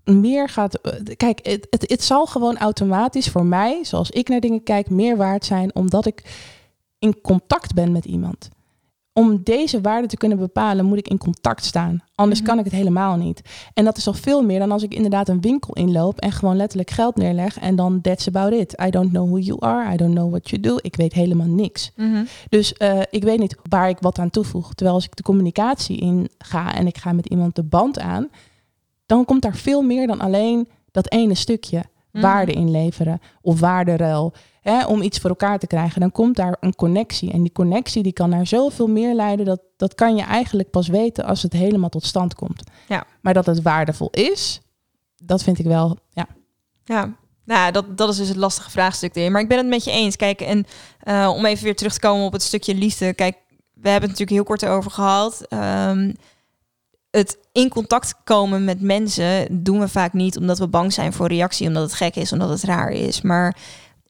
meer 0.03 0.49
gaat. 0.49 0.75
Eh, 0.75 1.15
kijk, 1.17 1.39
het, 1.45 1.67
het, 1.69 1.89
het 1.89 2.03
zal 2.03 2.25
gewoon 2.25 2.57
automatisch 2.57 3.27
voor 3.27 3.45
mij, 3.45 3.83
zoals 3.83 4.09
ik 4.09 4.29
naar 4.29 4.39
dingen 4.39 4.63
kijk, 4.63 4.89
meer 4.89 5.17
waard 5.17 5.45
zijn, 5.45 5.75
omdat 5.75 6.05
ik 6.05 6.23
in 6.99 7.21
contact 7.21 7.73
ben 7.73 7.91
met 7.91 8.05
iemand 8.05 8.49
om 9.21 9.43
deze 9.43 9.81
waarde 9.81 10.07
te 10.07 10.17
kunnen 10.17 10.37
bepalen, 10.37 10.85
moet 10.85 10.97
ik 10.97 11.07
in 11.07 11.17
contact 11.17 11.65
staan. 11.65 12.03
Anders 12.15 12.39
mhm. 12.39 12.49
kan 12.49 12.59
ik 12.59 12.63
het 12.63 12.73
helemaal 12.73 13.15
niet. 13.15 13.41
En 13.73 13.85
dat 13.85 13.97
is 13.97 14.07
al 14.07 14.13
veel 14.13 14.43
meer 14.43 14.59
dan 14.59 14.71
als 14.71 14.83
ik 14.83 14.93
inderdaad 14.93 15.29
een 15.29 15.41
winkel 15.41 15.73
inloop 15.73 16.19
en 16.19 16.31
gewoon 16.31 16.55
letterlijk 16.55 16.89
geld 16.89 17.15
neerleg 17.15 17.59
en 17.59 17.75
dan 17.75 18.01
that's 18.01 18.27
about 18.27 18.53
it. 18.53 18.81
I 18.85 18.89
don't 18.89 19.09
know 19.09 19.27
who 19.27 19.37
you 19.37 19.59
are, 19.59 19.93
I 19.93 19.97
don't 19.97 20.13
know 20.13 20.29
what 20.29 20.49
you 20.49 20.61
do. 20.61 20.77
Ik 20.81 20.95
weet 20.95 21.13
helemaal 21.13 21.47
niks. 21.47 21.91
Mhm. 21.95 22.23
Dus 22.49 22.75
uh, 22.77 22.99
ik 23.09 23.23
weet 23.23 23.39
niet 23.39 23.55
waar 23.69 23.89
ik 23.89 23.97
wat 23.99 24.19
aan 24.19 24.29
toevoeg. 24.29 24.73
Terwijl 24.73 24.95
als 24.95 25.05
ik 25.05 25.15
de 25.15 25.23
communicatie 25.23 25.97
in 25.97 26.29
ga 26.37 26.75
en 26.75 26.87
ik 26.87 26.97
ga 26.97 27.11
met 27.11 27.27
iemand 27.27 27.55
de 27.55 27.63
band 27.63 27.99
aan, 27.99 28.29
dan 29.05 29.25
komt 29.25 29.41
daar 29.41 29.55
veel 29.55 29.81
meer 29.81 30.07
dan 30.07 30.19
alleen 30.19 30.67
dat 30.91 31.11
ene 31.11 31.35
stukje 31.35 31.83
mhm. 32.11 32.23
waarde 32.23 32.51
inleveren 32.51 33.19
of 33.41 33.59
waarderuil 33.59 34.33
hè, 34.61 34.85
om 34.85 35.01
iets 35.01 35.19
voor 35.19 35.29
elkaar 35.29 35.59
te 35.59 35.67
krijgen, 35.67 36.01
dan 36.01 36.11
komt 36.11 36.35
daar 36.35 36.57
een 36.59 36.75
connectie. 36.75 37.31
En 37.31 37.41
die 37.41 37.51
connectie 37.51 38.03
die 38.03 38.13
kan 38.13 38.29
naar 38.29 38.47
zoveel 38.47 38.87
meer 38.87 39.13
leiden, 39.13 39.45
dat, 39.45 39.61
dat 39.77 39.95
kan 39.95 40.15
je 40.15 40.23
eigenlijk 40.23 40.69
pas 40.69 40.87
weten 40.87 41.25
als 41.25 41.43
het 41.43 41.53
helemaal 41.53 41.89
tot 41.89 42.05
stand 42.05 42.35
komt. 42.35 42.63
Ja. 42.87 43.03
Maar 43.21 43.33
dat 43.33 43.45
het 43.45 43.61
waardevol 43.61 44.09
is, 44.09 44.61
dat 45.23 45.43
vind 45.43 45.59
ik 45.59 45.65
wel, 45.65 45.97
ja. 46.09 46.27
Ja, 46.83 47.15
nou, 47.45 47.71
dat, 47.71 47.97
dat 47.97 48.09
is 48.09 48.17
dus 48.17 48.27
het 48.27 48.37
lastige 48.37 48.69
vraagstuk 48.69 49.15
erin. 49.15 49.31
Maar 49.31 49.41
ik 49.41 49.47
ben 49.47 49.57
het 49.57 49.67
met 49.67 49.83
je 49.83 49.91
eens. 49.91 50.15
Kijk, 50.15 50.41
en 50.41 50.65
uh, 51.03 51.33
om 51.35 51.45
even 51.45 51.63
weer 51.63 51.75
terug 51.75 51.93
te 51.93 51.99
komen 51.99 52.25
op 52.25 52.33
het 52.33 52.41
stukje 52.41 52.75
liefde. 52.75 53.13
Kijk, 53.13 53.37
we 53.73 53.89
hebben 53.89 54.09
het 54.09 54.19
natuurlijk 54.19 54.29
heel 54.29 54.57
kort 54.57 54.65
over 54.65 54.91
gehad. 54.91 55.45
Um, 55.49 56.15
het 57.11 57.37
in 57.51 57.69
contact 57.69 58.15
komen 58.23 58.63
met 58.63 58.81
mensen 58.81 59.63
doen 59.63 59.79
we 59.79 59.87
vaak 59.87 60.13
niet 60.13 60.37
omdat 60.37 60.59
we 60.59 60.67
bang 60.67 60.93
zijn 60.93 61.13
voor 61.13 61.27
reactie, 61.27 61.67
omdat 61.67 61.83
het 61.83 61.93
gek 61.93 62.15
is, 62.15 62.31
omdat 62.31 62.49
het 62.49 62.63
raar 62.63 62.89
is. 62.89 63.21
Maar 63.21 63.57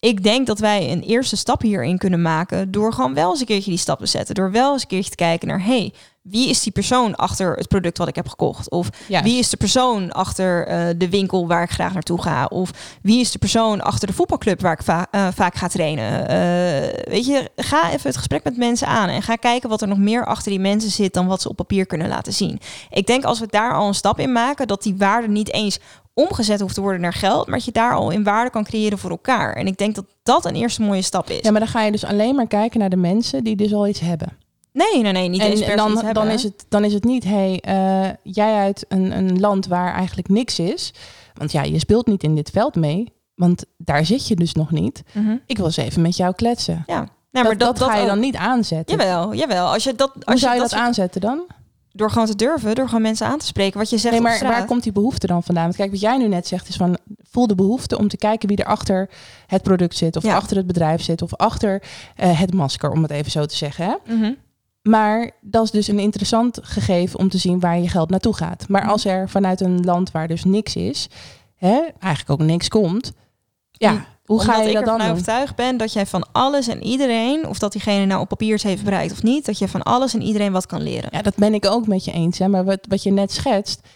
ik 0.01 0.23
denk 0.23 0.47
dat 0.47 0.59
wij 0.59 0.91
een 0.91 1.01
eerste 1.01 1.35
stap 1.35 1.61
hierin 1.61 1.97
kunnen 1.97 2.21
maken 2.21 2.71
door 2.71 2.93
gewoon 2.93 3.13
wel 3.13 3.29
eens 3.29 3.39
een 3.39 3.45
keertje 3.45 3.69
die 3.69 3.79
stap 3.79 3.99
te 3.99 4.05
zetten. 4.05 4.35
Door 4.35 4.51
wel 4.51 4.73
eens 4.73 4.81
een 4.81 4.87
keertje 4.87 5.09
te 5.09 5.15
kijken 5.15 5.47
naar, 5.47 5.65
hey, 5.65 5.93
wie 6.21 6.49
is 6.49 6.63
die 6.63 6.71
persoon 6.71 7.15
achter 7.15 7.55
het 7.55 7.67
product 7.67 7.97
wat 7.97 8.07
ik 8.07 8.15
heb 8.15 8.27
gekocht? 8.27 8.69
Of 8.69 8.89
wie 9.07 9.37
is 9.37 9.49
de 9.49 9.57
persoon 9.57 10.11
achter 10.11 10.67
uh, 10.67 10.87
de 10.97 11.09
winkel 11.09 11.47
waar 11.47 11.63
ik 11.63 11.69
graag 11.69 11.93
naartoe 11.93 12.21
ga? 12.21 12.45
Of 12.45 12.71
wie 13.01 13.19
is 13.19 13.31
de 13.31 13.39
persoon 13.39 13.81
achter 13.81 14.07
de 14.07 14.13
voetbalclub 14.13 14.61
waar 14.61 14.73
ik 14.73 14.83
va 14.83 15.07
uh, 15.11 15.27
vaak 15.33 15.55
ga 15.55 15.67
trainen? 15.67 16.21
Uh, 16.21 17.11
weet 17.11 17.25
je, 17.25 17.49
ga 17.55 17.87
even 17.87 18.09
het 18.09 18.17
gesprek 18.17 18.43
met 18.43 18.57
mensen 18.57 18.87
aan 18.87 19.09
en 19.09 19.21
ga 19.21 19.35
kijken 19.35 19.69
wat 19.69 19.81
er 19.81 19.87
nog 19.87 19.97
meer 19.97 20.25
achter 20.25 20.51
die 20.51 20.59
mensen 20.59 20.91
zit 20.91 21.13
dan 21.13 21.27
wat 21.27 21.41
ze 21.41 21.49
op 21.49 21.55
papier 21.55 21.85
kunnen 21.85 22.07
laten 22.07 22.33
zien. 22.33 22.59
Ik 22.89 23.07
denk 23.07 23.23
als 23.23 23.39
we 23.39 23.47
daar 23.49 23.73
al 23.73 23.87
een 23.87 23.93
stap 23.93 24.19
in 24.19 24.31
maken, 24.31 24.67
dat 24.67 24.83
die 24.83 24.95
waarde 24.97 25.27
niet 25.27 25.53
eens 25.53 25.79
omgezet 26.13 26.59
hoeft 26.59 26.73
te 26.73 26.81
worden 26.81 27.01
naar 27.01 27.13
geld, 27.13 27.47
maar 27.47 27.55
dat 27.57 27.65
je 27.65 27.71
daar 27.71 27.93
al 27.93 28.09
in 28.09 28.23
waarde 28.23 28.49
kan 28.49 28.63
creëren 28.63 28.97
voor 28.97 29.09
elkaar. 29.09 29.55
En 29.55 29.67
ik 29.67 29.77
denk 29.77 29.95
dat 29.95 30.05
dat 30.23 30.45
een 30.45 30.55
eerste 30.55 30.81
mooie 30.81 31.01
stap 31.01 31.29
is. 31.29 31.39
Ja, 31.41 31.51
maar 31.51 31.59
dan 31.59 31.69
ga 31.69 31.81
je 31.81 31.91
dus 31.91 32.05
alleen 32.05 32.35
maar 32.35 32.47
kijken 32.47 32.79
naar 32.79 32.89
de 32.89 32.95
mensen 32.95 33.43
die 33.43 33.55
dus 33.55 33.73
al 33.73 33.87
iets 33.87 33.99
hebben. 33.99 34.37
Nee, 34.73 35.01
nee, 35.01 35.11
nee, 35.11 35.29
niet 35.29 35.41
eens 35.41 35.61
en 35.61 35.77
dan, 35.77 36.03
dan 36.13 36.27
is 36.27 36.43
het 36.43 36.65
dan 36.69 36.83
is 36.83 36.93
het 36.93 37.03
niet, 37.03 37.23
hey, 37.23 37.63
uh, 37.67 38.09
jij 38.23 38.55
uit 38.55 38.85
een, 38.87 39.17
een 39.17 39.39
land 39.39 39.67
waar 39.67 39.93
eigenlijk 39.93 40.29
niks 40.29 40.59
is, 40.59 40.93
want 41.33 41.51
ja, 41.51 41.63
je 41.63 41.79
speelt 41.79 42.07
niet 42.07 42.23
in 42.23 42.35
dit 42.35 42.49
veld 42.49 42.75
mee, 42.75 43.13
want 43.35 43.65
daar 43.77 44.05
zit 44.05 44.27
je 44.27 44.35
dus 44.35 44.53
nog 44.53 44.71
niet. 44.71 45.03
Mm 45.13 45.25
-hmm. 45.25 45.41
Ik 45.45 45.57
wil 45.57 45.65
eens 45.65 45.77
even 45.77 46.01
met 46.01 46.15
jou 46.17 46.33
kletsen. 46.35 46.83
Ja. 46.85 47.07
Nou, 47.31 47.45
maar 47.45 47.57
dat, 47.57 47.67
dat, 47.67 47.77
dat 47.77 47.89
ga 47.89 47.95
je 47.95 48.05
dan 48.05 48.19
niet 48.19 48.35
aanzetten. 48.35 48.97
Jawel, 48.97 49.33
jawel. 49.33 49.67
Als 49.67 49.83
je 49.83 49.95
dat, 49.95 50.11
als 50.13 50.23
Hoe 50.25 50.37
zou 50.37 50.53
je 50.53 50.59
dat, 50.59 50.69
dat 50.69 50.79
aanzetten 50.79 51.21
dan? 51.21 51.45
Door 51.93 52.11
gewoon 52.11 52.27
te 52.27 52.35
durven, 52.35 52.75
door 52.75 52.85
gewoon 52.85 53.01
mensen 53.01 53.27
aan 53.27 53.37
te 53.37 53.45
spreken. 53.45 53.79
Wat 53.79 53.89
je 53.89 53.97
zegt. 53.97 54.13
Nee, 54.13 54.23
maar 54.23 54.39
waar 54.41 54.65
komt 54.65 54.83
die 54.83 54.91
behoefte 54.91 55.27
dan 55.27 55.43
vandaan? 55.43 55.63
Want 55.63 55.75
kijk, 55.75 55.91
wat 55.91 55.99
jij 55.99 56.17
nu 56.17 56.27
net 56.27 56.47
zegt 56.47 56.67
is 56.67 56.75
van 56.75 56.97
voel 57.29 57.47
de 57.47 57.55
behoefte 57.55 57.97
om 57.97 58.07
te 58.07 58.17
kijken 58.17 58.47
wie 58.47 58.57
er 58.57 58.65
achter 58.65 59.09
het 59.47 59.61
product 59.61 59.97
zit, 59.97 60.15
of 60.15 60.25
achter 60.25 60.57
het 60.57 60.67
bedrijf 60.67 61.01
zit, 61.01 61.21
of 61.21 61.35
achter 61.35 61.83
uh, 62.23 62.39
het 62.39 62.53
masker, 62.53 62.91
om 62.91 63.01
het 63.01 63.11
even 63.11 63.31
zo 63.31 63.45
te 63.45 63.55
zeggen. 63.55 63.85
Hè? 63.85 64.13
Mm 64.13 64.21
-hmm. 64.21 64.37
Maar 64.81 65.31
dat 65.41 65.63
is 65.63 65.71
dus 65.71 65.87
een 65.87 65.99
interessant 65.99 66.59
gegeven 66.61 67.19
om 67.19 67.29
te 67.29 67.37
zien 67.37 67.59
waar 67.59 67.79
je 67.79 67.89
geld 67.89 68.09
naartoe 68.09 68.35
gaat. 68.35 68.67
Maar 68.67 68.87
als 68.87 69.05
er 69.05 69.29
vanuit 69.29 69.61
een 69.61 69.83
land 69.83 70.11
waar 70.11 70.27
dus 70.27 70.43
niks 70.43 70.75
is, 70.75 71.07
hè, 71.55 71.79
eigenlijk 71.99 72.41
ook 72.41 72.47
niks 72.47 72.67
komt, 72.67 73.11
ja, 73.71 74.05
hoe 74.31 74.39
Omdat 74.39 74.55
ga 74.55 74.61
je 74.61 74.67
ik 74.69 74.75
dat 74.75 74.85
dan 74.85 74.93
ervan 74.93 75.07
doen? 75.07 75.15
overtuigd 75.15 75.55
ben 75.55 75.77
dat 75.77 75.93
jij 75.93 76.05
van 76.05 76.25
alles 76.31 76.67
en 76.67 76.83
iedereen, 76.83 77.47
of 77.47 77.59
dat 77.59 77.71
diegene 77.71 78.05
nou 78.05 78.21
op 78.21 78.27
papier 78.27 78.59
heeft 78.63 78.83
bereikt 78.83 79.11
of 79.11 79.23
niet, 79.23 79.45
dat 79.45 79.57
je 79.57 79.67
van 79.67 79.83
alles 79.83 80.13
en 80.13 80.21
iedereen 80.21 80.51
wat 80.51 80.65
kan 80.65 80.81
leren. 80.81 81.09
Ja, 81.11 81.21
dat 81.21 81.35
ben 81.35 81.53
ik 81.53 81.65
ook 81.65 81.87
met 81.87 82.05
je 82.05 82.11
eens. 82.11 82.39
Hè? 82.39 82.47
Maar 82.47 82.65
wat, 82.65 82.79
wat 82.89 83.03
je 83.03 83.11
net 83.11 83.31
schetst, 83.31 83.87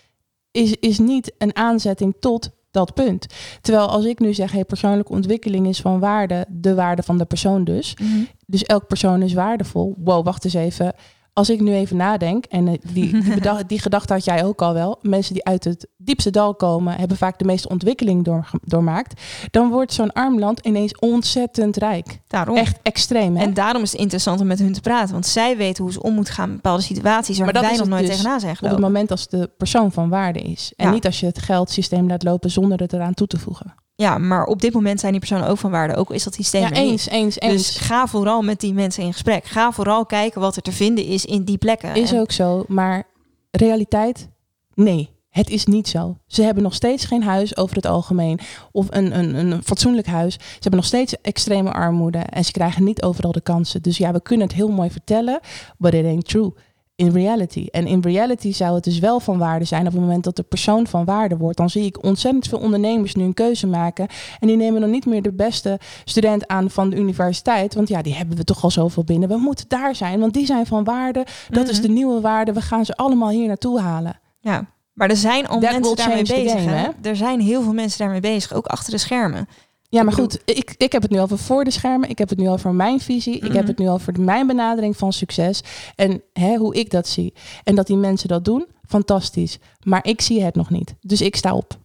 is, 0.51 0.75
is 0.79 0.99
niet 0.99 1.33
een 1.37 1.55
aanzetting 1.55 2.15
tot 2.19 2.49
dat 2.71 2.93
punt. 2.93 3.25
Terwijl 3.61 3.87
als 3.87 4.05
ik 4.05 4.19
nu 4.19 4.33
zeg, 4.33 4.51
hey, 4.51 4.65
persoonlijke 4.65 5.11
ontwikkeling 5.11 5.67
is 5.67 5.81
van 5.81 5.99
waarde, 5.99 6.45
de 6.49 6.75
waarde 6.75 7.03
van 7.03 7.17
de 7.17 7.25
persoon 7.25 7.63
dus. 7.63 7.95
Mm 8.01 8.07
-hmm. 8.07 8.27
Dus 8.45 8.63
elk 8.63 8.87
persoon 8.87 9.21
is 9.21 9.33
waardevol. 9.33 9.95
Wow, 9.97 10.25
wacht 10.25 10.45
eens 10.45 10.53
even 10.53 10.93
als 11.37 11.49
ik 11.49 11.61
nu 11.61 11.73
even 11.73 11.97
nadenk, 11.97 12.45
en 12.45 12.65
die, 12.65 12.79
die, 12.93 13.23
bedacht, 13.33 13.69
die 13.69 13.79
gedachte 13.79 14.13
had 14.13 14.25
jij 14.25 14.45
ook 14.45 14.61
al 14.61 14.73
wel, 14.73 14.99
mensen 15.01 15.33
die 15.33 15.45
uit 15.45 15.63
het 15.63 15.87
diepste 15.97 16.29
dal 16.29 16.55
komen, 16.55 16.95
hebben 16.95 17.17
vaak 17.17 17.39
de 17.39 17.45
meeste 17.45 17.69
ontwikkeling 17.69 18.23
door, 18.23 18.49
doormaakt, 18.61 19.21
dan 19.51 19.69
wordt 19.69 19.93
zo'n 19.93 20.13
arm 20.13 20.39
land 20.39 20.59
ineens 20.59 20.99
ontzettend 20.99 21.77
rijk. 21.77 22.19
Daarom. 22.27 22.57
Echt 22.57 22.79
extreem. 22.83 23.35
Hè? 23.35 23.43
En 23.43 23.53
daarom 23.53 23.81
is 23.81 23.91
het 23.91 24.01
interessant 24.01 24.41
om 24.41 24.47
met 24.47 24.59
hun 24.59 24.73
te 24.73 24.81
praten, 24.81 25.11
want 25.13 25.25
zij 25.25 25.57
weten 25.57 25.83
hoe 25.83 25.93
ze 25.93 26.01
om 26.01 26.13
moeten 26.13 26.33
gaan 26.33 26.47
met 26.47 26.55
bepaalde 26.61 26.83
situaties 26.83 27.37
waar 27.37 27.53
maar 27.53 27.61
wij 27.61 27.77
nog 27.77 27.87
nooit 27.87 28.05
dus 28.05 28.15
tegenaan 28.15 28.39
zijn 28.39 28.55
Op 28.61 28.69
het 28.69 28.79
moment 28.79 29.11
als 29.11 29.27
de 29.27 29.51
persoon 29.57 29.91
van 29.91 30.09
waarde 30.09 30.39
is. 30.39 30.73
En 30.75 30.85
Ja. 30.85 30.93
niet 30.93 31.05
als 31.05 31.19
je 31.19 31.25
het 31.25 31.39
geldsysteem 31.39 32.07
laat 32.07 32.23
lopen 32.23 32.51
zonder 32.51 32.79
het 32.79 32.93
eraan 32.93 33.13
toe 33.13 33.27
te 33.27 33.39
voegen. 33.39 33.84
Ja, 33.95 34.17
maar 34.17 34.45
op 34.45 34.61
dit 34.61 34.73
moment 34.73 34.99
zijn 34.99 35.11
die 35.11 35.21
personen 35.21 35.47
ook 35.47 35.57
van 35.57 35.71
waarde, 35.71 35.95
ook 35.95 36.11
is 36.11 36.23
dat 36.23 36.33
systeem 36.33 36.61
Ja, 36.61 36.71
eens, 36.71 37.07
eens, 37.09 37.39
eens. 37.39 37.53
Dus 37.53 37.77
ga 37.77 38.07
vooral 38.07 38.41
met 38.41 38.59
die 38.59 38.73
mensen 38.73 39.03
in 39.03 39.11
gesprek. 39.11 39.45
Ga 39.45 39.71
vooral 39.71 40.05
kijken 40.05 40.41
wat 40.41 40.55
er 40.55 40.61
te 40.61 40.71
vinden 40.71 41.05
is 41.05 41.25
in 41.25 41.43
die 41.43 41.57
plekken. 41.57 41.95
Is 41.95 42.11
En- 42.11 42.19
ook 42.19 42.31
zo, 42.31 42.65
maar 42.67 43.03
realiteit? 43.51 44.29
Nee, 44.73 45.09
het 45.29 45.49
is 45.49 45.65
niet 45.65 45.87
zo. 45.87 46.17
Ze 46.27 46.41
hebben 46.41 46.63
nog 46.63 46.73
steeds 46.73 47.05
geen 47.05 47.23
huis 47.23 47.57
over 47.57 47.75
het 47.75 47.85
algemeen. 47.85 48.39
Of 48.71 48.87
een, 48.89 49.19
een, 49.19 49.35
een 49.35 49.63
fatsoenlijk 49.63 50.07
huis. 50.07 50.33
Ze 50.33 50.39
hebben 50.59 50.79
nog 50.79 50.85
steeds 50.85 51.21
extreme 51.21 51.71
armoede. 51.71 52.17
En 52.17 52.45
ze 52.45 52.51
krijgen 52.51 52.83
niet 52.83 53.01
overal 53.03 53.31
de 53.31 53.41
kansen. 53.41 53.81
Dus 53.81 53.97
ja, 53.97 54.11
we 54.11 54.21
kunnen 54.21 54.47
het 54.47 54.55
heel 54.55 54.69
mooi 54.71 54.89
vertellen, 54.91 55.39
but 55.77 55.93
it 55.93 56.05
ain't 56.05 56.27
true. 56.27 56.53
In 56.95 57.09
reality. 57.11 57.67
En 57.71 57.87
in 57.87 58.01
reality 58.01 58.53
zou 58.53 58.75
het 58.75 58.83
dus 58.83 58.99
wel 58.99 59.19
van 59.19 59.37
waarde 59.37 59.65
zijn 59.65 59.85
op 59.87 59.91
het 59.91 60.01
moment 60.01 60.23
dat 60.23 60.35
de 60.35 60.43
persoon 60.43 60.87
van 60.87 61.05
waarde 61.05 61.37
wordt. 61.37 61.57
Dan 61.57 61.69
zie 61.69 61.85
ik 61.85 62.03
ontzettend 62.03 62.47
veel 62.47 62.59
ondernemers 62.59 63.15
nu 63.15 63.23
een 63.23 63.33
keuze 63.33 63.67
maken. 63.67 64.07
En 64.39 64.47
die 64.47 64.57
nemen 64.57 64.81
dan 64.81 64.89
niet 64.89 65.05
meer 65.05 65.21
de 65.21 65.33
beste 65.33 65.79
student 66.05 66.47
aan 66.47 66.69
van 66.69 66.89
de 66.89 66.95
universiteit. 66.95 67.73
Want 67.73 67.87
ja, 67.87 68.01
die 68.01 68.13
hebben 68.15 68.37
we 68.37 68.43
toch 68.43 68.63
al 68.63 68.71
zoveel 68.71 69.03
binnen. 69.03 69.29
We 69.29 69.37
moeten 69.37 69.65
daar 69.67 69.95
zijn, 69.95 70.19
want 70.19 70.33
die 70.33 70.45
zijn 70.45 70.65
van 70.65 70.83
waarde. 70.83 71.25
Dat 71.49 71.69
is 71.69 71.77
Mhm. 71.77 71.87
de 71.87 71.93
nieuwe 71.93 72.21
waarde. 72.21 72.53
We 72.53 72.61
gaan 72.61 72.85
ze 72.85 72.95
allemaal 72.95 73.29
hier 73.29 73.47
naartoe 73.47 73.79
halen. 73.79 74.19
Ja, 74.39 74.65
maar 74.93 75.09
er 75.09 75.15
zijn 75.17 75.47
al 75.47 75.59
That 75.59 75.71
mensen 75.71 75.95
daarmee 75.95 76.23
bezig. 76.23 76.51
game, 76.51 76.71
hè? 76.75 76.75
hè? 77.01 77.09
Er 77.09 77.15
zijn 77.15 77.39
heel 77.41 77.61
veel 77.61 77.73
mensen 77.73 77.99
daarmee 77.99 78.19
bezig, 78.19 78.53
ook 78.53 78.65
achter 78.65 78.91
de 78.91 78.97
schermen. 78.97 79.47
Ja, 79.95 80.03
maar 80.03 80.13
goed, 80.13 80.39
ik, 80.45 80.73
ik 80.77 80.91
heb 80.91 81.01
het 81.01 81.11
nu 81.11 81.19
over 81.19 81.37
voor 81.37 81.63
de 81.63 81.71
schermen. 81.71 82.09
Ik 82.09 82.17
heb 82.17 82.29
het 82.29 82.37
nu 82.37 82.49
over 82.49 82.73
mijn 82.73 82.99
visie. 82.99 83.35
Ik 83.35 83.41
heb 83.41 83.51
Mhm. 83.51 83.67
het 83.67 83.77
nu 83.77 83.89
over 83.89 84.21
mijn 84.21 84.47
benadering 84.47 84.97
van 84.97 85.13
succes. 85.13 85.61
En 85.95 86.21
hè, 86.33 86.55
hoe 86.55 86.75
ik 86.75 86.89
dat 86.89 87.07
zie. 87.07 87.33
En 87.63 87.75
dat 87.75 87.87
die 87.87 87.97
mensen 87.97 88.27
dat 88.27 88.45
doen, 88.45 88.67
fantastisch. 88.87 89.57
Maar 89.83 90.05
ik 90.05 90.21
zie 90.21 90.43
het 90.43 90.55
nog 90.55 90.69
niet. 90.69 90.95
Dus 91.01 91.21
ik 91.21 91.35
sta 91.35 91.53
op. 91.55 91.77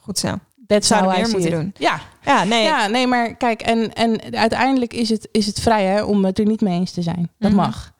Goed 0.00 0.18
zo. 0.18 0.28
I 1.12 1.16
meer 1.16 1.24
see 1.26 1.32
moeten 1.32 1.50
it. 1.50 1.50
doen. 1.50 1.74
Ja, 1.78 2.00
Ja, 2.24 2.44
nee. 2.44 2.62
ja, 2.62 2.86
nee, 2.86 3.06
maar 3.06 3.34
kijk, 3.34 3.62
en, 3.62 3.92
en 3.92 4.20
uiteindelijk 4.34 4.94
is 4.94 5.08
het, 5.08 5.28
is 5.32 5.46
het 5.46 5.60
vrij 5.60 5.84
hè, 5.84 6.02
om 6.02 6.24
het 6.24 6.38
er 6.38 6.46
niet 6.46 6.60
mee 6.60 6.78
eens 6.78 6.90
te 6.92 7.02
zijn. 7.02 7.30
Dat 7.38 7.50
Mhm. 7.50 7.60
mag. 7.60 7.92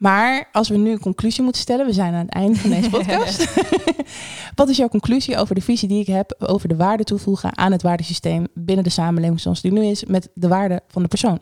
Maar 0.00 0.48
als 0.52 0.68
we 0.68 0.76
nu 0.76 0.90
een 0.90 1.00
conclusie 1.00 1.42
moeten 1.42 1.62
stellen, 1.62 1.86
we 1.86 1.92
zijn 1.92 2.14
aan 2.14 2.24
het 2.24 2.34
einde 2.34 2.58
van 2.58 2.70
deze 2.70 2.90
podcast. 2.96 3.54
Wat 4.54 4.68
is 4.68 4.76
jouw 4.76 4.88
conclusie 4.88 5.36
over 5.36 5.54
de 5.54 5.60
visie 5.60 5.88
die 5.88 6.00
ik 6.00 6.06
heb 6.06 6.34
over 6.38 6.68
de 6.68 6.76
waarde 6.76 7.04
toevoegen 7.04 7.58
aan 7.58 7.72
het 7.72 7.82
waardesysteem 7.82 8.46
binnen 8.54 8.84
de 8.84 8.90
samenleving 8.90 9.40
zoals 9.40 9.60
die 9.60 9.72
nu 9.72 9.84
is 9.84 10.04
met 10.04 10.28
de 10.34 10.48
waarde 10.48 10.80
van 10.88 11.02
de 11.02 11.08
persoon? 11.08 11.40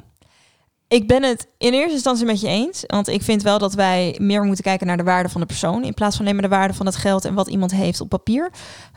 Ik 0.88 1.07
ben 1.07 1.22
het 1.22 1.46
in 1.59 1.72
eerste 1.72 1.92
instantie 1.92 2.27
met 2.27 2.40
je 2.40 2.48
eens. 2.48 2.85
Want 2.87 3.09
ik 3.09 3.22
vind 3.22 3.42
wel 3.42 3.59
dat 3.59 3.74
wij 3.74 4.16
meer 4.20 4.42
moeten 4.42 4.64
kijken 4.64 4.87
naar 4.87 4.96
de 4.96 5.03
waarde 5.03 5.29
van 5.29 5.40
de 5.40 5.46
persoon. 5.46 5.85
In 5.85 5.94
plaats 5.94 6.16
van 6.16 6.24
alleen 6.24 6.40
maar 6.40 6.48
de 6.48 6.57
waarde 6.57 6.74
van 6.74 6.87
het 6.87 6.96
geld 6.96 7.24
en 7.24 7.35
wat 7.35 7.48
iemand 7.48 7.70
heeft 7.70 8.01
op 8.01 8.09
papier. 8.09 8.51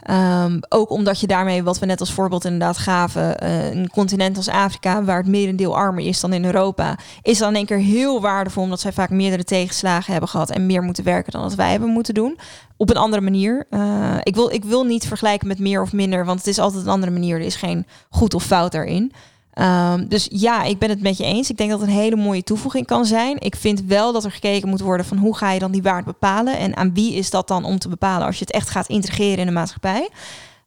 Ehm, 0.03 0.59
ook 0.69 0.89
omdat 0.89 1.19
je 1.19 1.27
daarmee, 1.27 1.63
wat 1.63 1.79
we 1.79 1.85
net 1.85 1.99
als 1.99 2.11
voorbeeld 2.11 2.45
inderdaad 2.45 2.77
gaven, 2.77 3.39
eh, 3.39 3.71
een 3.71 3.89
continent 3.89 4.37
als 4.37 4.47
Afrika, 4.49 5.03
waar 5.03 5.17
het 5.17 5.27
merendeel 5.27 5.75
armer 5.75 6.05
is 6.05 6.19
dan 6.19 6.33
in 6.33 6.45
Europa, 6.45 6.97
is 7.21 7.37
dan 7.37 7.49
in 7.49 7.55
één 7.55 7.65
keer 7.65 7.77
heel 7.77 8.21
waardevol, 8.21 8.63
omdat 8.63 8.79
zij 8.79 8.93
vaak 8.93 9.09
meerdere 9.09 9.43
tegenslagen 9.43 10.11
hebben 10.11 10.29
gehad 10.29 10.49
en 10.49 10.65
meer 10.65 10.81
moeten 10.81 11.03
werken 11.03 11.31
dan 11.31 11.41
dat 11.41 11.55
wij 11.55 11.71
hebben 11.71 11.89
moeten 11.89 12.13
doen. 12.13 12.39
Op 12.77 12.89
een 12.89 12.97
andere 12.97 13.21
manier. 13.21 13.65
Eh, 13.69 14.17
ik, 14.23 14.35
wil, 14.35 14.51
ik 14.51 14.63
wil 14.63 14.83
niet 14.83 15.07
vergelijken 15.07 15.47
met 15.47 15.59
meer 15.59 15.81
of 15.81 15.93
minder, 15.93 16.25
want 16.25 16.39
het 16.39 16.47
is 16.47 16.59
altijd 16.59 16.83
een 16.83 16.91
andere 16.91 17.11
manier. 17.11 17.35
Er 17.35 17.45
is 17.45 17.55
geen 17.55 17.85
goed 18.09 18.33
of 18.33 18.43
fout 18.43 18.71
daarin. 18.71 19.11
Ehm, 19.53 20.07
dus 20.07 20.27
ja, 20.31 20.63
ik 20.63 20.79
ben 20.79 20.89
het 20.89 21.01
met 21.01 21.17
je 21.17 21.23
eens. 21.23 21.49
Ik 21.49 21.57
denk 21.57 21.69
dat 21.69 21.79
het 21.79 21.89
een 21.89 21.95
hele 21.95 22.15
mooie 22.15 22.43
toevoeging 22.43 22.85
kan 22.85 23.05
zijn. 23.05 23.39
Ik 23.39 23.55
vind 23.55 23.81
wel 23.81 24.13
dat 24.13 24.23
er 24.23 24.31
gekeken 24.31 24.69
moet 24.69 24.81
worden 24.81 25.05
van 25.05 25.17
hoe 25.17 25.37
ga 25.37 25.51
je 25.51 25.59
dan 25.59 25.71
die 25.71 25.81
waarde 25.81 26.03
bepalen 26.03 26.57
en 26.57 26.77
aan 26.77 26.93
wie 26.93 27.13
is 27.13 27.29
dat 27.29 27.47
dan 27.47 27.63
om 27.63 27.79
te 27.79 27.89
bepalen 27.89 28.27
als 28.27 28.37
je 28.37 28.45
het 28.45 28.53
echt 28.53 28.69
gaat 28.69 28.87
integreren 28.87 29.37
in 29.37 29.45
de 29.45 29.51
maatschappij. 29.51 30.09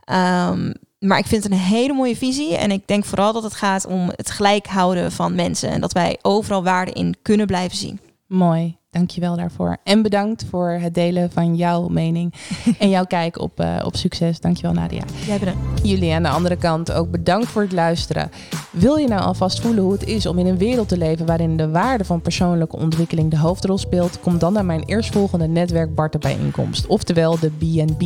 Ehm, 0.05 0.73
maar 0.99 1.18
ik 1.18 1.27
vind 1.27 1.42
het 1.42 1.53
een 1.53 1.59
hele 1.59 1.92
mooie 1.92 2.16
visie 2.16 2.57
en 2.57 2.70
ik 2.70 2.87
denk 2.87 3.05
vooral 3.05 3.33
dat 3.33 3.42
het 3.42 3.55
gaat 3.55 3.87
om 3.87 4.11
het 4.16 4.31
gelijk 4.31 4.66
houden 4.66 5.12
van 5.12 5.35
mensen 5.35 5.70
en 5.70 5.81
dat 5.81 5.92
wij 5.92 6.18
overal 6.23 6.62
waarde 6.62 6.92
in 6.92 7.16
kunnen 7.23 7.47
blijven 7.47 7.77
zien. 7.77 8.01
Mooi, 8.27 8.77
dankjewel 8.94 9.37
daarvoor. 9.37 9.76
En 9.85 10.02
bedankt 10.02 10.44
voor 10.50 10.68
het 10.68 10.94
delen 10.94 11.30
van 11.30 11.57
jouw 11.57 11.88
mening 11.88 12.35
en 12.78 12.90
jouw 12.90 13.04
kijk 13.04 13.40
op, 13.40 13.61
eh, 13.61 13.76
op 13.85 13.96
succes. 13.96 14.40
Dankjewel 14.40 14.72
Nadia. 14.72 15.02
Jij 15.26 15.38
bedankt. 15.38 15.61
Jullie 15.83 16.12
aan 16.12 16.22
de 16.22 16.28
andere 16.28 16.57
kant 16.57 16.92
ook 16.92 17.11
bedankt 17.11 17.46
voor 17.46 17.62
het 17.62 17.72
luisteren. 17.72 18.30
Wil 18.70 18.96
je 18.96 19.09
nou 19.09 19.22
alvast 19.22 19.61
voelen 19.61 19.83
hoe 19.85 19.92
het 19.92 20.07
is 20.07 20.26
om 20.26 20.38
in 20.38 20.46
een 20.46 20.59
wereld 20.59 20.88
te 20.88 20.98
leven 20.98 21.26
waarin 21.26 21.57
de 21.57 21.68
waarde 21.68 22.04
van 22.04 22.20
persoonlijke 22.20 22.76
ontwikkeling 22.76 23.30
de 23.30 23.38
hoofdrol 23.38 23.78
speelt? 23.78 24.20
Kom 24.20 24.38
dan 24.38 24.52
naar 24.52 24.64
mijn 24.64 24.83
eerstvolgende 24.85 25.46
netwerk 25.46 25.94
Barten 25.94 26.20
bijeenkomst, 26.20 26.87
oftewel 26.87 27.38
de 27.38 27.50
BNB. 27.50 28.02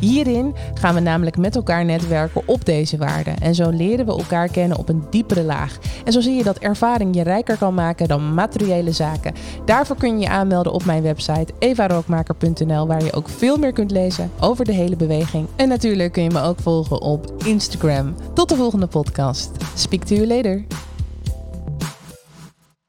Hierin 0.00 0.54
gaan 0.74 0.94
we 0.94 1.00
namelijk 1.00 1.36
met 1.36 1.56
elkaar 1.56 1.84
netwerken 1.84 2.42
op 2.46 2.64
deze 2.64 2.96
waarden. 2.96 3.38
En 3.38 3.54
zo 3.54 3.70
leren 3.70 4.06
we 4.06 4.12
elkaar 4.12 4.48
kennen 4.48 4.78
op 4.78 4.88
een 4.88 5.04
diepere 5.10 5.42
laag. 5.42 5.78
En 6.04 6.12
zo 6.12 6.20
zie 6.20 6.34
je 6.34 6.42
dat 6.42 6.58
ervaring 6.58 7.14
je 7.14 7.22
rijker 7.22 7.56
kan 7.56 7.74
maken 7.74 8.08
dan 8.08 8.34
materiële 8.34 8.92
zaken. 8.92 9.34
Daarvoor 9.64 9.96
kun 9.96 10.19
je 10.19 10.19
je 10.20 10.28
aanmelden 10.28 10.72
op 10.72 10.84
mijn 10.84 11.02
website 11.02 11.52
evarookmaker.nl, 11.58 12.86
waar 12.86 13.04
je 13.04 13.12
ook 13.12 13.28
veel 13.28 13.56
meer 13.56 13.72
kunt 13.72 13.90
lezen 13.90 14.30
over 14.40 14.64
de 14.64 14.72
hele 14.72 14.96
beweging. 14.96 15.46
En 15.56 15.68
natuurlijk 15.68 16.12
kun 16.12 16.22
je 16.22 16.30
me 16.30 16.42
ook 16.42 16.58
volgen 16.58 17.00
op 17.00 17.32
Instagram. 17.44 18.14
Tot 18.34 18.48
de 18.48 18.56
volgende 18.56 18.86
podcast. 18.86 19.50
Speak 19.74 20.04
to 20.04 20.14
you 20.14 20.26
later. 20.26 20.64